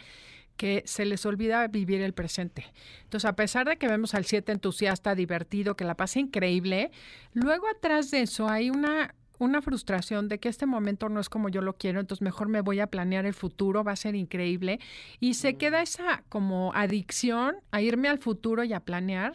[0.60, 2.66] que se les olvida vivir el presente.
[3.04, 6.92] Entonces, a pesar de que vemos al siete entusiasta, divertido, que la pasa increíble,
[7.34, 11.50] luego atrás de eso hay una una frustración de que este momento no es como
[11.50, 14.80] yo lo quiero, entonces mejor me voy a planear el futuro, va a ser increíble.
[15.20, 19.34] Y se queda esa como adicción a irme al futuro y a planear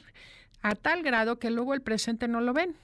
[0.63, 2.77] a tal grado que luego el presente no lo ven.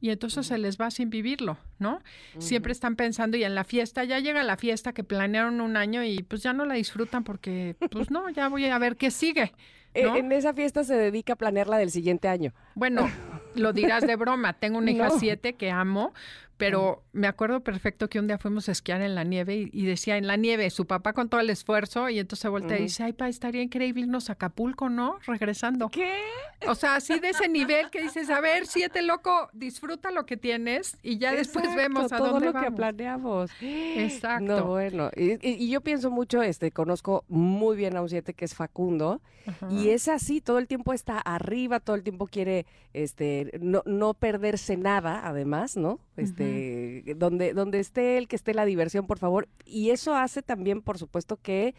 [0.00, 2.00] Y entonces se les va sin vivirlo, ¿no?
[2.38, 6.04] Siempre están pensando y en la fiesta, ya llega la fiesta que planearon un año
[6.04, 9.52] y pues ya no la disfrutan porque, pues no, ya voy a ver qué sigue.
[9.94, 12.52] E, en esa fiesta se dedica a planear la del siguiente año.
[12.74, 13.10] Bueno,
[13.54, 14.52] lo dirás de broma.
[14.52, 16.12] Tengo una hija siete que amo,
[16.58, 20.16] pero me acuerdo perfecto que un día fuimos a esquiar en la nieve y, decía
[20.18, 23.04] en la nieve, su papá con todo el esfuerzo y entonces se voltea y dice,
[23.04, 25.18] ay, pa, estaría increíble irnos a Acapulco, ¿no?
[25.24, 25.88] Regresando.
[25.88, 26.18] ¿Qué?
[26.66, 30.36] O sea, así de ese nivel que dices, a ver, siete loco, disfruta lo que
[30.36, 33.52] tienes y ya después vemos a todo dónde lo que planeamos.
[33.60, 34.44] Exacto.
[34.44, 38.54] No, bueno, y, yo pienso mucho, este, conozco muy bien a un siete que es
[38.54, 39.22] Facundo
[39.70, 44.14] y es así, todo el tiempo está arriba, todo el tiempo quiere, este, no, no
[44.14, 46.00] perderse nada, además, ¿no?
[46.18, 49.48] Este, donde, donde esté el que esté la diversión, por favor.
[49.64, 51.74] Y eso hace también, por supuesto, que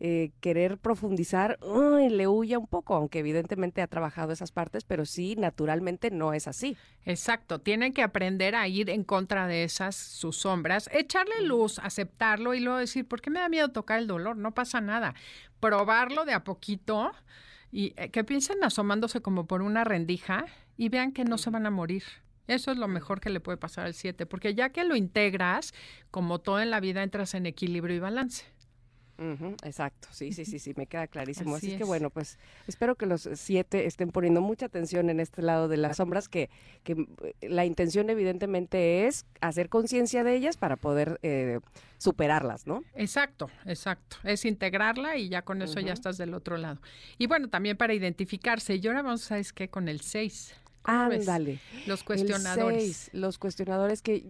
[0.00, 1.58] eh, querer profundizar
[2.10, 6.48] le huya un poco, aunque evidentemente ha trabajado esas partes, pero sí, naturalmente no es
[6.48, 6.76] así.
[7.04, 12.54] Exacto, tienen que aprender a ir en contra de esas, sus sombras, echarle luz, aceptarlo
[12.54, 14.36] y luego decir, ¿por qué me da miedo tocar el dolor?
[14.36, 15.14] No pasa nada.
[15.60, 17.12] Probarlo de a poquito
[17.70, 20.46] y eh, que piensen asomándose como por una rendija
[20.76, 22.02] y vean que no se van a morir.
[22.46, 25.72] Eso es lo mejor que le puede pasar al 7, porque ya que lo integras,
[26.10, 28.44] como todo en la vida, entras en equilibrio y balance.
[29.62, 31.54] exacto, sí, sí, sí, sí, me queda clarísimo.
[31.54, 31.78] Así, es.
[31.78, 35.76] que bueno, pues espero que los siete estén poniendo mucha atención en este lado de
[35.76, 36.50] las sombras, que,
[36.82, 41.60] que eh, la intención evidentemente es hacer conciencia de ellas para poder eh,
[41.98, 42.82] superarlas, ¿no?
[42.96, 44.16] Exacto, exacto.
[44.24, 46.80] Es integrarla y ya con eso ya estás del otro lado.
[47.18, 48.74] Y bueno, también para identificarse.
[48.74, 49.68] Y ahora vamos, ¿sabes qué?
[49.68, 50.56] Con el 6.
[50.84, 51.60] Ándale.
[51.86, 53.10] Los cuestionadores.
[53.12, 54.24] los cuestionadores que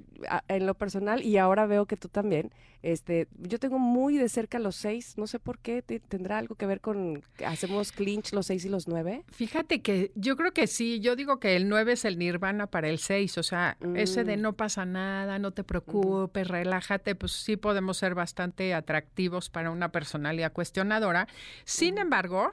[0.48, 2.52] en lo personal, y ahora veo que tú también,
[2.82, 6.66] este, yo tengo muy de cerca los seis, no sé por qué, tendrá algo que
[6.66, 9.24] ver con, hacemos clinch los seis y los nueve.
[9.30, 12.88] Fíjate que yo creo que sí, yo digo que el nueve es el nirvana para
[12.88, 14.40] el seis, o sea, ese de mm.
[14.40, 19.92] no pasa nada, no te preocupes, relájate, pues sí podemos ser bastante atractivos para una
[19.92, 21.28] personalidad cuestionadora.
[21.64, 22.50] Sin embargo,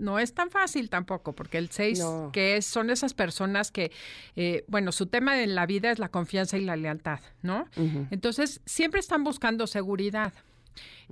[0.00, 2.02] no es tan fácil tampoco, porque el 6,
[2.32, 3.92] que es, son esas personas que,
[4.34, 7.66] eh, bueno, su tema en la vida es la confianza y la lealtad, ¿no?
[8.10, 10.32] Entonces, siempre están buscando seguridad.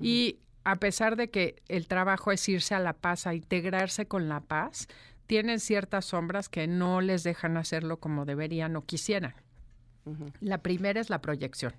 [0.01, 4.28] Y a pesar de que el trabajo es irse a la paz, a integrarse con
[4.28, 4.89] la paz,
[5.27, 9.35] tienen ciertas sombras que no les dejan hacerlo como deberían o quisieran.
[10.40, 11.74] La primera es la proyección.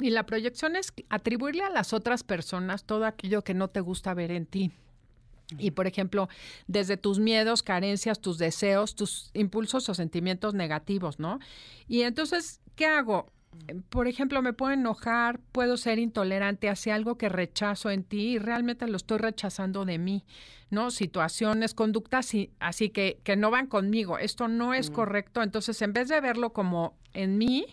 [0.00, 4.14] Y la proyección es atribuirle a las otras personas todo aquello que no te gusta
[4.14, 4.72] ver en ti.
[5.58, 6.28] Y por ejemplo,
[6.66, 11.38] desde tus miedos, carencias, tus deseos, tus impulsos o sentimientos negativos, ¿no?
[11.88, 13.26] Y entonces, ¿qué hago?
[13.90, 18.38] por ejemplo, me puedo enojar, puedo ser intolerante hacia algo que rechazo en ti y
[18.38, 20.24] realmente lo estoy rechazando de mí,
[20.70, 20.90] ¿no?
[20.90, 24.18] Situaciones, conductas así que, que no van conmigo.
[24.18, 24.94] Esto no es mm.
[24.94, 25.42] correcto.
[25.42, 27.66] Entonces, en vez de verlo como en mí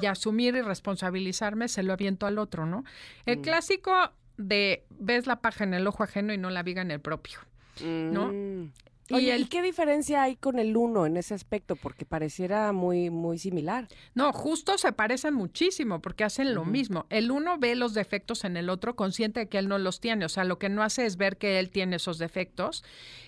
[0.00, 2.84] y asumir y responsabilizarme, se lo aviento al otro, ¿no?
[3.26, 3.42] El mm.
[3.42, 3.92] clásico
[4.36, 7.38] de ves la paja en el ojo ajeno y no la viga en el propio,
[7.82, 8.32] ¿no?
[8.32, 8.72] Mm.
[9.08, 11.76] ¿Y qué diferencia hay con el uno en ese aspecto?
[11.76, 13.86] Porque pareciera muy, muy similar.
[14.14, 17.06] No, justo se parecen muchísimo porque hacen lo mismo.
[17.08, 20.24] El uno ve los defectos en el otro consciente de que él no los tiene.
[20.24, 22.82] O sea, lo que no hace es ver que él tiene esos defectos.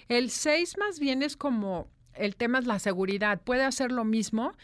[0.09, 3.41] El seis más bien es como, el tema es la seguridad.
[3.43, 4.55] Puede hacer lo mismo,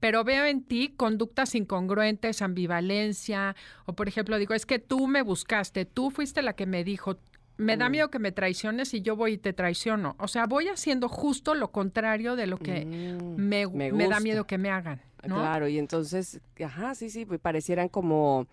[0.00, 3.54] pero veo en ti conductas incongruentes, ambivalencia,
[3.84, 7.18] o por ejemplo digo, es que tú me buscaste, tú fuiste la que me dijo,
[7.60, 10.16] me da miedo que me traiciones y yo voy y te traiciono.
[10.18, 14.46] O sea, voy haciendo justo lo contrario de lo que mm, me, me, da miedo
[14.46, 15.02] que me hagan.
[15.22, 18.46] Claro, y entonces, ajá, sí, sí, pues parecieran como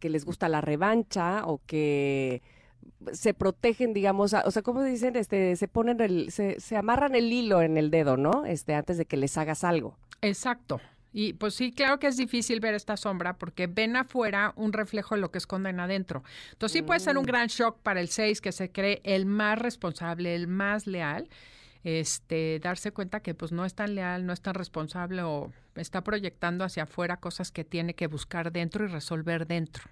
[0.00, 2.42] que, les gusta la revancha o que
[3.12, 7.32] se protegen, digamos, o sea, como dicen, este, se ponen el, se, se amarran el
[7.32, 8.44] hilo en el dedo, ¿no?
[8.44, 9.96] Este, antes de que les hagas algo.
[10.22, 10.80] Exacto.
[11.12, 15.16] Y pues sí, claro que es difícil ver esta sombra porque ven afuera un reflejo
[15.16, 16.22] de lo que esconden adentro.
[16.52, 17.26] Entonces sí puede ser un mm.
[17.26, 21.28] gran shock para el 6 que se cree el más responsable, el más leal
[21.84, 26.02] este, darse cuenta que pues no es tan leal, no es tan responsable o está
[26.02, 29.84] proyectando hacia afuera cosas que tiene que buscar dentro y resolver dentro.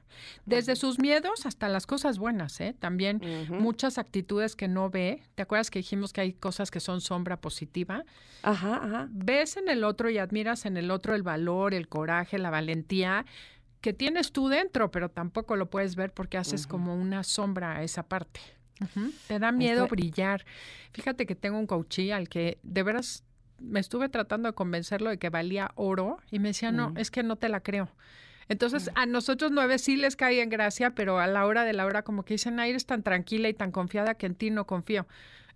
[0.44, 2.74] Desde sus miedos hasta las cosas buenas, ¿eh?
[2.78, 5.22] También muchas actitudes que no ve.
[5.34, 8.04] ¿Te acuerdas que dijimos que hay cosas que son sombra positiva?
[8.42, 9.08] Ajá, ajá.
[9.10, 13.24] Ves en el otro y admiras en el otro el valor, el coraje, la valentía
[13.80, 17.82] que tienes tú dentro, pero tampoco lo puedes ver porque haces como una sombra a
[17.82, 18.40] esa parte.
[19.26, 20.44] Te da miedo brillar.
[20.92, 23.24] Fíjate que tengo un coachí al que de veras
[23.60, 27.22] me estuve tratando de convencerlo de que valía oro y me decía, no, es que
[27.22, 27.90] no te la creo.
[28.48, 31.84] Entonces, a nosotros nueve sí les cae en gracia, pero a la hora de la
[31.84, 34.66] hora como que dicen, ay, eres tan tranquila y tan confiada que en ti no
[34.66, 35.06] confío.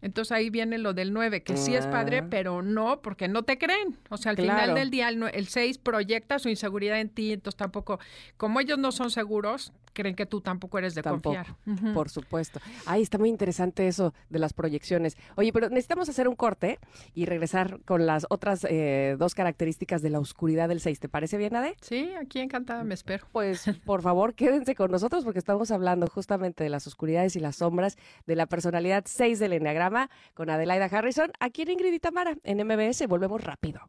[0.03, 2.27] Entonces ahí viene lo del 9, que sí es padre, ah.
[2.29, 3.97] pero no, porque no te creen.
[4.11, 8.01] O sea, al final del día, el 6 proyecta su inseguridad en ti, entonces tampoco,
[8.37, 11.57] como ellos no son seguros, creen que tú tampoco eres de confiar.
[11.95, 12.61] Por supuesto.
[12.87, 15.17] Ay, está muy interesante eso de las proyecciones.
[15.37, 16.79] Oye, pero necesitamos hacer un corte
[17.15, 21.01] y regresar con las otras eh, dos características de la oscuridad del 6.
[21.01, 21.77] ¿Te parece bien, Ade?
[21.81, 23.27] Sí, aquí encantada, me espero.
[23.33, 27.57] Pues, por favor, quédense con nosotros porque estamos hablando justamente de las oscuridades y las
[27.57, 27.97] sombras
[28.27, 32.67] de la personalidad 6 del Enneagrama con Adelaida Harrison aquí en Ingrid y Tamara en
[32.67, 33.07] MBS.
[33.07, 33.81] Volvemos rápido.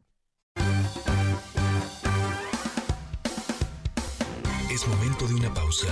[4.74, 5.86] Es momento de una pausa.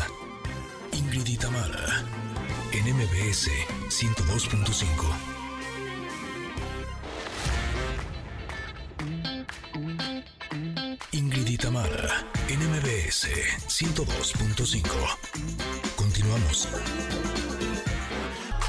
[0.91, 1.37] Ingrid y
[2.73, 3.49] en MBS
[3.89, 5.07] 102.5.
[11.13, 11.57] Ingrid y
[12.49, 13.29] en MBS
[13.69, 14.83] 102.5.
[15.95, 16.69] Continuamos.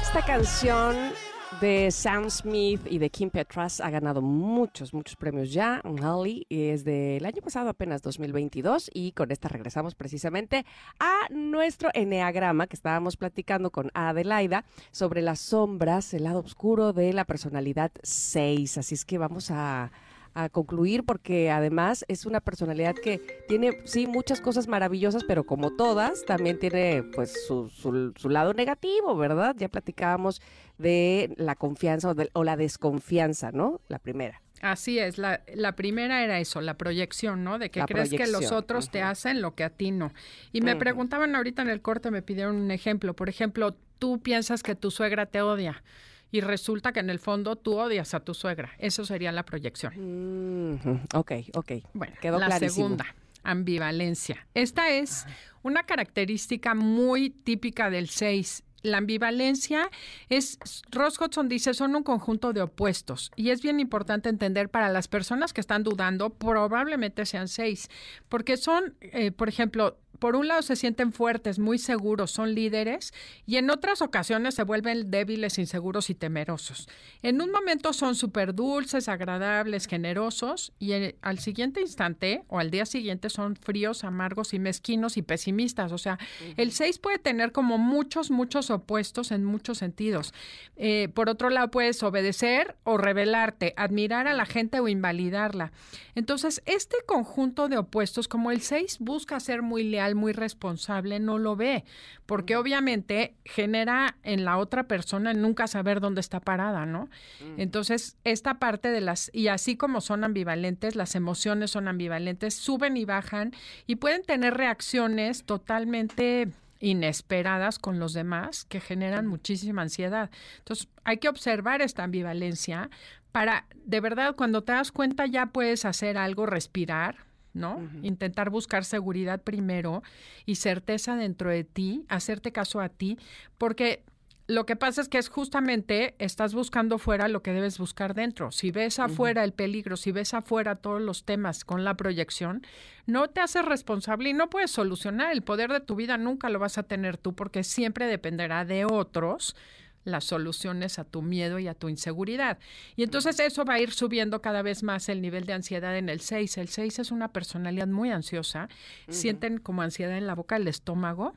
[0.00, 1.12] Esta canción
[1.60, 5.82] de Sam Smith y de Kim Petras ha ganado muchos, muchos premios ya.
[5.84, 10.64] Holly es del año pasado, apenas 2022, y con esta regresamos precisamente
[10.98, 17.12] a nuestro eneagrama que estábamos platicando con Adelaida sobre las sombras, el lado oscuro de
[17.12, 18.78] la personalidad 6.
[18.78, 19.92] Así es que vamos a
[20.34, 23.18] a concluir porque además es una personalidad que
[23.48, 29.16] tiene, sí, muchas cosas maravillosas, pero como todas, también tiene pues su, su, lado negativo,
[29.16, 29.54] ¿verdad?
[29.56, 30.42] Ya platicábamos
[30.78, 33.80] de la confianza o, de, o la desconfianza, ¿no?
[33.88, 34.40] La primera.
[34.60, 37.58] Así es, la, la, primera era eso, la proyección, ¿no?
[37.58, 40.12] De que crees que los otros te hacen lo que a ti no.
[40.52, 43.14] Y me preguntaban ahorita en el corte, me pidieron un ejemplo.
[43.14, 45.82] Por ejemplo, tú piensas que tu suegra te odia
[46.30, 48.72] y resulta que en el fondo tú odias a tu suegra.
[48.78, 51.00] Eso sería la proyección.
[51.14, 51.72] Ok, ok.
[51.92, 54.46] Bueno, quedó la segunda, ambivalencia.
[54.54, 55.26] Esta es
[55.62, 59.90] una característica muy típica del 6 la ambivalencia
[60.28, 60.58] es,
[60.92, 63.32] Ross Hudson dice, son un conjunto de opuestos.
[63.34, 67.88] Y es bien importante entender para las personas que están dudando, probablemente sean seis,
[68.28, 73.12] porque son, eh, por ejemplo, por un lado se sienten fuertes, muy seguros, son líderes
[73.46, 76.88] y en otras ocasiones se vuelven débiles, inseguros y temerosos.
[77.22, 82.86] En un momento son súper dulces, agradables, generosos y al siguiente instante o al día
[82.86, 85.92] siguiente son fríos, amargos y mezquinos y pesimistas.
[85.92, 86.18] O sea,
[86.56, 90.32] el 6 puede tener como muchos, muchos opuestos en muchos sentidos.
[90.76, 95.72] Eh, por otro lado, puedes obedecer o rebelarte, admirar a la gente o invalidarla.
[96.14, 101.38] Entonces, este conjunto de opuestos, como el 6 busca ser muy leal, muy responsable, no
[101.38, 101.84] lo ve,
[102.26, 107.08] porque obviamente genera en la otra persona nunca saber dónde está parada, ¿no?
[107.40, 107.60] Mm.
[107.60, 112.96] Entonces, esta parte de las, y así como son ambivalentes, las emociones son ambivalentes, suben
[112.96, 113.52] y bajan
[113.86, 116.48] y pueden tener reacciones totalmente
[116.80, 120.30] inesperadas con los demás que generan muchísima ansiedad.
[120.58, 122.90] Entonces, hay que observar esta ambivalencia
[123.32, 127.16] para, de verdad, cuando te das cuenta ya puedes hacer algo, respirar,
[127.54, 127.80] ¿no?
[128.02, 130.02] Intentar buscar seguridad primero
[130.44, 133.18] y certeza dentro de ti, hacerte caso a ti,
[133.56, 134.04] porque
[134.46, 138.50] lo que pasa es que es justamente estás buscando fuera lo que debes buscar dentro.
[138.50, 142.60] Si ves afuera el peligro, si ves afuera todos los temas con la proyección,
[143.06, 145.32] no te haces responsable y no puedes solucionar.
[145.32, 148.84] El poder de tu vida nunca lo vas a tener tú porque siempre dependerá de
[148.84, 149.56] otros
[150.04, 152.58] las soluciones a tu miedo y a tu inseguridad.
[152.96, 156.08] Y entonces eso va a ir subiendo cada vez más el nivel de ansiedad en
[156.08, 156.58] el 6.
[156.58, 158.68] El 6 es una personalidad muy ansiosa,
[159.08, 161.34] sienten como ansiedad en la boca, el estómago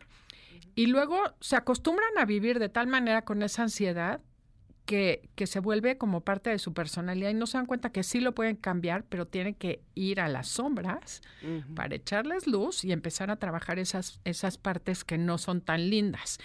[0.75, 4.21] y luego se acostumbran a vivir de tal manera con esa ansiedad
[4.87, 8.03] que, que, se vuelve como parte de su personalidad y no se dan cuenta que
[8.03, 11.21] sí lo pueden cambiar, pero tienen que ir a las sombras
[11.75, 16.39] para echarles luz y empezar a trabajar esas, esas partes que no son tan lindas.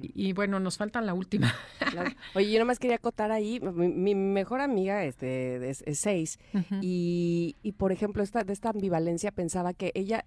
[0.00, 1.54] y, bueno, nos falta la última.
[2.34, 6.38] Oye, yo nomás quería acotar ahí, mi, mejor amiga este, es, seis
[6.80, 10.24] y, y, por ejemplo, esta, de esta ambivalencia pensaba que ella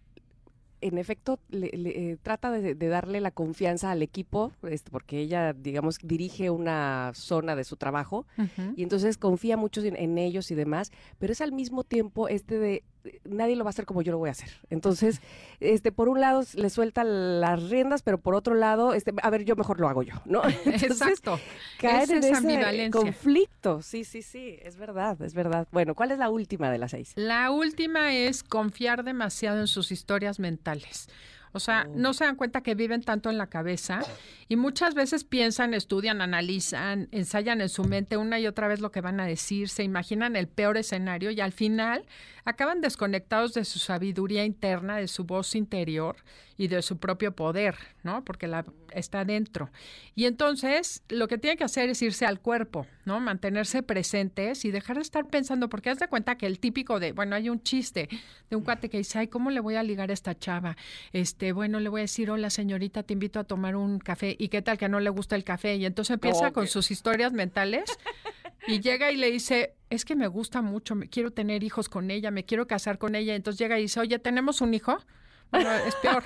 [0.81, 5.99] en efecto le, eh, trata de, darle la confianza al equipo, este, porque ella, digamos,
[6.01, 8.25] dirige una zona de su trabajo
[8.75, 12.83] y entonces confía mucho en, ellos y demás, pero es al mismo tiempo este de
[13.23, 14.49] nadie lo va a hacer como yo lo voy a hacer.
[14.69, 15.21] Entonces,
[15.59, 19.45] este, por un lado le suelta las riendas, pero por otro lado, este, a ver,
[19.45, 20.41] yo mejor lo hago yo, ¿no?
[20.65, 21.39] Exacto.
[21.79, 23.81] Cae en ese conflicto.
[23.81, 25.67] Sí, sí, sí, es verdad, es verdad.
[25.71, 27.13] Bueno, ¿cuál es la última de las seis?
[27.15, 31.09] La última es confiar demasiado en sus historias mentales.
[31.51, 31.93] O sea, oh.
[31.95, 34.01] no se dan cuenta que viven tanto en la cabeza
[34.47, 38.91] y muchas veces piensan, estudian, analizan, ensayan en su mente una y otra vez lo
[38.91, 42.05] que van a decir, se imaginan el peor escenario y al final
[42.45, 46.17] acaban desconectados de su sabiduría interna, de su voz interior
[46.59, 48.25] y de su propio poder, ¿no?
[48.25, 49.71] Porque la, está dentro.
[50.13, 53.21] Y entonces lo que tienen que hacer es irse al cuerpo, ¿no?
[53.21, 57.13] Mantenerse presentes y dejar de estar pensando, porque haz de cuenta que el típico de,
[57.13, 58.09] bueno, hay un chiste
[58.49, 60.75] de un cuate que dice, ay, ¿cómo le voy a ligar a esta chava?
[61.13, 64.35] Este, bueno, le voy a decir, hola señorita, te invito a tomar un café.
[64.37, 65.77] ¿Y qué tal que no le gusta el café?
[65.77, 67.85] Y entonces empieza con sus historias mentales
[68.67, 72.11] y llega y le dice, es que me gusta mucho, me quiero tener hijos con
[72.11, 73.33] ella, me quiero casar con ella.
[73.33, 74.97] Entonces llega y dice, oye, ¿tenemos un hijo?
[75.51, 76.23] Bueno, es peor.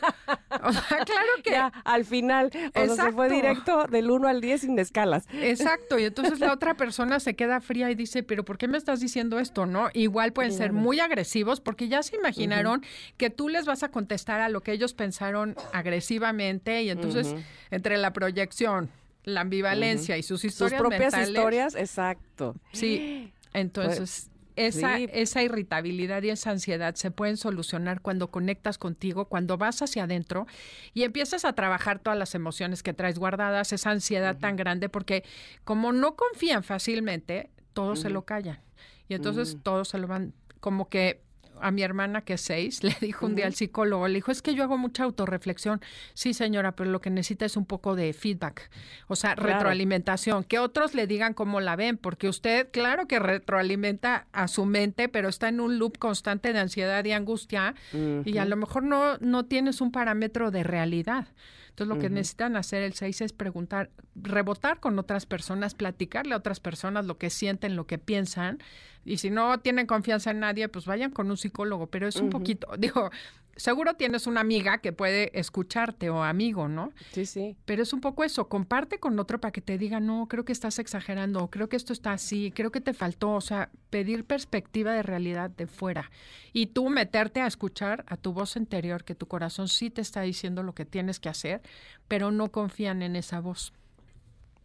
[0.63, 1.51] O sea, claro que.
[1.51, 5.27] Ya, al final, o se fue directo del 1 al 10 sin escalas.
[5.33, 5.97] Exacto.
[5.97, 8.99] Y entonces la otra persona se queda fría y dice, ¿pero por qué me estás
[8.99, 9.65] diciendo esto?
[9.65, 9.89] ¿No?
[9.93, 12.83] Igual pueden ser muy agresivos porque ya se imaginaron
[13.17, 17.35] que tú les vas a contestar a lo que ellos pensaron agresivamente y entonces,
[17.71, 18.89] entre la proyección,
[19.23, 20.81] la ambivalencia y sus historias.
[20.81, 22.55] Sus propias historias, exacto.
[22.71, 23.31] Sí.
[23.53, 29.81] Entonces, esa, esa irritabilidad y esa ansiedad se pueden solucionar cuando conectas contigo, cuando vas
[29.81, 30.45] hacia adentro
[30.93, 35.23] y empiezas a trabajar todas las emociones que traes guardadas, esa ansiedad tan grande, porque
[35.63, 38.59] como no confían fácilmente, todos se lo callan.
[39.07, 39.59] Y entonces mm.
[39.61, 41.22] todos se lo van, como que
[41.61, 44.41] a mi hermana que es seis, le dijo un día al psicólogo, le dijo, es
[44.41, 45.81] que yo hago mucha autorreflexión.
[46.13, 48.69] Sí, señora, pero lo que necesita es un poco de feedback,
[49.07, 54.27] o sea, retroalimentación, que otros le digan cómo la ven, porque usted, claro que retroalimenta
[54.31, 57.75] a su mente, pero está en un loop constante de ansiedad y angustia
[58.25, 61.27] y a lo mejor no, no tienes un parámetro de realidad.
[61.73, 66.37] Entonces, lo que necesitan hacer el 6 es preguntar, rebotar con otras personas, platicarle a
[66.37, 68.59] otras personas lo que sienten, lo que piensan.
[69.03, 71.87] Y si no tienen confianza en nadie, pues vayan con un psicólogo.
[71.87, 73.09] Pero es un poquito, digo,
[73.55, 76.91] seguro tienes una amiga que puede escucharte o amigo, ¿no?
[77.11, 77.55] Sí, sí.
[77.65, 80.51] Pero es un poco eso, comparte con otro para que te diga, no, creo que
[80.51, 84.93] estás exagerando, creo que esto está así, creo que te faltó, o sea, pedir perspectiva
[84.93, 86.11] de realidad de fuera
[86.51, 90.21] y tú meterte a escuchar a tu voz interior, que tu corazón sí te está
[90.21, 91.61] diciendo lo que tienes que hacer,
[92.07, 93.73] pero no confían en esa voz.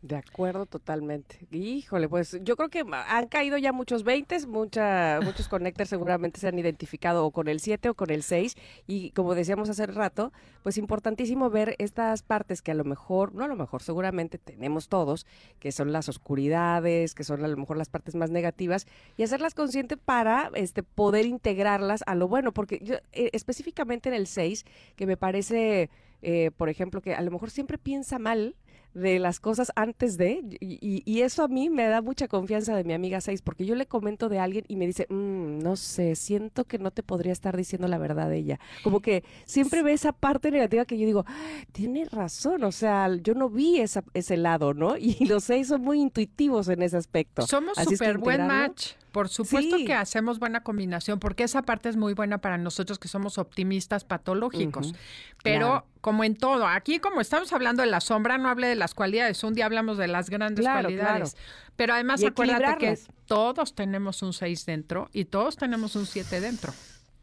[0.01, 1.45] De acuerdo, totalmente.
[1.51, 6.47] Híjole, pues yo creo que han caído ya muchos 20, mucha, muchos connectors seguramente se
[6.47, 8.55] han identificado o con el 7 o con el 6
[8.87, 13.43] y como decíamos hace rato, pues importantísimo ver estas partes que a lo mejor, no
[13.43, 15.27] a lo mejor, seguramente tenemos todos,
[15.59, 19.55] que son las oscuridades, que son a lo mejor las partes más negativas y hacerlas
[19.55, 24.65] conscientes para este poder integrarlas a lo bueno, porque yo, eh, específicamente en el 6,
[24.95, 25.91] que me parece,
[26.23, 28.55] eh, por ejemplo, que a lo mejor siempre piensa mal,
[28.95, 32.85] de las cosas antes de, y, y, eso a mí me da mucha confianza de
[32.85, 36.17] mi amiga Seis, porque yo le comento de alguien y me dice, mm, no sé,
[36.17, 38.61] siento que no te podría estar diciendo la verdad de ella.
[38.83, 41.25] Como que siempre ve esa parte negativa que yo digo,
[41.73, 44.97] tiene razón, o sea, yo no vi esa, ese lado, ¿no?
[45.09, 47.47] Y los seis son muy intuitivos en ese aspecto.
[47.47, 48.93] Somos súper buen match.
[49.13, 53.09] Por supuesto que hacemos buena combinación, porque esa parte es muy buena para nosotros que
[53.09, 54.95] somos optimistas patológicos.
[55.43, 58.95] Pero como en todo, aquí como estamos hablando de la sombra, no hable de las
[58.95, 59.43] cualidades.
[59.45, 61.37] Un día hablamos de las grandes cualidades.
[61.77, 66.73] Pero además acuérdate que todos tenemos un 6 dentro y todos tenemos un 7 dentro.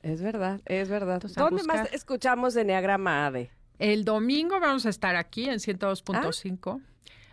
[0.01, 1.21] Es verdad, es verdad.
[1.35, 3.49] ¿Dónde más escuchamos Enneagrama ADE?
[3.79, 6.81] El domingo vamos a estar aquí en 102.5.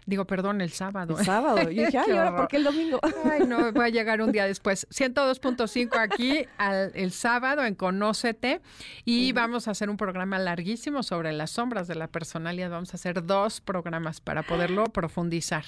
[0.05, 1.19] Digo, perdón, el sábado.
[1.19, 1.70] El sábado.
[1.70, 2.99] Y dije, ay, ¿ahora por qué el domingo?
[3.24, 4.87] Ay, no, voy a llegar un día después.
[4.91, 6.47] 102.5 aquí
[6.95, 8.61] el sábado en Conócete
[9.05, 12.70] y vamos a hacer un programa larguísimo sobre las sombras de la personalidad.
[12.70, 15.65] Vamos a hacer dos programas para poderlo profundizar.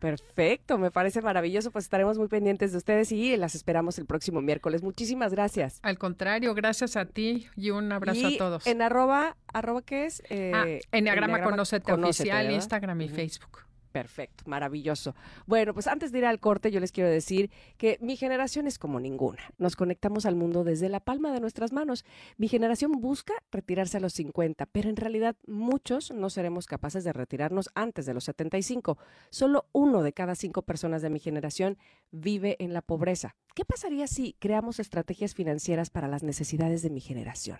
[0.00, 1.70] Perfecto, me parece maravilloso.
[1.70, 4.82] Pues estaremos muy pendientes de ustedes y las esperamos el próximo miércoles.
[4.82, 5.78] Muchísimas gracias.
[5.82, 8.66] Al contrario, gracias a ti y un abrazo a todos.
[8.66, 10.22] En arroba, arroba qué es?
[10.30, 13.69] Eh, ah, Enneagrama, Conocete, Oficial, Instagram y Facebook.
[13.92, 15.14] Perfecto, maravilloso.
[15.46, 18.78] Bueno, pues antes de ir al corte, yo les quiero decir que mi generación es
[18.78, 19.42] como ninguna.
[19.58, 22.04] Nos conectamos al mundo desde la palma de nuestras manos.
[22.36, 27.12] Mi generación busca retirarse a los 50, pero en realidad muchos no seremos capaces de
[27.12, 28.96] retirarnos antes de los 75.
[29.30, 31.76] Solo uno de cada cinco personas de mi generación
[32.12, 33.34] vive en la pobreza.
[33.54, 37.58] ¿Qué pasaría si creamos estrategias financieras para las necesidades de mi generación?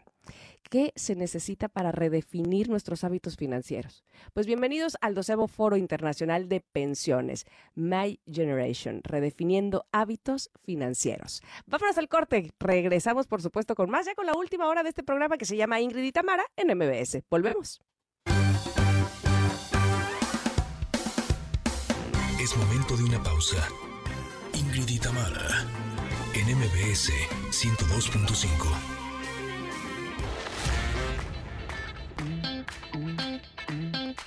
[0.71, 4.05] ¿Qué se necesita para redefinir nuestros hábitos financieros?
[4.33, 11.43] Pues bienvenidos al doceavo Foro Internacional de Pensiones, My Generation, redefiniendo hábitos financieros.
[11.67, 12.53] Vámonos al corte.
[12.61, 15.57] Regresamos, por supuesto, con más, ya con la última hora de este programa que se
[15.57, 17.23] llama Ingrid y Tamara en MBS.
[17.31, 17.81] Volvemos.
[22.41, 23.69] Es momento de una pausa.
[24.55, 25.67] Ingrid y Tamara
[26.35, 27.11] en MBS
[27.51, 29.00] 102.5.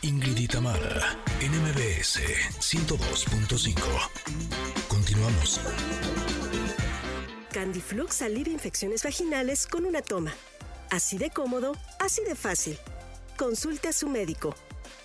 [0.04, 2.20] Ingrid y Tamara, NMBS
[2.60, 3.80] 102.5.
[4.90, 5.62] Continuamos.
[7.54, 10.34] Candiflux alivia infecciones vaginales con una toma.
[10.92, 11.72] Así de cómodo,
[12.02, 12.78] así de fácil.
[13.38, 14.54] Consulte a su médico.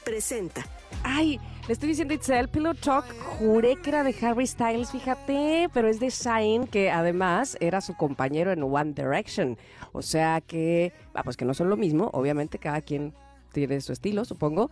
[0.05, 0.67] Presenta.
[1.05, 1.39] Ay,
[1.69, 6.01] le estoy diciendo Itzel, Pillow Talk, juré que era de Harry Styles, fíjate, pero es
[6.01, 9.57] de Shine, que además era su compañero en One Direction.
[9.93, 13.15] O sea que, ah, pues que no son lo mismo, obviamente cada quien
[13.53, 14.71] tiene su estilo, supongo.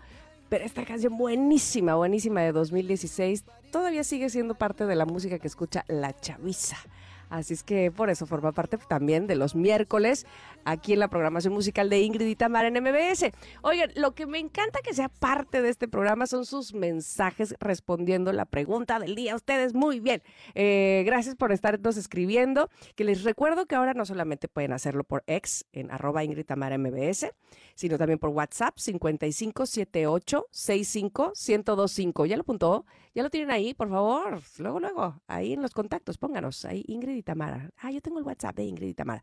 [0.48, 5.48] Pero esta canción buenísima, buenísima de 2016, todavía sigue siendo parte de la música que
[5.48, 6.77] escucha la chaviza.
[7.28, 10.27] Así es que por eso forma parte también de los miércoles
[10.65, 13.32] aquí en la programación musical de Ingrid y Tamara en MBS.
[13.62, 18.32] Oigan, lo que me encanta que sea parte de este programa son sus mensajes respondiendo
[18.32, 19.35] la pregunta del día.
[19.35, 20.23] Ustedes muy bien.
[20.55, 22.70] Eh, gracias por estarnos escribiendo.
[22.94, 26.78] Que les recuerdo que ahora no solamente pueden hacerlo por ex en arroba Ingrid Tamara
[26.78, 27.32] MBS,
[27.77, 31.32] sino también por WhatsApp 5578 65
[32.27, 32.86] ¿Ya lo apuntó?
[33.15, 33.74] ¿Ya lo tienen ahí?
[33.74, 37.70] Por favor, luego, luego, ahí en los contactos, pónganos ahí Ingrid y Tamara.
[37.77, 39.23] Ah, yo tengo el WhatsApp de Ingrid y Tamara.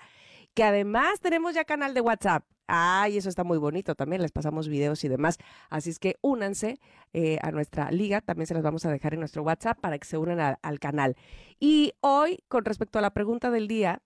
[0.54, 2.46] Que además tenemos ya canal de WhatsApp.
[2.68, 4.22] Ay, eso está muy bonito también.
[4.22, 5.38] Les pasamos videos y demás.
[5.70, 6.80] Así es que únanse
[7.12, 8.22] eh, a nuestra liga.
[8.22, 11.16] También se las vamos a dejar en nuestro WhatsApp para que se unan al canal.
[11.60, 14.02] Y hoy, con respecto a la pregunta del día,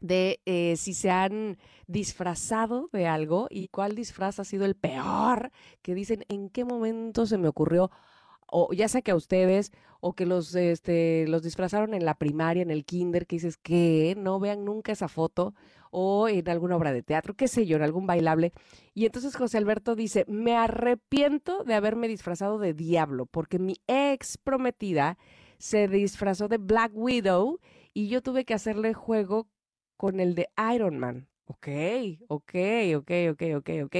[0.00, 5.50] de eh, si se han disfrazado de algo y cuál disfraz ha sido el peor,
[5.82, 7.90] que dicen en qué momento se me ocurrió
[8.50, 12.62] o ya sea que a ustedes, o que los, este, los disfrazaron en la primaria,
[12.62, 15.54] en el kinder, que dices que no vean nunca esa foto,
[15.90, 18.52] o en alguna obra de teatro, qué sé yo, en algún bailable.
[18.94, 24.38] Y entonces José Alberto dice, me arrepiento de haberme disfrazado de diablo, porque mi ex
[24.38, 25.18] prometida
[25.58, 27.60] se disfrazó de Black Widow
[27.92, 29.46] y yo tuve que hacerle juego
[30.00, 31.28] con el de Iron Man.
[31.44, 31.68] Ok,
[32.28, 32.54] ok,
[32.96, 33.96] ok, ok, ok, ok.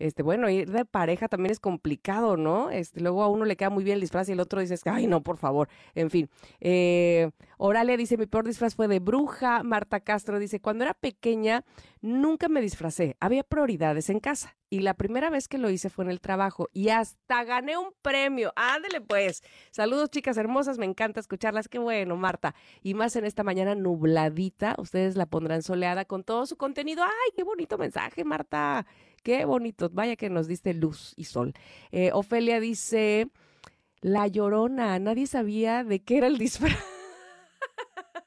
[0.00, 2.70] Este, bueno, ir de pareja también es complicado, ¿no?
[2.70, 5.06] Este, luego a uno le queda muy bien el disfraz y el otro dice, ay,
[5.06, 5.68] no, por favor.
[5.94, 6.28] En fin.
[6.60, 9.62] Eh, Oralia dice, mi peor disfraz fue de bruja.
[9.62, 11.64] Marta Castro dice, cuando era pequeña
[12.00, 13.16] nunca me disfracé.
[13.20, 14.56] Había prioridades en casa.
[14.68, 17.90] Y la primera vez que lo hice fue en el trabajo y hasta gané un
[18.02, 18.52] premio.
[18.56, 19.42] Ándele pues.
[19.70, 21.68] Saludos chicas hermosas, me encanta escucharlas.
[21.68, 22.54] Qué bueno, Marta.
[22.82, 27.04] Y más en esta mañana nubladita, ustedes la pondrán soleada con todo su contenido.
[27.04, 28.86] Ay, qué bonito mensaje, Marta.
[29.22, 29.88] Qué bonito.
[29.90, 31.54] Vaya que nos diste luz y sol.
[31.92, 33.28] Eh, Ofelia dice,
[34.00, 36.95] la llorona, nadie sabía de qué era el disfraz.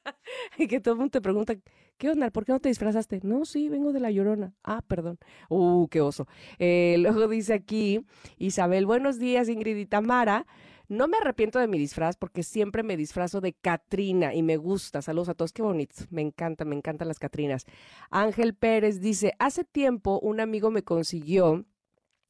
[0.68, 1.54] que todo el mundo te pregunta,
[1.98, 2.30] ¿qué onda?
[2.30, 3.20] ¿Por qué no te disfrazaste?
[3.22, 4.54] No, sí, vengo de La Llorona.
[4.62, 5.18] Ah, perdón.
[5.48, 6.26] Uh, qué oso.
[6.58, 8.04] Eh, luego dice aquí,
[8.38, 10.46] Isabel, buenos días, Ingrid y Tamara.
[10.88, 15.02] No me arrepiento de mi disfraz porque siempre me disfrazo de Catrina y me gusta.
[15.02, 15.94] Saludos a todos, qué bonito.
[16.10, 17.64] Me encanta, me encantan las Catrinas.
[18.10, 21.64] Ángel Pérez dice, hace tiempo un amigo me consiguió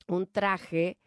[0.09, 0.99] un traje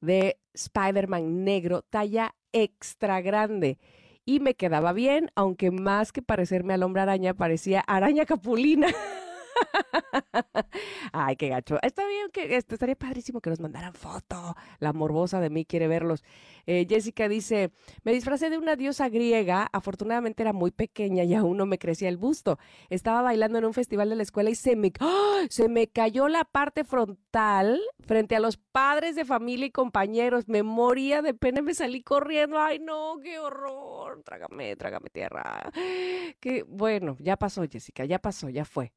[0.00, 3.78] de Spider-Man negro, talla extra grande.
[4.24, 8.88] Y me quedaba bien, aunque más que parecerme al hombre araña, parecía araña capulina.
[11.12, 11.78] Ay, qué gacho.
[11.82, 14.56] Está bien que esto estaría padrísimo que nos mandaran foto.
[14.78, 16.22] La morbosa de mí quiere verlos.
[16.66, 17.72] Eh, Jessica dice,
[18.04, 19.68] me disfracé de una diosa griega.
[19.72, 22.58] Afortunadamente era muy pequeña y aún no me crecía el busto.
[22.88, 25.44] Estaba bailando en un festival de la escuela y se me, ¡ah!
[25.48, 30.48] se me cayó la parte frontal frente a los padres de familia y compañeros.
[30.48, 32.58] Me moría de pena y me salí corriendo.
[32.58, 34.22] Ay, no, qué horror.
[34.24, 35.70] Trágame, trágame tierra.
[36.40, 38.92] Que bueno, ya pasó, Jessica, ya pasó, ya fue.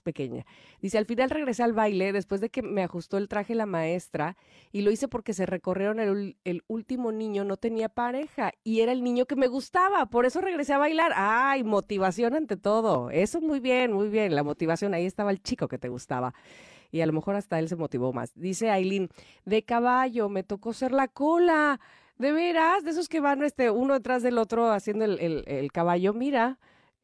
[0.00, 0.46] Pequeña.
[0.80, 4.36] Dice, al final regresé al baile después de que me ajustó el traje la maestra
[4.72, 8.92] y lo hice porque se recorrieron el, el último niño, no tenía pareja y era
[8.92, 11.12] el niño que me gustaba, por eso regresé a bailar.
[11.14, 13.10] Ay, motivación ante todo.
[13.10, 16.34] Eso muy bien, muy bien, la motivación, ahí estaba el chico que te gustaba.
[16.90, 18.32] Y a lo mejor hasta él se motivó más.
[18.34, 19.08] Dice Aileen,
[19.44, 21.80] de caballo, me tocó ser la cola.
[22.16, 25.70] De veras, de esos que van este, uno detrás del otro haciendo el, el, el
[25.70, 26.58] caballo, mira.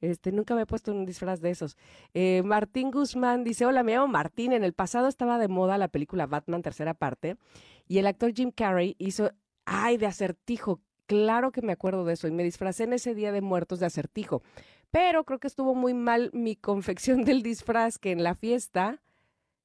[0.05, 1.77] Este, nunca me he puesto un disfraz de esos.
[2.13, 4.53] Eh, Martín Guzmán dice, hola, me llamo Martín.
[4.53, 7.37] En el pasado estaba de moda la película Batman, tercera parte,
[7.89, 9.31] y el actor Jim Carrey hizo,
[9.65, 10.81] ay, de acertijo.
[11.07, 13.87] Claro que me acuerdo de eso, y me disfracé en ese día de muertos de
[13.87, 14.43] acertijo.
[14.91, 19.03] Pero creo que estuvo muy mal mi confección del disfraz, que en la fiesta,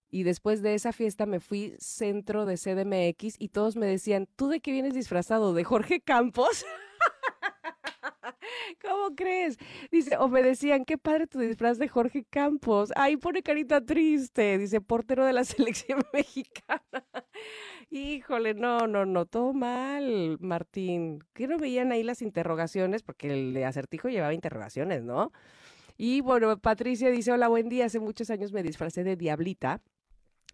[0.10, 4.48] y después de esa fiesta me fui centro de CDMX y todos me decían, ¿tú
[4.48, 5.54] de qué vienes disfrazado?
[5.54, 6.66] ¿De Jorge Campos?
[8.82, 9.58] ¿Cómo crees?
[9.92, 12.92] Dice, o me decían, qué padre tu disfraz de Jorge Campos.
[12.96, 14.58] Ay, pone carita triste.
[14.58, 16.82] Dice, portero de la selección mexicana.
[17.90, 21.24] Híjole, no, no, no, todo mal, Martín.
[21.34, 23.04] ¿Qué no veían ahí las interrogaciones?
[23.04, 25.32] Porque el de acertijo llevaba interrogaciones, ¿no?
[25.98, 27.86] Y bueno, Patricia dice, hola, buen día.
[27.86, 29.82] Hace muchos años me disfracé de diablita.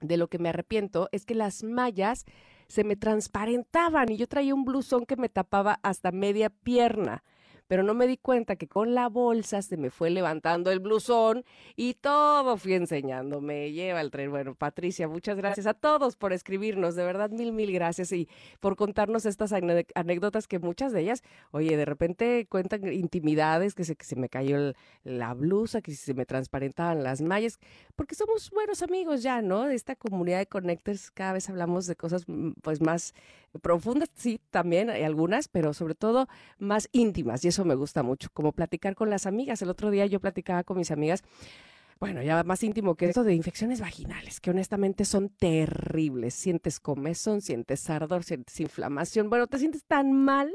[0.01, 2.25] De lo que me arrepiento es que las mallas
[2.67, 7.23] se me transparentaban y yo traía un blusón que me tapaba hasta media pierna
[7.67, 11.43] pero no me di cuenta que con la bolsa se me fue levantando el blusón
[11.75, 13.71] y todo fui enseñándome.
[13.71, 14.31] Lleva el tren.
[14.31, 18.27] Bueno, Patricia, muchas gracias a todos por escribirnos, de verdad mil, mil gracias y
[18.59, 23.95] por contarnos estas anécdotas que muchas de ellas, oye, de repente cuentan intimidades, que se,
[23.95, 24.73] que se me cayó
[25.03, 27.59] la blusa, que se me transparentaban las mallas,
[27.95, 29.63] porque somos buenos amigos ya, ¿no?
[29.63, 33.13] De esta comunidad de Connectors cada vez hablamos de cosas mm, pues más
[33.61, 36.27] profundas, sí, también hay algunas, pero sobre todo
[36.59, 39.61] más íntimas y eso me gusta mucho, como platicar con las amigas.
[39.61, 41.23] El otro día yo platicaba con mis amigas
[41.97, 46.33] bueno, ya más íntimo que eso de infecciones vaginales, que honestamente son terribles.
[46.33, 49.29] Sientes comezón, sientes ardor, sientes inflamación.
[49.29, 50.51] Bueno, te sientes tan mal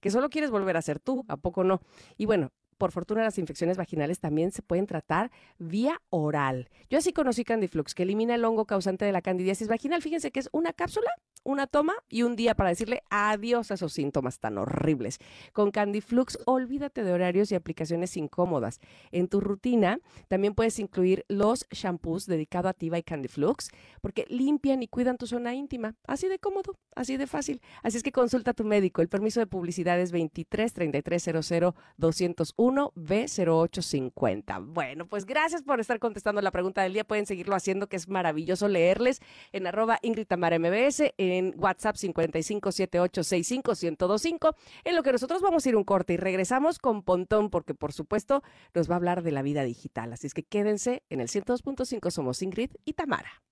[0.00, 1.80] que solo quieres volver a ser tú, ¿a poco no?
[2.16, 6.70] Y bueno, por fortuna las infecciones vaginales también se pueden tratar vía oral.
[6.88, 10.00] Yo así conocí Candiflux, que elimina el hongo causante de la candidiasis vaginal.
[10.00, 11.10] Fíjense que es una cápsula,
[11.44, 15.18] una toma y un día para decirle adiós a esos síntomas tan horribles.
[15.52, 18.80] Con Candiflux, olvídate de horarios y aplicaciones incómodas.
[19.12, 24.82] En tu rutina también puedes incluir los shampoos dedicados a Tiva y Candiflux, porque limpian
[24.82, 25.94] y cuidan tu zona íntima.
[26.06, 27.60] Así de cómodo, así de fácil.
[27.82, 29.02] Así es que consulta a tu médico.
[29.02, 34.64] El permiso de publicidad es 23 33 00 1B0850.
[34.66, 37.04] Bueno, pues gracias por estar contestando la pregunta del día.
[37.04, 39.20] Pueden seguirlo haciendo, que es maravilloso leerles
[39.52, 41.12] en arroba Ingrid Tamara MBS,
[41.56, 44.54] WhatsApp 5578651025,
[44.84, 47.92] en lo que nosotros vamos a ir un corte y regresamos con Pontón, porque por
[47.92, 48.42] supuesto
[48.74, 50.12] nos va a hablar de la vida digital.
[50.12, 52.10] Así es que quédense en el 102.5.
[52.10, 53.44] Somos Ingrid y Tamara.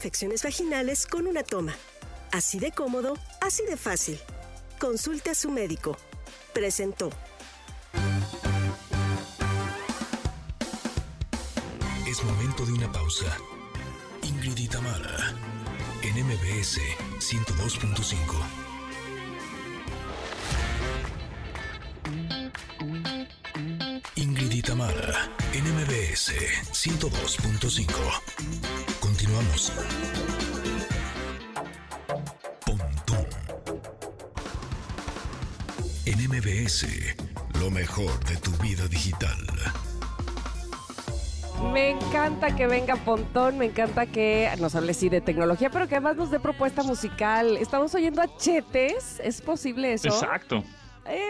[0.00, 1.74] Infecciones vaginales con una toma.
[2.30, 4.16] Así de cómodo, así de fácil.
[4.78, 5.96] Consulte a su médico.
[6.52, 7.10] Presentó.
[12.06, 13.36] Es momento de una pausa.
[14.48, 15.34] Ingrid y Tamara,
[16.00, 16.80] en MBS
[17.18, 18.16] 102.5.
[24.16, 26.32] Ingrid y Tamara, en MBS
[26.72, 27.92] 102.5.
[29.00, 29.70] Continuamos.
[36.06, 36.86] En MBS,
[37.60, 39.46] lo mejor de tu vida digital.
[41.72, 45.96] Me encanta que venga Pontón, me encanta que nos hable sí de tecnología, pero que
[45.96, 47.56] además nos dé propuesta musical.
[47.56, 50.08] Estamos oyendo a Chetes, ¿es posible eso?
[50.08, 50.62] Exacto.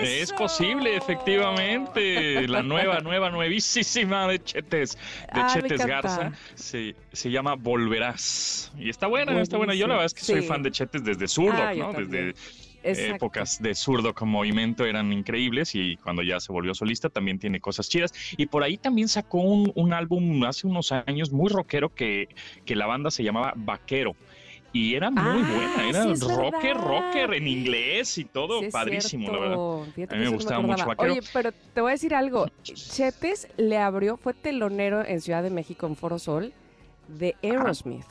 [0.01, 2.49] Es posible, efectivamente.
[2.49, 4.97] La nueva, nueva, nuevísima de Chetes,
[5.33, 5.87] de Ah, Chetes.
[5.87, 6.33] Garza.
[6.55, 8.73] Se, se llama Volverás.
[8.77, 9.75] Y está buena, está buena.
[9.75, 11.93] Yo la verdad es que soy fan de Chetes desde zurdo, Ah, ¿no?
[11.93, 12.35] Desde
[12.83, 13.15] Exacto.
[13.17, 17.61] épocas de zurdo con movimiento eran increíbles y cuando ya se volvió solista también tiene
[17.61, 18.13] cosas chidas.
[18.37, 22.29] Y por ahí también sacó un, un álbum hace unos años muy rockero que,
[22.65, 24.15] que la banda se llamaba Vaquero.
[24.71, 26.89] Y era muy Ah, buena, era sí, rocker, verdad.
[26.89, 29.93] rocker en inglés y todo, Sí, padrísimo, la verdad.
[29.95, 30.85] Fíjate A mí me gustaba mucho.
[30.87, 31.13] Vaquero.
[31.15, 32.49] Oye, pero te voy a decir algo.
[32.63, 36.53] Chetes le abrió, fue telonero en Ciudad de México en Foro Sol
[37.09, 38.05] de Aerosmith.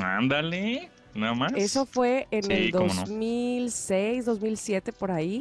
[0.00, 1.52] Ándale, nada más.
[1.54, 3.00] Eso fue en Sí, el cómo no.
[3.00, 5.40] 2006, 2007, por ahí.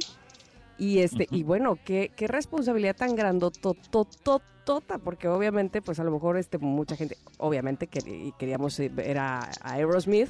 [0.79, 6.37] Y este, y bueno, qué, qué responsabilidad tan grandotototota, porque obviamente, pues a lo mejor
[6.37, 10.29] este, mucha gente, obviamente queríamos eh, ver a, a Aerosmith,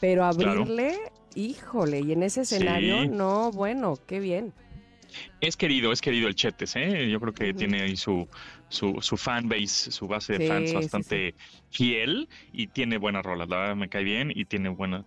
[0.00, 0.96] pero abrirle,
[1.34, 3.08] híjole, y en ese escenario, Sí.
[3.08, 4.52] no, bueno, qué bien.
[5.42, 7.10] Es querido, es querido el Chetes, ¿eh?
[7.10, 8.26] Yo creo que tiene ahí su,
[8.72, 11.34] su, su fan base, su base de Sí, fans sí, bastante
[11.70, 15.04] fiel y tiene buenas rolas, la verdad me cae bien y tiene buenas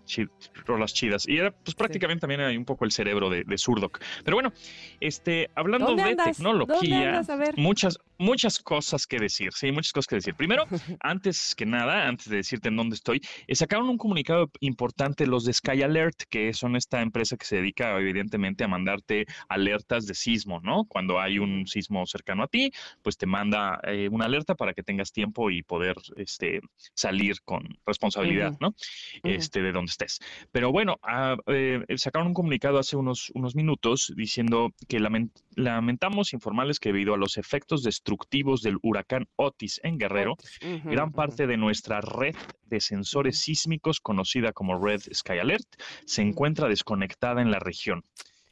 [0.65, 1.27] rolas chidas.
[1.27, 3.99] Y era pues prácticamente también hay un poco el cerebro de, de Zurdok.
[4.23, 4.53] Pero bueno,
[4.99, 7.23] este, hablando ¿Dónde de tecnología,
[7.57, 10.35] muchas, muchas cosas que decir, sí, muchas cosas que decir.
[10.35, 10.65] Primero,
[11.01, 15.45] antes que nada, antes de decirte en dónde estoy, eh, sacaron un comunicado importante los
[15.45, 20.13] de Sky Alert, que son esta empresa que se dedica evidentemente a mandarte alertas de
[20.15, 20.85] sismo, ¿no?
[20.85, 22.71] Cuando hay un sismo cercano a ti,
[23.01, 26.61] pues te manda eh, una alerta para que tengas tiempo y poder este,
[26.93, 28.55] salir con responsabilidad.
[28.59, 28.75] ¿no?
[29.23, 30.19] Este, de donde estés.
[30.51, 36.33] Pero bueno, ah, eh, sacaron un comunicado hace unos, unos minutos diciendo que lamen- lamentamos
[36.33, 40.35] informarles que debido a los efectos destructivos del huracán Otis en Guerrero,
[40.83, 45.65] Gran parte de nuestra red de sensores sísmicos, conocida como Red Sky Alert,
[46.05, 48.03] se encuentra desconectada en la región.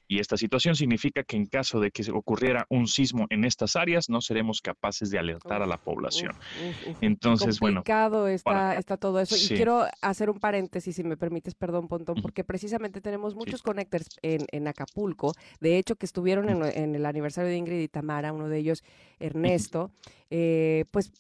[0.08, 4.10] Y esta situación significa que en caso de que ocurriera un sismo en estas áreas,
[4.10, 6.32] no seremos capaces de alertar a la población.
[6.36, 6.98] Uf, uf, uf.
[7.02, 9.36] Entonces, bueno, está, para- está todo eso.
[9.36, 9.54] Sí.
[9.54, 14.08] Y quiero hacer un paréntesis, si me permites, perdón, Pontón, porque precisamente tenemos muchos connectors
[14.22, 15.34] en, en Acapulco.
[15.60, 18.84] De hecho, que estuvieron en, en el aniversario de Ingrid y Tamara, uno de ellos,
[19.20, 19.92] Ernesto.
[20.30, 21.12] Eh, pues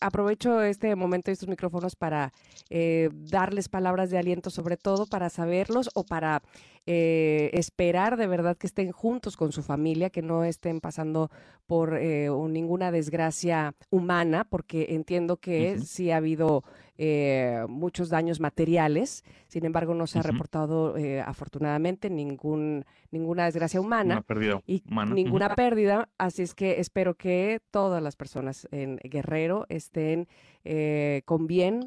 [0.00, 2.32] aprovecho este momento y estos micrófonos para
[2.70, 6.42] eh, darles palabras de aliento, sobre todo para saberlos o para
[6.90, 11.30] eh, esperar de verdad que estén juntos con su familia, que no estén pasando
[11.66, 16.64] por eh, un- ninguna desgracia humana, porque entiendo que sí ha habido
[16.96, 23.80] eh, muchos daños materiales, sin embargo no se ha reportado eh, afortunadamente ningún, ninguna desgracia
[23.82, 24.14] humana
[24.66, 25.14] y humana.
[25.14, 30.26] Ninguna pérdida, así es que espero que todas las personas en Guerrero estén
[31.26, 31.80] con bien,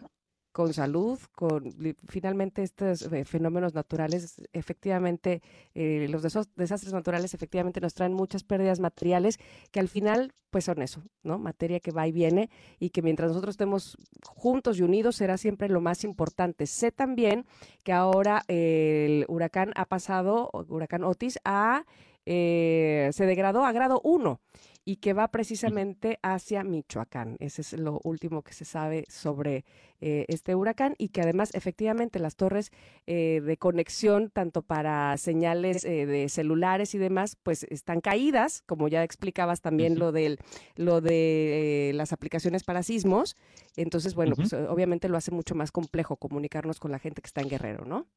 [0.51, 1.73] con salud, con
[2.07, 5.41] finalmente estos eh, fenómenos naturales, efectivamente,
[5.73, 9.39] eh, los desastres naturales efectivamente nos traen muchas pérdidas materiales
[9.71, 11.39] que al final pues son eso, ¿no?
[11.39, 13.97] Materia que va y viene y que mientras nosotros estemos
[14.27, 16.67] juntos y unidos será siempre lo más importante.
[16.67, 17.45] Sé también
[17.83, 21.85] que ahora el huracán ha pasado, huracán Otis, a,
[22.25, 24.41] eh, se degradó a grado 1
[24.83, 27.35] y que va precisamente hacia Michoacán.
[27.39, 29.63] Ese es lo último que se sabe sobre
[29.99, 32.71] eh, este huracán y que además efectivamente las torres
[33.05, 38.87] eh, de conexión, tanto para señales eh, de celulares y demás, pues están caídas, como
[38.87, 40.39] ya explicabas también lo, del,
[40.75, 43.35] lo de eh, las aplicaciones para sismos.
[43.75, 47.41] Entonces, bueno, pues obviamente lo hace mucho más complejo comunicarnos con la gente que está
[47.41, 48.07] en Guerrero, ¿no?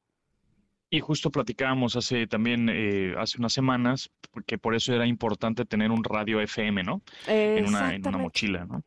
[0.89, 4.09] Y justo platicábamos hace también, eh, hace unas semanas,
[4.45, 7.01] que por eso era importante tener un radio FM, ¿no?
[7.27, 8.83] en una, en una mochila, ¿no?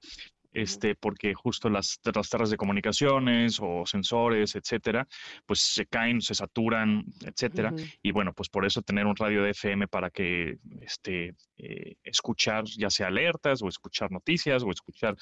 [0.52, 5.06] Este, porque justo las, las torres de comunicaciones o sensores, etcétera,
[5.46, 7.72] pues se caen, se saturan, etcétera.
[8.02, 12.64] Y bueno, pues por eso tener un radio de FM para que este, eh, escuchar
[12.64, 15.16] ya sea alertas o escuchar noticias o escuchar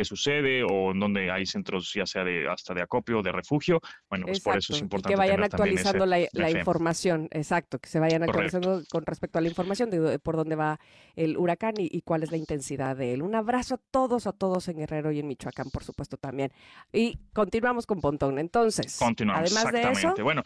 [0.00, 3.32] qué sucede o en donde hay centros ya sea de hasta de acopio o de
[3.32, 3.80] refugio.
[4.08, 6.50] Bueno, pues por eso es Exacto, y importante que vayan también ese actualizando la, la
[6.50, 8.56] información, exacto, que se vayan Correcto.
[8.56, 10.80] actualizando con respecto a la información de, de por dónde va
[11.16, 13.20] el huracán y, y cuál es la intensidad de él.
[13.20, 16.50] Un abrazo a todos, a todos en Guerrero y en Michoacán, por supuesto, también.
[16.94, 18.38] Y continuamos con Pontón.
[18.38, 20.14] Entonces, Continuamos, además de exactamente.
[20.14, 20.42] eso, Bueno,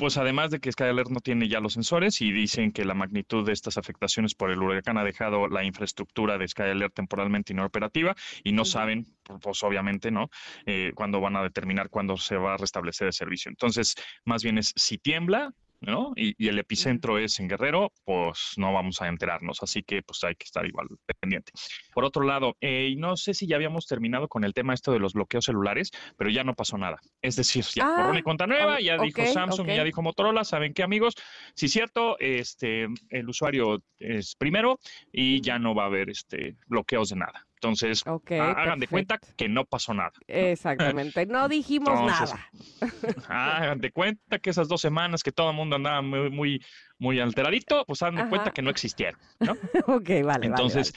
[0.00, 2.94] pues además de que Sky Alert no tiene ya los sensores y dicen que la
[2.94, 7.52] magnitud de estas afectaciones por el huracán ha dejado la infraestructura de Sky Alert temporalmente
[7.52, 10.30] inoperativa y no saben, pues obviamente, ¿no?
[10.64, 13.50] Eh, cuándo van a determinar cuándo se va a restablecer el servicio.
[13.50, 13.94] Entonces,
[14.24, 16.12] más bien es si tiembla, ¿no?
[16.16, 20.34] Y, el epicentro es en Guerrero, pues no vamos a enterarnos, así que pues hay
[20.34, 20.88] que estar igual
[21.20, 21.52] pendiente.
[21.94, 24.98] Por otro lado, eh, no sé si ya habíamos terminado con el tema esto de
[24.98, 27.00] los bloqueos celulares, pero ya no pasó nada.
[27.22, 30.74] Es decir, ya por una ah, cuenta nueva, ya dijo Samsung, ya dijo Motorola, ¿saben
[30.74, 31.14] qué amigos?
[31.54, 34.78] Si es cierto, este, el usuario es primero
[35.12, 37.46] y ya no va a haber este, bloqueos de nada.
[37.62, 40.12] Entonces, hagan de cuenta que no pasó nada.
[40.26, 42.50] Exactamente, no dijimos nada.
[43.28, 46.64] hagan de cuenta que esas dos semanas que todo el mundo andaba muy, muy,
[46.98, 49.52] muy alteradito, pues hagan de cuenta que no existieron, ¿no?
[49.94, 50.46] ok, vale.
[50.46, 50.94] Entonces,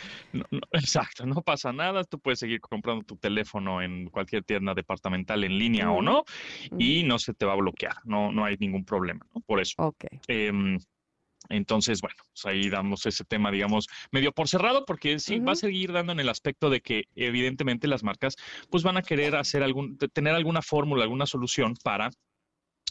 [0.72, 5.60] exacto, no pasa nada, tú puedes seguir comprando tu teléfono en cualquier tienda departamental en
[5.60, 6.23] línea o no,
[6.77, 9.41] y no se te va a bloquear, no, no hay ningún problema, ¿no?
[9.41, 9.73] Por eso.
[9.80, 10.06] Ok.
[10.30, 10.77] Em,
[11.49, 15.56] entonces, bueno, pues ahí damos ese tema, digamos, medio por cerrado, porque sí va a
[15.56, 18.36] seguir dando en el aspecto de que evidentemente las marcas
[18.70, 22.11] pues van a querer hacer algún, tener alguna fórmula, alguna solución para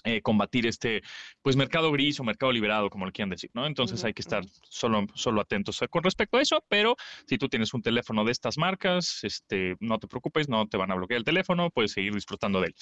[0.05, 1.03] eh, combatir este
[1.43, 3.67] pues mercado gris o mercado liberado, como lo quieran decir, ¿no?
[3.67, 6.97] Entonces hay que estar solo, solo atentos con respecto a eso, pero
[7.27, 10.91] si tú tienes un teléfono de estas marcas, este, no te preocupes, no te van
[10.91, 12.75] a bloquear el teléfono, puedes seguir disfrutando de él.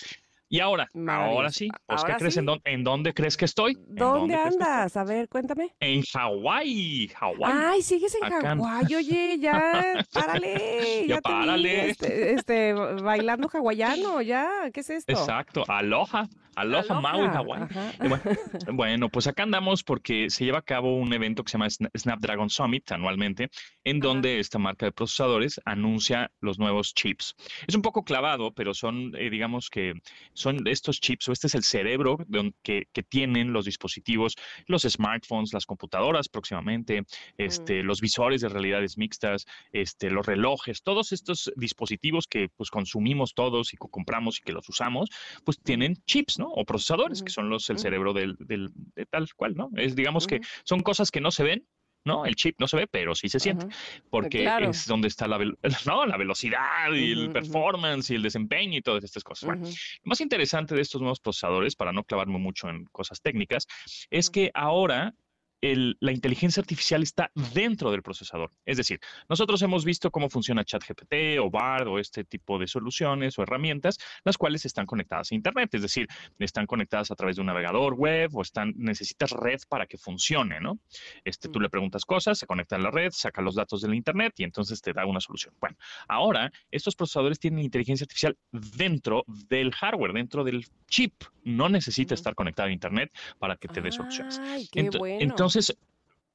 [0.52, 2.36] Y ahora, ahora sí, pues, ¿qué crees?
[2.36, 3.78] ¿En, dónde, crees que estoy?
[3.86, 4.96] ¿Dónde, andas?
[4.96, 5.76] A ver, cuéntame.
[5.78, 7.52] En Hawái, Hawái.
[7.54, 11.06] Ay, sigues en Hawái, oye, ya, párale.
[11.06, 11.90] ya, párale.
[11.90, 15.12] Este, este, bailando hawaiano, ya, ¿qué es esto?
[15.12, 16.28] Exacto, aloha.
[16.56, 17.68] Aloha, Maui, Hawái.
[18.72, 22.50] Bueno, pues acá andamos porque se lleva a cabo un evento que se llama Snapdragon
[22.50, 23.50] Summit anualmente,
[23.84, 27.34] en donde esta marca de procesadores anuncia los nuevos chips.
[27.66, 29.94] Es un poco clavado, pero son, eh, digamos que
[30.40, 32.18] son estos chips o este es el cerebro
[32.62, 34.36] que, que, tienen los dispositivos,
[34.66, 37.02] los smartphones, las computadoras próximamente,
[37.36, 37.86] este, mm.
[37.86, 43.72] los visores de realidades mixtas, este, los relojes, todos estos dispositivos que pues consumimos todos
[43.72, 45.08] y que compramos y que los usamos,
[45.44, 46.48] pues tienen chips, ¿no?
[46.48, 49.70] O procesadores, que son los, el cerebro del, del, de tal cual, ¿no?
[49.76, 51.66] Es, digamos que son cosas que no se ven,
[52.04, 52.24] ¿no?
[52.24, 53.66] El chip no se ve, pero sí se siente,
[54.08, 55.38] porque es donde está la,
[55.86, 56.06] ¿no?
[56.06, 59.46] la velocidad y el performance y el desempeño y todas estas cosas.
[59.46, 59.72] Bueno, lo
[60.04, 63.66] más interesante de estos nuevos procesadores, para no clavarme mucho en cosas técnicas,
[64.10, 65.14] es que ahora
[65.62, 68.50] la inteligencia artificial está dentro del procesador.
[68.64, 73.38] Es decir, nosotros hemos visto cómo funciona ChatGPT o BARD o este tipo de soluciones
[73.38, 76.08] o herramientas, las cuales están conectadas a Internet, es decir,
[76.38, 80.60] están conectadas a través de un navegador web o están, necesitas red para que funcione,
[80.60, 80.78] ¿no?
[81.24, 84.34] Este, tú le preguntas cosas, se conecta a la red, saca los datos del Internet
[84.38, 85.54] y entonces te da una solución.
[85.60, 85.76] Bueno,
[86.08, 91.14] ahora estos procesadores tienen inteligencia artificial dentro del hardware, dentro del chip.
[91.44, 94.38] No necesita estar conectado a Internet para que te dé soluciones.
[94.38, 95.18] Ay, qué bueno.
[95.20, 95.49] Entonces,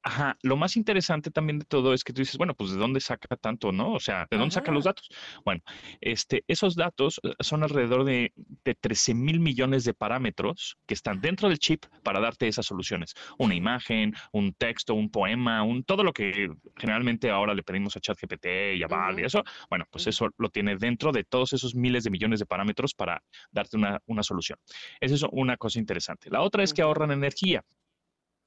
[0.06, 3.00] Ajá, lo más interesante también de todo es que tú dices, bueno, pues de dónde
[3.00, 3.92] saca tanto, ¿no?
[3.92, 5.08] O sea, ¿de dónde saca los datos?
[5.44, 5.62] Bueno,
[6.00, 11.20] este, esos datos eh, son alrededor de, de 13 mil millones de parámetros que están
[11.20, 13.14] dentro del chip para darte esas soluciones.
[13.36, 18.00] Una imagen, un texto, un poema, un, todo lo que generalmente ahora le pedimos a
[18.00, 21.74] ChatGPT y a Val y eso, bueno, pues eso lo tiene dentro de todos esos
[21.74, 23.20] miles de millones de parámetros para
[23.50, 24.56] darte una, una solución.
[25.00, 26.30] Esa es una cosa interesante.
[26.30, 27.64] La otra es que ahorran energía.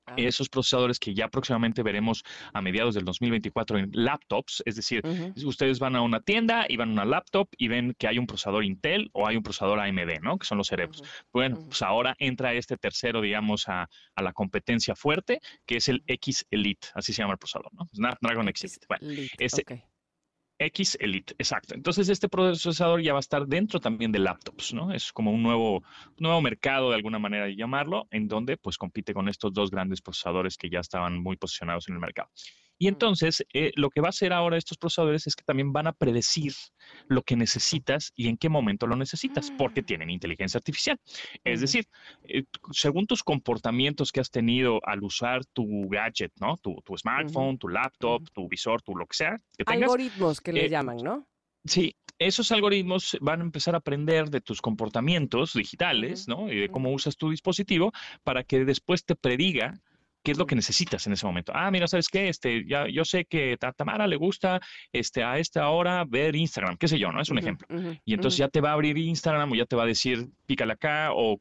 [0.09, 0.13] Ah.
[0.17, 2.23] esos procesadores que ya próximamente veremos
[2.53, 5.01] a mediados del 2024 en laptops, es decir,
[5.45, 8.27] ustedes van a una tienda y van a una laptop y ven que hay un
[8.27, 10.37] procesador Intel o hay un procesador AMD, ¿no?
[10.37, 11.03] Que son los cerebros.
[11.31, 13.87] Bueno, pues ahora entra este tercero, digamos, a,
[14.21, 17.87] la competencia fuerte, que es el X Elite, así se llama el procesador, ¿no?
[17.93, 18.85] Snapdragon X Elite.
[18.89, 19.07] Bueno,
[19.37, 19.63] ese,
[20.59, 21.73] X Elite, exacto.
[21.73, 24.91] Entonces este procesador ya va a estar dentro también de laptops, ¿no?
[24.91, 25.83] Es como un nuevo,
[26.17, 30.01] nuevo mercado de alguna manera de llamarlo, en donde pues compite con estos dos grandes
[30.01, 32.29] procesadores que ya estaban muy posicionados en el mercado.
[32.81, 35.87] Y entonces, eh, lo que va a hacer ahora estos procesadores es que también van
[35.87, 36.53] a predecir
[37.09, 39.85] lo que necesitas y en qué momento lo necesitas, porque mm.
[39.85, 40.97] tienen inteligencia artificial.
[41.43, 41.85] Es decir,
[42.23, 46.55] eh, según tus comportamientos que has tenido al usar tu gadget, ¿no?
[46.57, 49.37] Tu, smartphone, tu laptop, tu visor, tu lo que sea.
[49.57, 51.27] Que tengas, Algoritmos que le eh, llaman, ¿no?
[51.65, 56.49] Sí, esos algoritmos van a empezar a aprender de tus comportamientos digitales, ¿no?
[56.49, 57.91] Y de cómo usas tu dispositivo
[58.23, 59.81] para que después te prediga
[60.23, 61.51] qué es lo que necesitas en ese momento.
[61.55, 62.29] Ah, mira, ¿sabes qué?
[62.29, 64.59] Este, ya, yo sé que a Tamara le gusta
[64.91, 67.21] este, a esta hora ver Instagram, qué sé yo, ¿no?
[67.21, 67.67] Es un ejemplo.
[68.05, 70.73] y entonces ya te va a abrir Instagram o ya te va a decir, pícale
[70.73, 71.37] acá o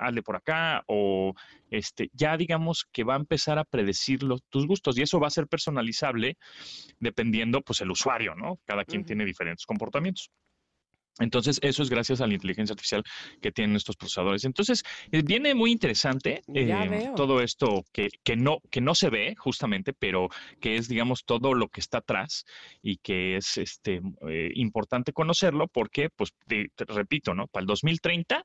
[0.00, 1.34] hazle por acá o
[1.70, 5.30] este, ya digamos que va a empezar a predecir tus gustos y eso va a
[5.30, 6.36] ser personalizable
[6.98, 8.58] dependiendo pues el usuario, ¿no?
[8.64, 10.30] Cada quien tiene diferentes comportamientos.
[11.20, 13.04] Entonces, eso es gracias a la inteligencia artificial
[13.40, 14.44] que tienen estos procesadores.
[14.44, 14.82] Entonces,
[15.12, 19.92] eh, viene muy interesante eh, todo esto que, que, no, que no se ve justamente,
[19.92, 20.28] pero
[20.60, 22.44] que es, digamos, todo lo que está atrás
[22.82, 27.46] y que es este, eh, importante conocerlo porque, pues, te, repito, ¿no?
[27.46, 28.44] Para el 2030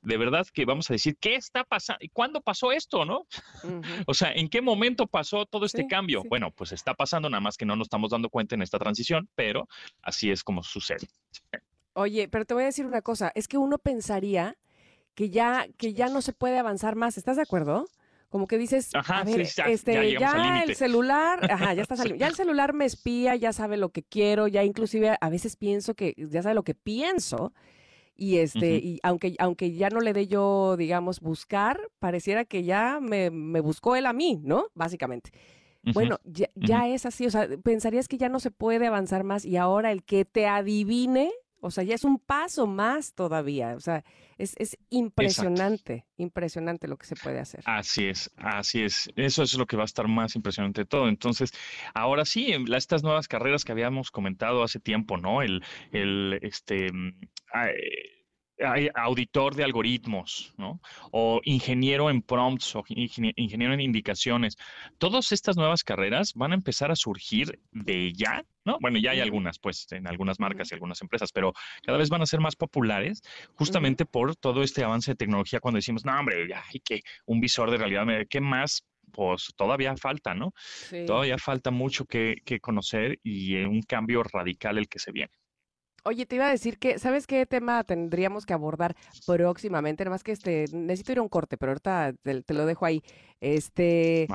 [0.00, 1.98] de verdad que vamos a decir, ¿qué está pasando?
[2.00, 3.26] ¿Y cuándo pasó esto, no?
[4.06, 6.22] o sea, ¿en qué momento pasó todo este cambio?
[6.28, 9.28] Bueno, pues está pasando, nada más que no nos estamos dando cuenta en esta transición,
[9.34, 9.68] pero
[10.02, 11.08] así es como sucede.
[11.98, 14.56] Oye, pero te voy a decir una cosa, es que uno pensaría
[15.14, 17.86] que ya, que ya no se puede avanzar más, ¿estás de acuerdo?
[18.28, 22.36] Como que dices, a ver, este, ya, el celular, ajá, ya está saliendo, ya el
[22.36, 26.40] celular me espía, ya sabe lo que quiero, ya inclusive a veces pienso que ya
[26.42, 27.52] sabe lo que pienso.
[28.14, 33.00] Y este, y aunque, aunque ya no le dé yo, digamos, buscar, pareciera que ya
[33.00, 34.68] me, me buscó él a mí, ¿no?
[34.74, 35.30] Básicamente.
[35.94, 39.44] Bueno, ya, ya es así, o sea, pensarías que ya no se puede avanzar más
[39.44, 43.74] y ahora el que te adivine o sea, ya es un paso más todavía.
[43.74, 44.04] O sea,
[44.36, 47.62] es, impresionante, impresionante lo que se puede hacer.
[47.64, 49.10] Así es, así es.
[49.16, 51.08] Eso es lo que va a estar más impresionante de todo.
[51.08, 51.52] Entonces,
[51.94, 55.42] ahora sí, estas nuevas carreras que habíamos comentado hace tiempo, ¿no?
[55.42, 55.62] El,
[55.92, 57.14] el este, mm,
[58.94, 60.80] auditor de algoritmos, ¿no?
[61.12, 64.56] O ingeniero en prompts o ingeniero en indicaciones.
[64.98, 68.78] Todas estas nuevas carreras van a empezar a surgir de ya, ¿no?
[68.80, 71.52] Bueno, ya hay algunas, pues, en algunas marcas y algunas empresas, pero
[71.82, 73.22] cada vez van a ser más populares
[73.54, 77.40] justamente por todo este avance de tecnología cuando decimos, no, hombre, ya hay que un
[77.40, 78.84] visor de realidad, ¿qué más?
[79.12, 80.52] Pues todavía falta, ¿no?
[81.06, 85.32] Todavía falta mucho que, que conocer y un cambio radical el que se viene.
[86.04, 88.96] Oye, te iba a decir que, ¿sabes qué tema tendríamos que abordar
[89.26, 90.04] próximamente?
[90.04, 93.02] Nada más que este, necesito ir a un corte, pero ahorita te, lo dejo ahí.
[93.40, 94.28] Este,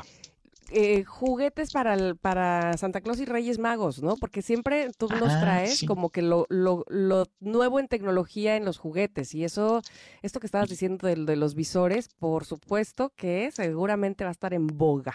[0.71, 4.15] eh, juguetes para, para Santa Claus y Reyes Magos, ¿no?
[4.17, 8.65] Porque siempre tú nos ah, traes como que lo, lo, lo, nuevo en tecnología en
[8.65, 9.33] los juguetes.
[9.33, 9.81] Y eso,
[10.21, 14.53] esto que estabas diciendo de, de los visores, por supuesto que seguramente va a estar
[14.53, 15.13] en boga.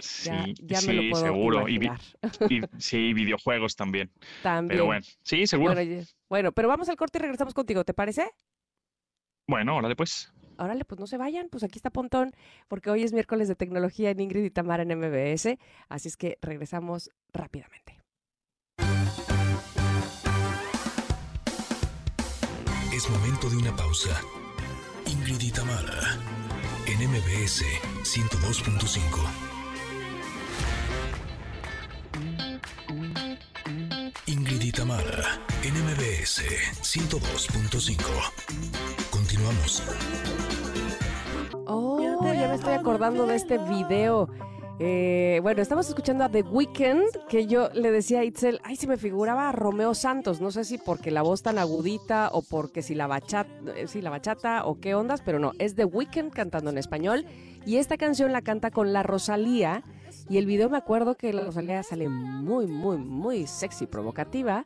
[0.00, 1.68] Sí, sí, seguro.
[1.68, 1.80] Y,
[2.78, 4.10] sí, videojuegos también.
[4.42, 4.68] También.
[4.68, 5.74] Pero bueno, sí, seguro.
[6.28, 8.30] Bueno, pero vamos al corte y regresamos contigo, ¿te parece?
[9.46, 10.32] Bueno, órale pues.
[10.58, 12.32] Órale, pues no se vayan, pues aquí está Pontón,
[12.68, 15.56] porque hoy es miércoles de tecnología en Ingrid y Tamara en MBS,
[15.88, 17.98] así es que regresamos rápidamente.
[22.92, 24.20] Es momento de una pausa.
[25.06, 26.18] Ingrid y Tamara
[26.86, 27.64] en MBS
[28.02, 29.49] 102.5.
[34.90, 36.42] Tamara, NMBS
[36.82, 38.02] 102.5.
[39.08, 39.84] Continuamos.
[41.68, 44.28] Oh, ya me estoy acordando de este video.
[44.80, 48.88] Eh, bueno, estamos escuchando a The Weeknd, que yo le decía a Itzel, ay, se
[48.88, 52.82] me figuraba a Romeo Santos, no sé si porque la voz tan agudita o porque
[52.82, 56.32] si la bachata, eh, si la bachata o qué ondas, pero no, es The Weeknd
[56.32, 57.26] cantando en español
[57.64, 59.84] y esta canción la canta con la Rosalía
[60.30, 64.64] y el video me acuerdo que la Rosalía sale muy, muy, muy sexy, provocativa.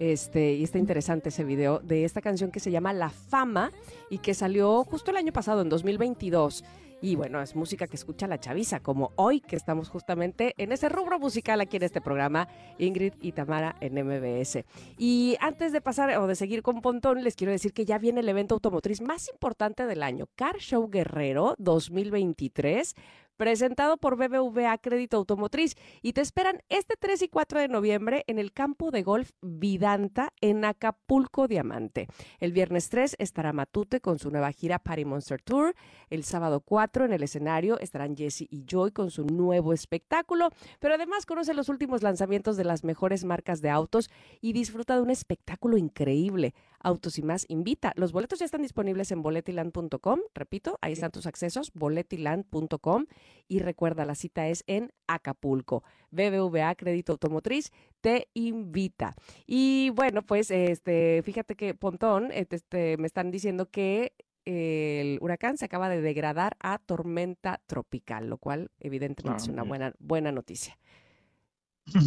[0.00, 3.70] Este, y está interesante ese video de esta canción que se llama La Fama
[4.10, 6.64] y que salió justo el año pasado, en 2022.
[7.00, 10.88] Y bueno, es música que escucha la chaviza, como hoy que estamos justamente en ese
[10.88, 14.64] rubro musical aquí en este programa, Ingrid y Tamara en MBS.
[14.96, 18.20] Y antes de pasar o de seguir con Pontón, les quiero decir que ya viene
[18.20, 22.94] el evento automotriz más importante del año, Car Show Guerrero 2023
[23.36, 28.38] presentado por BBVA Crédito Automotriz y te esperan este 3 y 4 de noviembre en
[28.38, 32.08] el campo de golf Vidanta en Acapulco Diamante.
[32.40, 35.74] El viernes 3 estará Matute con su nueva gira Party Monster Tour.
[36.10, 40.94] El sábado 4 en el escenario estarán Jesse y Joy con su nuevo espectáculo, pero
[40.94, 45.10] además conoce los últimos lanzamientos de las mejores marcas de autos y disfruta de un
[45.10, 46.54] espectáculo increíble.
[46.84, 47.92] Autos y más invita.
[47.96, 50.20] Los boletos ya están disponibles en boletiland.com.
[50.34, 53.06] Repito, ahí están tus accesos, boletiland.com.
[53.48, 55.82] Y recuerda, la cita es en Acapulco.
[56.10, 59.14] BBVA Crédito Automotriz te invita.
[59.46, 64.12] Y bueno, pues este, fíjate que Pontón, este, me están diciendo que
[64.44, 69.94] el huracán se acaba de degradar a tormenta tropical, lo cual evidentemente es una buena,
[69.98, 70.78] buena noticia.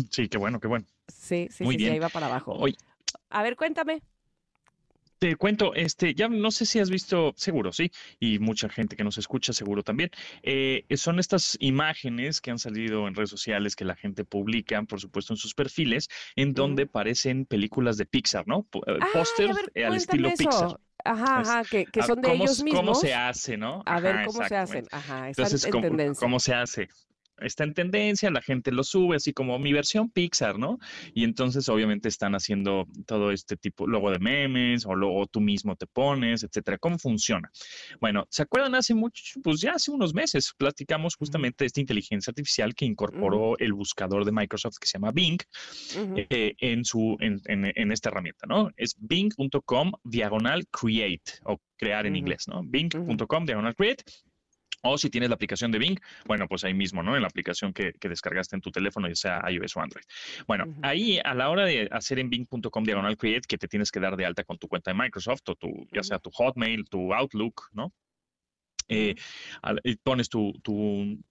[0.09, 0.85] Sí, qué bueno, qué bueno.
[1.07, 2.57] Sí, sí, sí, ahí va para abajo.
[3.29, 4.01] A ver, cuéntame.
[5.19, 9.03] Te cuento, este, ya no sé si has visto, seguro, sí, y mucha gente que
[9.03, 10.11] nos escucha seguro también.
[10.43, 14.99] Eh, son estas imágenes que han salido en redes sociales que la gente publica, por
[14.99, 18.67] supuesto, en sus perfiles, en donde parecen películas de Pixar, ¿no?
[18.85, 20.79] Eh, póster eh, al estilo Pixar.
[21.03, 22.81] Ajá, ajá, que, que son de ellos mismos.
[22.81, 23.81] ¿Cómo se hace, no?
[23.85, 24.87] a ver cómo se hacen.
[24.91, 26.89] Ajá, están Entonces, en ¿cómo, ¿cómo se hace?
[27.39, 30.79] Está en tendencia, la gente lo sube, así como mi versión Pixar, ¿no?
[31.13, 35.75] Y entonces obviamente están haciendo todo este tipo, luego de memes, o luego tú mismo
[35.75, 36.77] te pones, etcétera.
[36.77, 37.51] ¿Cómo funciona?
[37.99, 42.31] Bueno, ¿se acuerdan hace mucho, pues ya hace unos meses, platicamos justamente de esta inteligencia
[42.31, 45.39] artificial que incorporó el buscador de Microsoft que se llama Bing
[46.15, 48.71] eh, en, su, en, en, esta herramienta, ¿no?
[48.77, 52.61] Es bing.com diagonal create o crear en inglés, ¿no?
[52.63, 54.03] Bing.com diagonal create
[54.83, 57.15] o si tienes la aplicación de Bing, bueno, pues ahí mismo, ¿no?
[57.15, 60.05] En la aplicación que, descargaste en tu teléfono, ya sea iOS o Android.
[60.47, 63.99] Bueno, ahí a la hora de hacer en bing.com diagonal create, que te tienes que
[63.99, 67.13] dar de alta con tu cuenta de Microsoft o tu, ya sea tu Hotmail, tu
[67.13, 67.91] Outlook, ¿no?
[68.89, 69.15] Eh,
[70.03, 70.53] pones tu,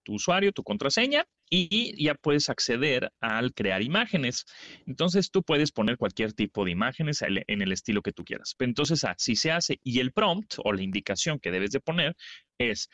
[0.08, 4.44] usuario, tu contraseña y ya puedes acceder al crear imágenes.
[4.86, 8.54] Entonces tú puedes poner cualquier tipo de imágenes en el estilo que tú quieras.
[8.58, 12.14] Entonces así se hace y el prompt o la indicación que debes de poner
[12.58, 12.90] es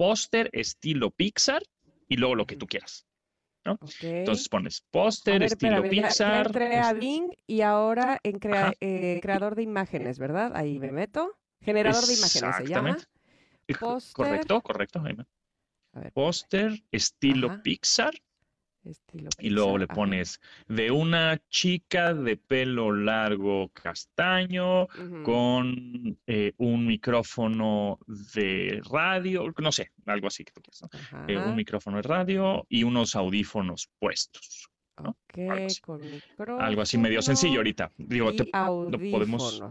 [0.00, 1.62] póster estilo Pixar
[2.08, 3.06] y luego lo que tú quieras.
[3.66, 3.78] ¿no?
[4.00, 6.46] Entonces pones póster estilo Pixar.
[6.46, 8.40] entré a Bing y ahora en
[8.80, 10.52] eh, creador de imágenes, ¿verdad?
[10.56, 11.36] Ahí me meto.
[11.60, 12.96] Generador de imágenes se llama.
[14.14, 15.04] Correcto, correcto,
[16.14, 18.14] Póster estilo Pixar
[19.38, 24.86] y luego le pones de una chica de pelo largo castaño
[25.24, 27.98] con eh, un micrófono
[28.34, 30.88] de radio, no sé, algo así que tú quieras,
[31.28, 34.70] eh, un micrófono de radio y unos audífonos puestos.
[36.58, 36.98] algo, así.
[36.98, 37.90] medio sencillo ahorita.
[37.96, 39.62] Digo, te, podemos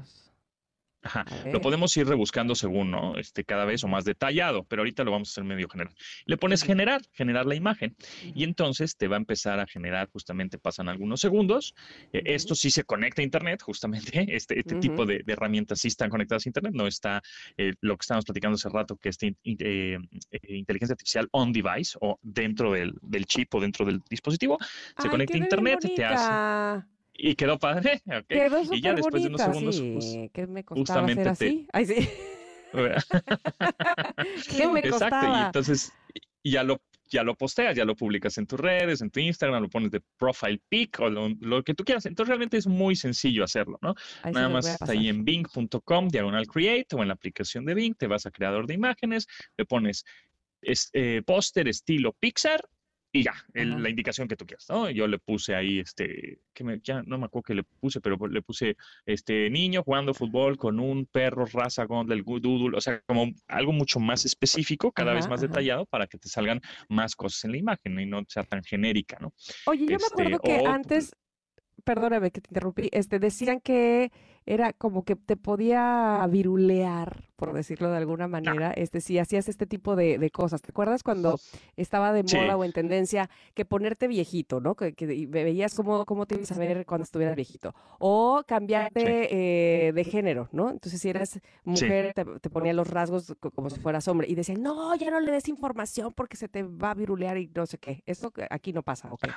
[1.01, 1.25] Ajá.
[1.51, 3.17] Lo podemos ir rebuscando según, ¿no?
[3.17, 5.93] Este, cada vez o más detallado, pero ahorita lo vamos a hacer medio general.
[6.25, 7.95] Le pones generar, generar la imagen,
[8.35, 11.73] y entonces te va a empezar a generar, justamente pasan algunos segundos.
[12.11, 16.09] Eh, esto sí se conecta a Internet, justamente, este, este tipo de, herramientas sí están
[16.09, 17.21] conectadas a Internet, no está
[17.57, 19.97] eh, lo que estábamos platicando hace rato, que es eh,
[20.47, 22.93] inteligencia artificial on device o dentro del,
[23.25, 24.57] chip o dentro del dispositivo,
[24.97, 28.01] se conecta a Internet, te hace y quedó padre.
[28.27, 29.91] Quedó y ya después de unos segundos, sí.
[29.93, 31.67] pues, ¿Qué me costaba justamente hacer así?
[31.73, 32.09] Ay, sí.
[34.57, 35.91] ¿Qué me Exacto, y entonces
[36.43, 36.79] ya lo,
[37.09, 40.01] ya lo posteas, ya lo publicas en tus redes, en tu Instagram, lo pones de
[40.17, 42.05] profile pic o lo, que tú quieras.
[42.05, 43.95] Entonces realmente es muy sencillo hacerlo, ¿no?
[44.31, 48.05] Nada más está ahí en bing.com, diagonal create o en la aplicación de Bing, te
[48.05, 49.27] vas a creador de imágenes,
[49.57, 50.05] le pones
[50.61, 52.61] es, eh, póster estilo Pixar
[53.11, 54.89] y ya, la indicación que tú quieras, ¿no?
[54.89, 58.17] Yo le puse ahí, este, que me, ya no me acuerdo que le puse, pero
[58.27, 63.31] le puse, este, niño jugando fútbol con un perro raza del Doodle, o sea, como
[63.47, 67.51] algo mucho más específico, cada vez más detallado, para que te salgan más cosas en
[67.51, 69.33] la imagen y no sea tan genérica, ¿no?
[69.65, 71.11] Oye, yo me acuerdo este, que antes,
[71.83, 74.11] perdóname que te interrumpí, este, decían que
[74.45, 79.67] era como que te podía virulear, por decirlo de alguna manera, este, si hacías este
[79.67, 80.61] tipo de, cosas.
[80.63, 81.39] ¿Te acuerdas cuando
[81.77, 84.75] estaba de moda o en tendencia que ponerte viejito, ¿no?
[84.75, 84.93] Que,
[85.29, 87.75] veías cómo, cómo te ibas a ver cuando estuvieras viejito.
[87.99, 90.71] O cambiarte eh, de género, ¿no?
[90.71, 94.27] Entonces, si eras mujer, te, ponía los rasgos como si fueras hombre.
[94.27, 97.51] Y decían, no, ya no le des información porque se te va a virulear y
[97.53, 98.01] no sé qué.
[98.07, 99.27] Esto aquí no pasa, ¿ok?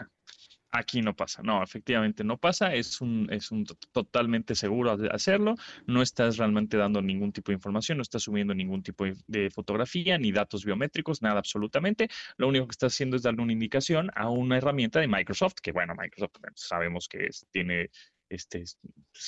[0.74, 5.54] Aquí no pasa, no, efectivamente no pasa, es un, es un totalmente seguro hacerlo,
[5.86, 10.16] no estás realmente dando ningún tipo de información, no estás subiendo ningún tipo de fotografía
[10.16, 12.08] ni datos biométricos, nada absolutamente,
[12.38, 15.72] lo único que estás haciendo es darle una indicación a una herramienta de Microsoft, que
[15.72, 17.90] bueno, Microsoft sabemos que tiene,
[18.30, 18.64] este,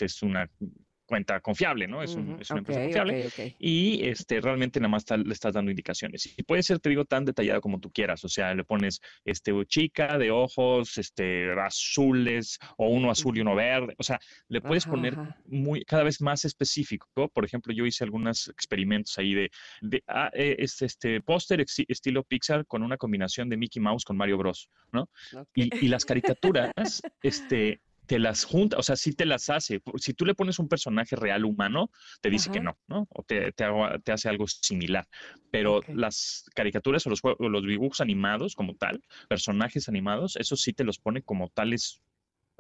[0.00, 0.50] es una
[1.06, 2.02] cuenta confiable, ¿no?
[2.02, 3.54] Es, un, es una empresa confiable.
[3.58, 6.32] Y este, realmente nada más le estás dando indicaciones.
[6.36, 8.24] Y puede ser, te digo, tan detallado como tú quieras.
[8.24, 13.54] O sea, le pones este, chica de ojos este, azules o uno azul y uno
[13.54, 13.94] verde.
[13.98, 14.18] O sea,
[14.48, 15.16] le puedes poner
[15.46, 17.08] muy, cada vez más específico.
[17.32, 19.50] Por ejemplo, yo hice algunos experimentos ahí de,
[19.80, 24.38] de ah, este, este póster estilo Pixar con una combinación de Mickey Mouse con Mario
[24.38, 25.08] Bros, ¿no?
[25.54, 29.82] Y, y las caricaturas, este, te las junta, o sea, sí te las hace.
[29.96, 31.90] Si tú le pones un personaje real humano,
[32.20, 33.06] te dice que no, ¿no?
[33.10, 35.08] O te, te, hace algo similar.
[35.50, 40.72] Pero las caricaturas o los, o los dibujos animados como tal, personajes animados, eso sí
[40.72, 42.02] te los pone como tales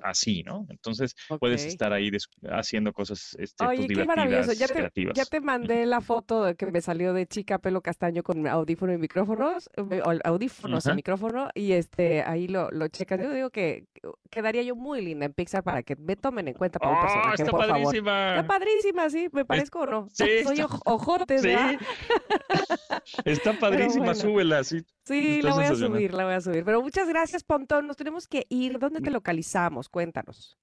[0.02, 0.66] así, ¿no?
[0.68, 2.10] Entonces puedes estar ahí
[2.50, 4.52] haciendo cosas este, Oye, qué maravilloso.
[4.52, 8.22] Ya te, ya te, mandé la foto de que me salió de chica pelo castaño
[8.22, 13.20] con audífono y micrófonos, eh, audífonos y micrófono, y este ahí lo, lo checas.
[13.20, 13.86] Yo digo que
[14.30, 17.02] quedaría yo muy linda en Pixar para que me tomen en cuenta para un oh,
[17.02, 18.10] personaje, está por padrísima.
[18.10, 18.36] favor.
[18.36, 20.08] Está padrísima, sí, me parezco o no.
[20.12, 21.54] Sí, Soy ojote, sí.
[23.24, 24.82] está padrísima, súbela, sí.
[25.04, 26.64] Sí, la voy a subir, la voy a subir.
[26.64, 27.86] Pero muchas gracias, Pontón.
[27.86, 28.78] Nos tenemos que ir.
[28.78, 29.83] ¿Dónde te localizamos?
[29.88, 30.58] Cuéntanos.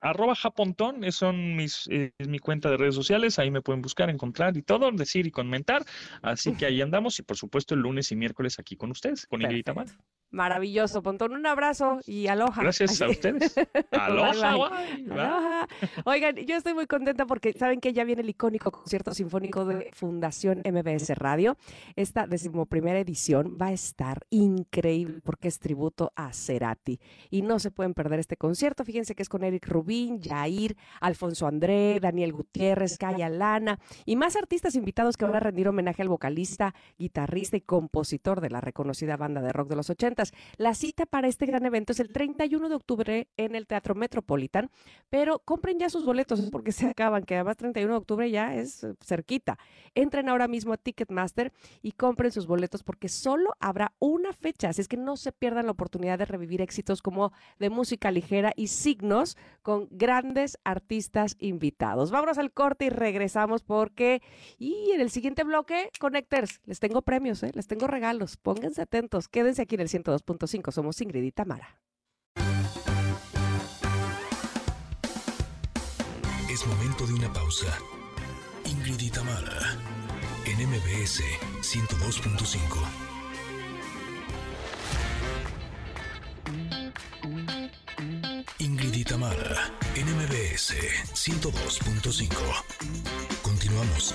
[0.00, 4.08] arroba japontón, son mis, eh, es mi cuenta de redes sociales, ahí me pueden buscar,
[4.08, 5.84] encontrar y todo, decir y comentar.
[6.22, 9.42] Así que ahí andamos y por supuesto el lunes y miércoles aquí con ustedes, con
[9.42, 9.86] Ingrid Tamar.
[10.30, 11.32] Maravilloso, Pontón.
[11.32, 12.62] Un abrazo y aloja.
[12.62, 13.54] Gracias a ustedes.
[13.90, 14.50] Aloha.
[14.50, 15.68] Aloha.
[16.04, 19.90] Oigan, yo estoy muy contenta porque saben que ya viene el icónico concierto sinfónico de
[19.92, 21.56] Fundación MBS Radio.
[21.96, 27.00] Esta decimoprimera edición va a estar increíble porque es tributo a Cerati.
[27.30, 28.84] Y no se pueden perder este concierto.
[28.84, 34.36] Fíjense que es con Eric Rubín, Jair, Alfonso André, Daniel Gutiérrez, Kaya Lana y más
[34.36, 39.16] artistas invitados que van a rendir homenaje al vocalista, guitarrista y compositor de la reconocida
[39.16, 40.19] banda de rock de los 80
[40.56, 44.70] la cita para este gran evento es el 31 de octubre en el Teatro Metropolitan,
[45.08, 48.84] pero compren ya sus boletos porque se acaban, que además 31 de octubre ya es
[48.84, 49.58] eh, cerquita.
[49.94, 51.52] Entren ahora mismo a Ticketmaster
[51.82, 55.66] y compren sus boletos porque solo habrá una fecha, así es que no se pierdan
[55.66, 62.10] la oportunidad de revivir éxitos como de música ligera y signos con grandes artistas invitados.
[62.10, 64.22] Vámonos al corte y regresamos porque
[64.58, 67.50] y en el siguiente bloque, Connectors, les tengo premios, ¿eh?
[67.54, 69.88] les tengo regalos, pónganse atentos, quédense aquí en el
[70.18, 70.72] 102.5.
[70.72, 71.80] Somos Ingrid y Tamara.
[76.50, 77.78] Es momento de una pausa.
[78.64, 79.76] Ingrid y Tamara,
[80.44, 81.22] en MBS
[81.60, 82.58] 102.5.
[88.58, 90.74] Ingrid y Tamara, en MBS
[91.14, 92.30] 102.5.
[93.42, 94.14] Continuamos.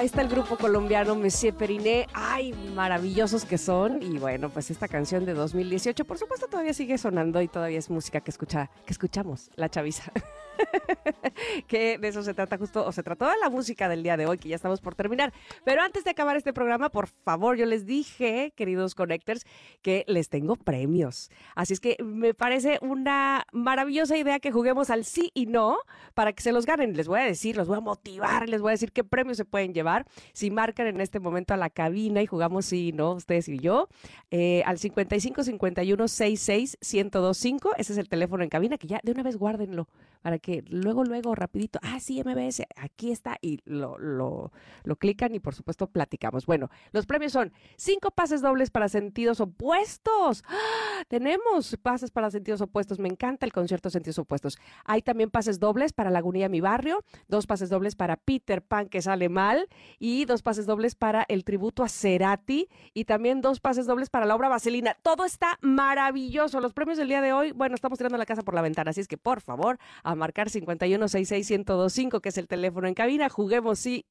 [0.00, 2.06] Ahí está el grupo colombiano Monsieur Periné.
[2.14, 4.02] Ay, maravillosos que son.
[4.02, 7.90] Y bueno, pues esta canción de 2018, por supuesto, todavía sigue sonando y todavía es
[7.90, 10.10] música que escucha, que escuchamos, la chaviza.
[11.66, 14.26] que de eso se trata justo, o se trató de la música del día de
[14.26, 15.32] hoy, que ya estamos por terminar.
[15.64, 19.44] Pero antes de acabar este programa, por favor, yo les dije, queridos connectors,
[19.82, 21.30] que les tengo premios.
[21.54, 25.78] Así es que me parece una maravillosa idea que juguemos al sí y no
[26.14, 26.96] para que se los ganen.
[26.96, 29.44] Les voy a decir, los voy a motivar, les voy a decir qué premios se
[29.44, 30.06] pueden llevar.
[30.32, 33.58] Si marcan en este momento a la cabina y jugamos sí y no, ustedes y
[33.58, 33.88] yo,
[34.30, 39.12] eh, al 55 51 66 1025, ese es el teléfono en cabina, que ya de
[39.12, 39.88] una vez guárdenlo
[40.22, 44.52] para que luego, luego, rapidito, ah, sí, MBS, aquí está, y lo, lo,
[44.84, 46.46] lo clican y por supuesto platicamos.
[46.46, 50.42] Bueno, los premios son cinco pases dobles para sentidos opuestos.
[50.46, 51.04] ¡Ah!
[51.08, 54.58] Tenemos pases para sentidos opuestos, me encanta el concierto sentidos opuestos.
[54.84, 59.02] Hay también pases dobles para Lagunilla Mi Barrio, dos pases dobles para Peter Pan que
[59.02, 59.68] sale mal
[59.98, 64.26] y dos pases dobles para el tributo a Cerati y también dos pases dobles para
[64.26, 64.96] la obra Vaselina.
[65.02, 66.60] Todo está maravilloso.
[66.60, 69.00] Los premios del día de hoy, bueno, estamos tirando la casa por la ventana, así
[69.00, 73.28] es que por favor, a marcar 5166125, que es el teléfono en cabina.
[73.28, 74.04] Juguemos sí,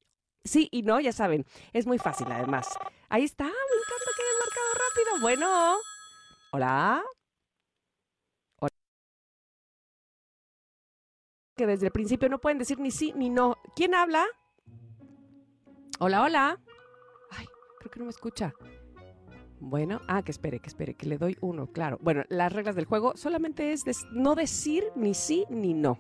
[0.43, 1.45] sí y no, ya saben.
[1.73, 2.67] Es muy fácil además.
[3.09, 5.21] Ahí está, me encanta que hayan marcado rápido.
[5.21, 5.77] Bueno,
[6.51, 7.03] hola.
[8.59, 8.73] Hola.
[11.55, 13.57] Que desde el principio no pueden decir ni sí ni no.
[13.75, 14.25] ¿Quién habla?
[15.99, 16.59] Hola, hola.
[17.31, 17.45] Ay,
[17.79, 18.53] creo que no me escucha.
[19.61, 21.97] Bueno, ah, que espere, que espere, que le doy uno, claro.
[22.01, 25.99] Bueno, las reglas del juego solamente es no decir ni sí ni no.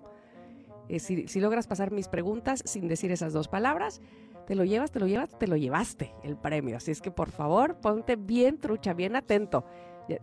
[0.97, 4.01] Si, si, logras pasar mis preguntas sin decir esas dos palabras,
[4.47, 6.77] te lo llevas, te lo llevas, te lo llevaste el premio.
[6.77, 9.63] Así es que por favor, ponte bien trucha, bien atento.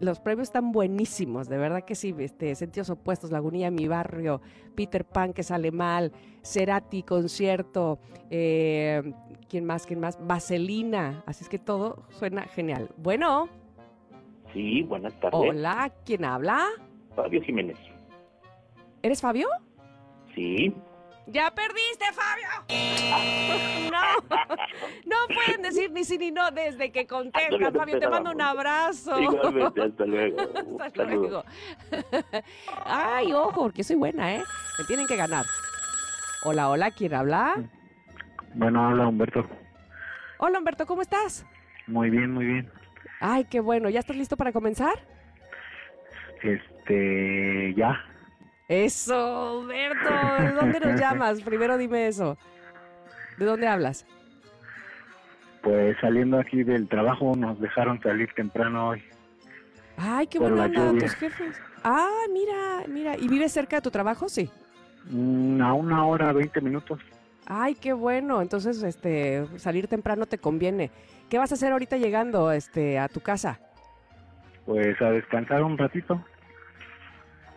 [0.00, 2.14] Los premios están buenísimos, de verdad que sí.
[2.18, 4.40] Este, Sentidos opuestos, Lagunilla, mi barrio,
[4.74, 6.12] Peter Pan que sale mal,
[6.42, 9.12] Cerati, concierto, eh,
[9.48, 9.86] ¿quién más?
[9.86, 10.18] ¿Quién más?
[10.26, 11.22] Vaselina.
[11.26, 12.90] Así es que todo suena genial.
[12.96, 13.48] Bueno.
[14.52, 15.38] Sí, buenas tardes.
[15.38, 16.66] Hola, ¿quién habla?
[17.14, 17.78] Fabio Jiménez.
[19.02, 19.46] ¿Eres Fabio?
[20.36, 20.72] Sí.
[21.28, 22.66] ¡Ya perdiste, Fabio!
[23.86, 24.36] No,
[25.06, 27.98] no pueden decir ni sí ni no desde que contestas, Fabio.
[28.00, 29.18] Te mando un abrazo.
[29.20, 30.80] Igualmente, hasta luego.
[30.80, 31.44] hasta luego.
[32.84, 34.42] Ay, ojo, porque soy buena, ¿eh?
[34.78, 35.46] Me tienen que ganar.
[36.44, 37.54] Hola, hola, ¿quién habla?
[38.54, 39.46] Bueno, habla Humberto.
[40.38, 41.46] Hola, Humberto, ¿cómo estás?
[41.86, 42.70] Muy bien, muy bien.
[43.20, 43.88] Ay, qué bueno.
[43.88, 44.98] ¿Ya estás listo para comenzar?
[46.42, 48.04] Este, ya.
[48.68, 50.10] Eso, Humberto.
[50.42, 51.40] ¿De dónde nos llamas?
[51.42, 52.36] Primero dime eso.
[53.38, 54.06] ¿De dónde hablas?
[55.62, 59.02] Pues saliendo aquí del trabajo nos dejaron salir temprano hoy.
[59.96, 61.56] Ay, qué buena onda tus jefes.
[61.84, 63.16] Ah, mira, mira.
[63.16, 64.28] ¿Y vives cerca de tu trabajo?
[64.28, 64.50] Sí.
[65.10, 67.00] Mm, a una hora, veinte minutos.
[67.46, 68.42] Ay, qué bueno.
[68.42, 70.90] Entonces, este, salir temprano te conviene.
[71.30, 73.60] ¿Qué vas a hacer ahorita llegando, este, a tu casa?
[74.64, 76.22] Pues a descansar un ratito.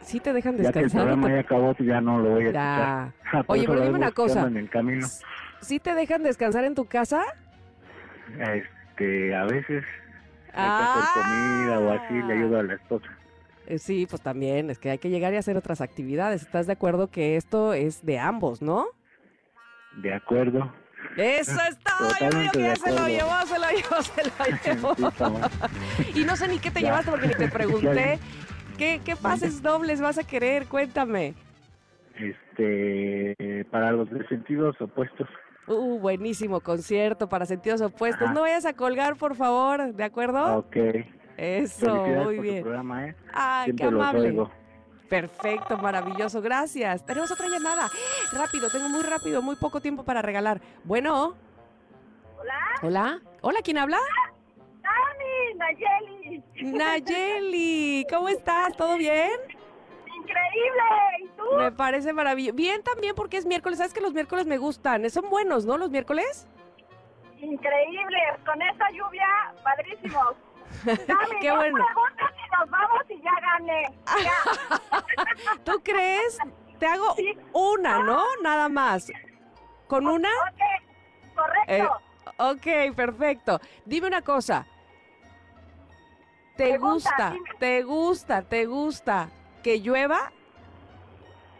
[0.02, 0.82] ¿Sí te dejan descansar?
[0.82, 3.12] Ya que el programa ya acabó, ya no lo voy a ya.
[3.26, 3.46] escuchar.
[3.48, 4.48] Oye, pero dime una cosa.
[4.48, 5.08] En el camino.
[5.62, 7.24] ¿Sí te dejan descansar en tu casa?
[8.40, 9.84] Este, a veces.
[10.54, 11.12] Ah.
[11.14, 13.08] comida o así, le ayudo a la esposa.
[13.78, 16.42] Sí, pues también, es que hay que llegar y hacer otras actividades.
[16.42, 18.88] ¿Estás de acuerdo que esto es de ambos, no?
[19.98, 20.74] De acuerdo.
[21.16, 24.46] Eso está, yo digo que se lo llevó, se lo llevo, se lo.
[24.46, 25.52] Sí, estamos.
[26.16, 26.88] y no sé ni qué te Ya.
[26.88, 28.20] llevaste porque ni te pregunté.
[28.80, 30.66] ¿Qué, qué pases dobles vas a querer?
[30.66, 31.34] Cuéntame.
[32.16, 35.28] Este, para los de sentidos opuestos.
[35.68, 38.24] Uh, buenísimo concierto para sentidos opuestos.
[38.24, 38.34] Ajá.
[38.34, 40.60] No vayas a colgar, por favor, ¿de acuerdo?
[40.60, 40.78] Ok.
[41.36, 42.58] Eso, muy por bien.
[42.58, 43.16] su programa, ¿eh?
[43.34, 44.30] Ay, qué Siempre amable.
[44.30, 44.52] oigo.
[45.10, 47.06] Perfecto, maravilloso, gracias.
[47.06, 47.90] Tenemos otra llamada.
[48.32, 50.62] Rápido, tengo muy rápido, muy poco tiempo para regalar.
[50.86, 51.36] Bueno.
[52.40, 52.60] Hola.
[52.82, 53.22] Hola.
[53.42, 53.98] Hola, ¿quién habla?
[55.60, 56.44] Nayeli.
[56.62, 58.76] Nayeli, ¿cómo estás?
[58.78, 59.32] ¿Todo bien?
[60.16, 60.82] Increíble.
[61.22, 61.44] ¿Y tú?
[61.58, 62.56] Me parece maravilloso.
[62.56, 63.78] Bien también porque es miércoles.
[63.78, 65.10] ¿Sabes que los miércoles me gustan?
[65.10, 65.78] Son buenos, ¿no?
[65.78, 66.48] Los miércoles.
[67.42, 68.18] Increíble.
[68.46, 69.28] Con esta lluvia,
[69.64, 70.36] padrísimos.
[70.86, 71.78] Dame Qué bueno.
[71.80, 73.84] y nos vamos y ya gané.
[74.24, 75.64] Ya.
[75.64, 76.38] ¿Tú crees?
[76.80, 77.16] Te hago
[77.54, 78.24] una, ¿no?
[78.42, 79.12] Nada más.
[79.88, 80.30] ¿Con una?
[80.30, 82.00] Ok, correcto.
[82.78, 83.60] Eh, ok, perfecto.
[83.86, 84.66] Dime una cosa.
[86.60, 87.50] ¿Te gusta, dime.
[87.58, 89.30] te gusta, te gusta
[89.64, 90.32] que llueva?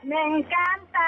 [0.04, 1.00] Me encanta.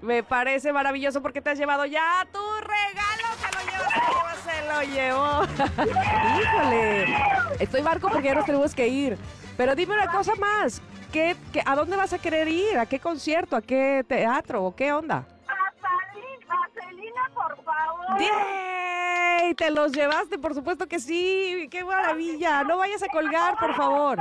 [0.00, 3.28] Me parece maravilloso porque te has llevado ya tu regalo.
[3.38, 6.40] Se lo llevó, se lo llevó, se lo llevó.
[6.40, 7.16] Híjole.
[7.60, 9.16] Estoy barco porque ya nos tenemos que ir.
[9.56, 10.82] Pero dime una cosa más.
[11.12, 12.78] ¿Qué, qué- ¿A dónde vas a querer ir?
[12.78, 13.54] ¿A qué concierto?
[13.54, 14.64] ¿A qué teatro?
[14.64, 15.24] ¿O qué onda?
[17.54, 18.18] Por favor.
[18.18, 19.54] ¡Yay!
[19.54, 21.68] Te los llevaste, por supuesto que sí.
[21.70, 22.64] ¡Qué maravilla!
[22.64, 24.18] No vayas a colgar, por favor.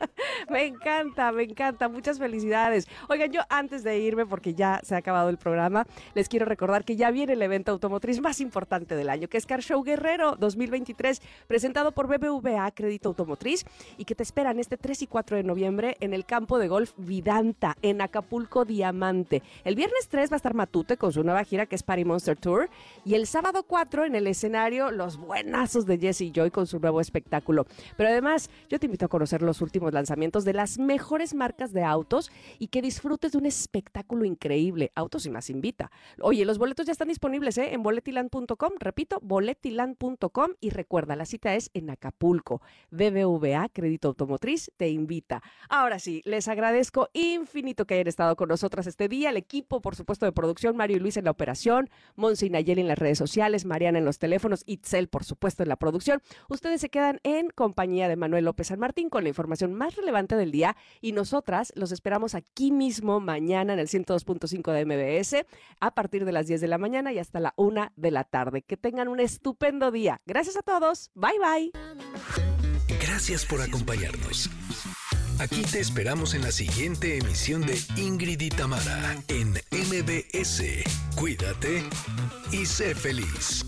[0.50, 1.88] Me encanta, me encanta.
[1.88, 2.88] Muchas felicidades.
[3.08, 6.84] Oigan, yo antes de irme, porque ya se ha acabado el programa, les quiero recordar
[6.84, 10.36] que ya viene el evento automotriz más importante del año, que es Car Show Guerrero
[10.36, 13.64] 2023, presentado por BBVA Crédito Automotriz
[13.96, 16.92] y que te esperan este 3 y 4 de noviembre en el campo de golf
[16.96, 19.42] Vidanta, en Acapulco Diamante.
[19.64, 22.36] El viernes 3 va a estar Matute con su nueva gira que es Party Monster
[22.36, 22.68] Tour
[23.04, 27.00] y el sábado 4 en el escenario los buenazos de Jesse Joy con su nuevo
[27.00, 27.66] espectáculo.
[27.96, 29.60] Pero además, yo te invito a conocer los
[29.94, 34.92] lanzamientos de las mejores marcas de autos y que disfrutes de un espectáculo increíble.
[34.94, 35.90] Autos y más invita.
[36.20, 37.72] Oye, los boletos ya están disponibles ¿eh?
[37.72, 38.72] en boletiland.com.
[38.78, 42.62] Repito, boletiland.com y recuerda, la cita es en Acapulco.
[42.90, 45.42] BBVA Crédito Automotriz te invita.
[45.68, 49.30] Ahora sí, les agradezco infinito que hayan estado con nosotras este día.
[49.30, 52.80] El equipo, por supuesto, de producción, Mario y Luis en la operación, Monse y Nayeli
[52.80, 56.22] en las redes sociales, Mariana en los teléfonos, Itzel, por supuesto, en la producción.
[56.48, 60.36] Ustedes se quedan en compañía de Manuel López San Martín con la información más relevante
[60.36, 65.46] del día y nosotras los esperamos aquí mismo mañana en el 102.5 de MBS
[65.80, 68.60] a partir de las 10 de la mañana y hasta la 1 de la tarde.
[68.60, 70.20] Que tengan un estupendo día.
[70.26, 71.10] Gracias a todos.
[71.14, 71.70] Bye bye.
[73.00, 74.50] Gracias por acompañarnos.
[75.38, 80.62] Aquí te esperamos en la siguiente emisión de Ingrid y Tamara en MBS.
[81.16, 81.82] Cuídate
[82.52, 83.64] y sé feliz.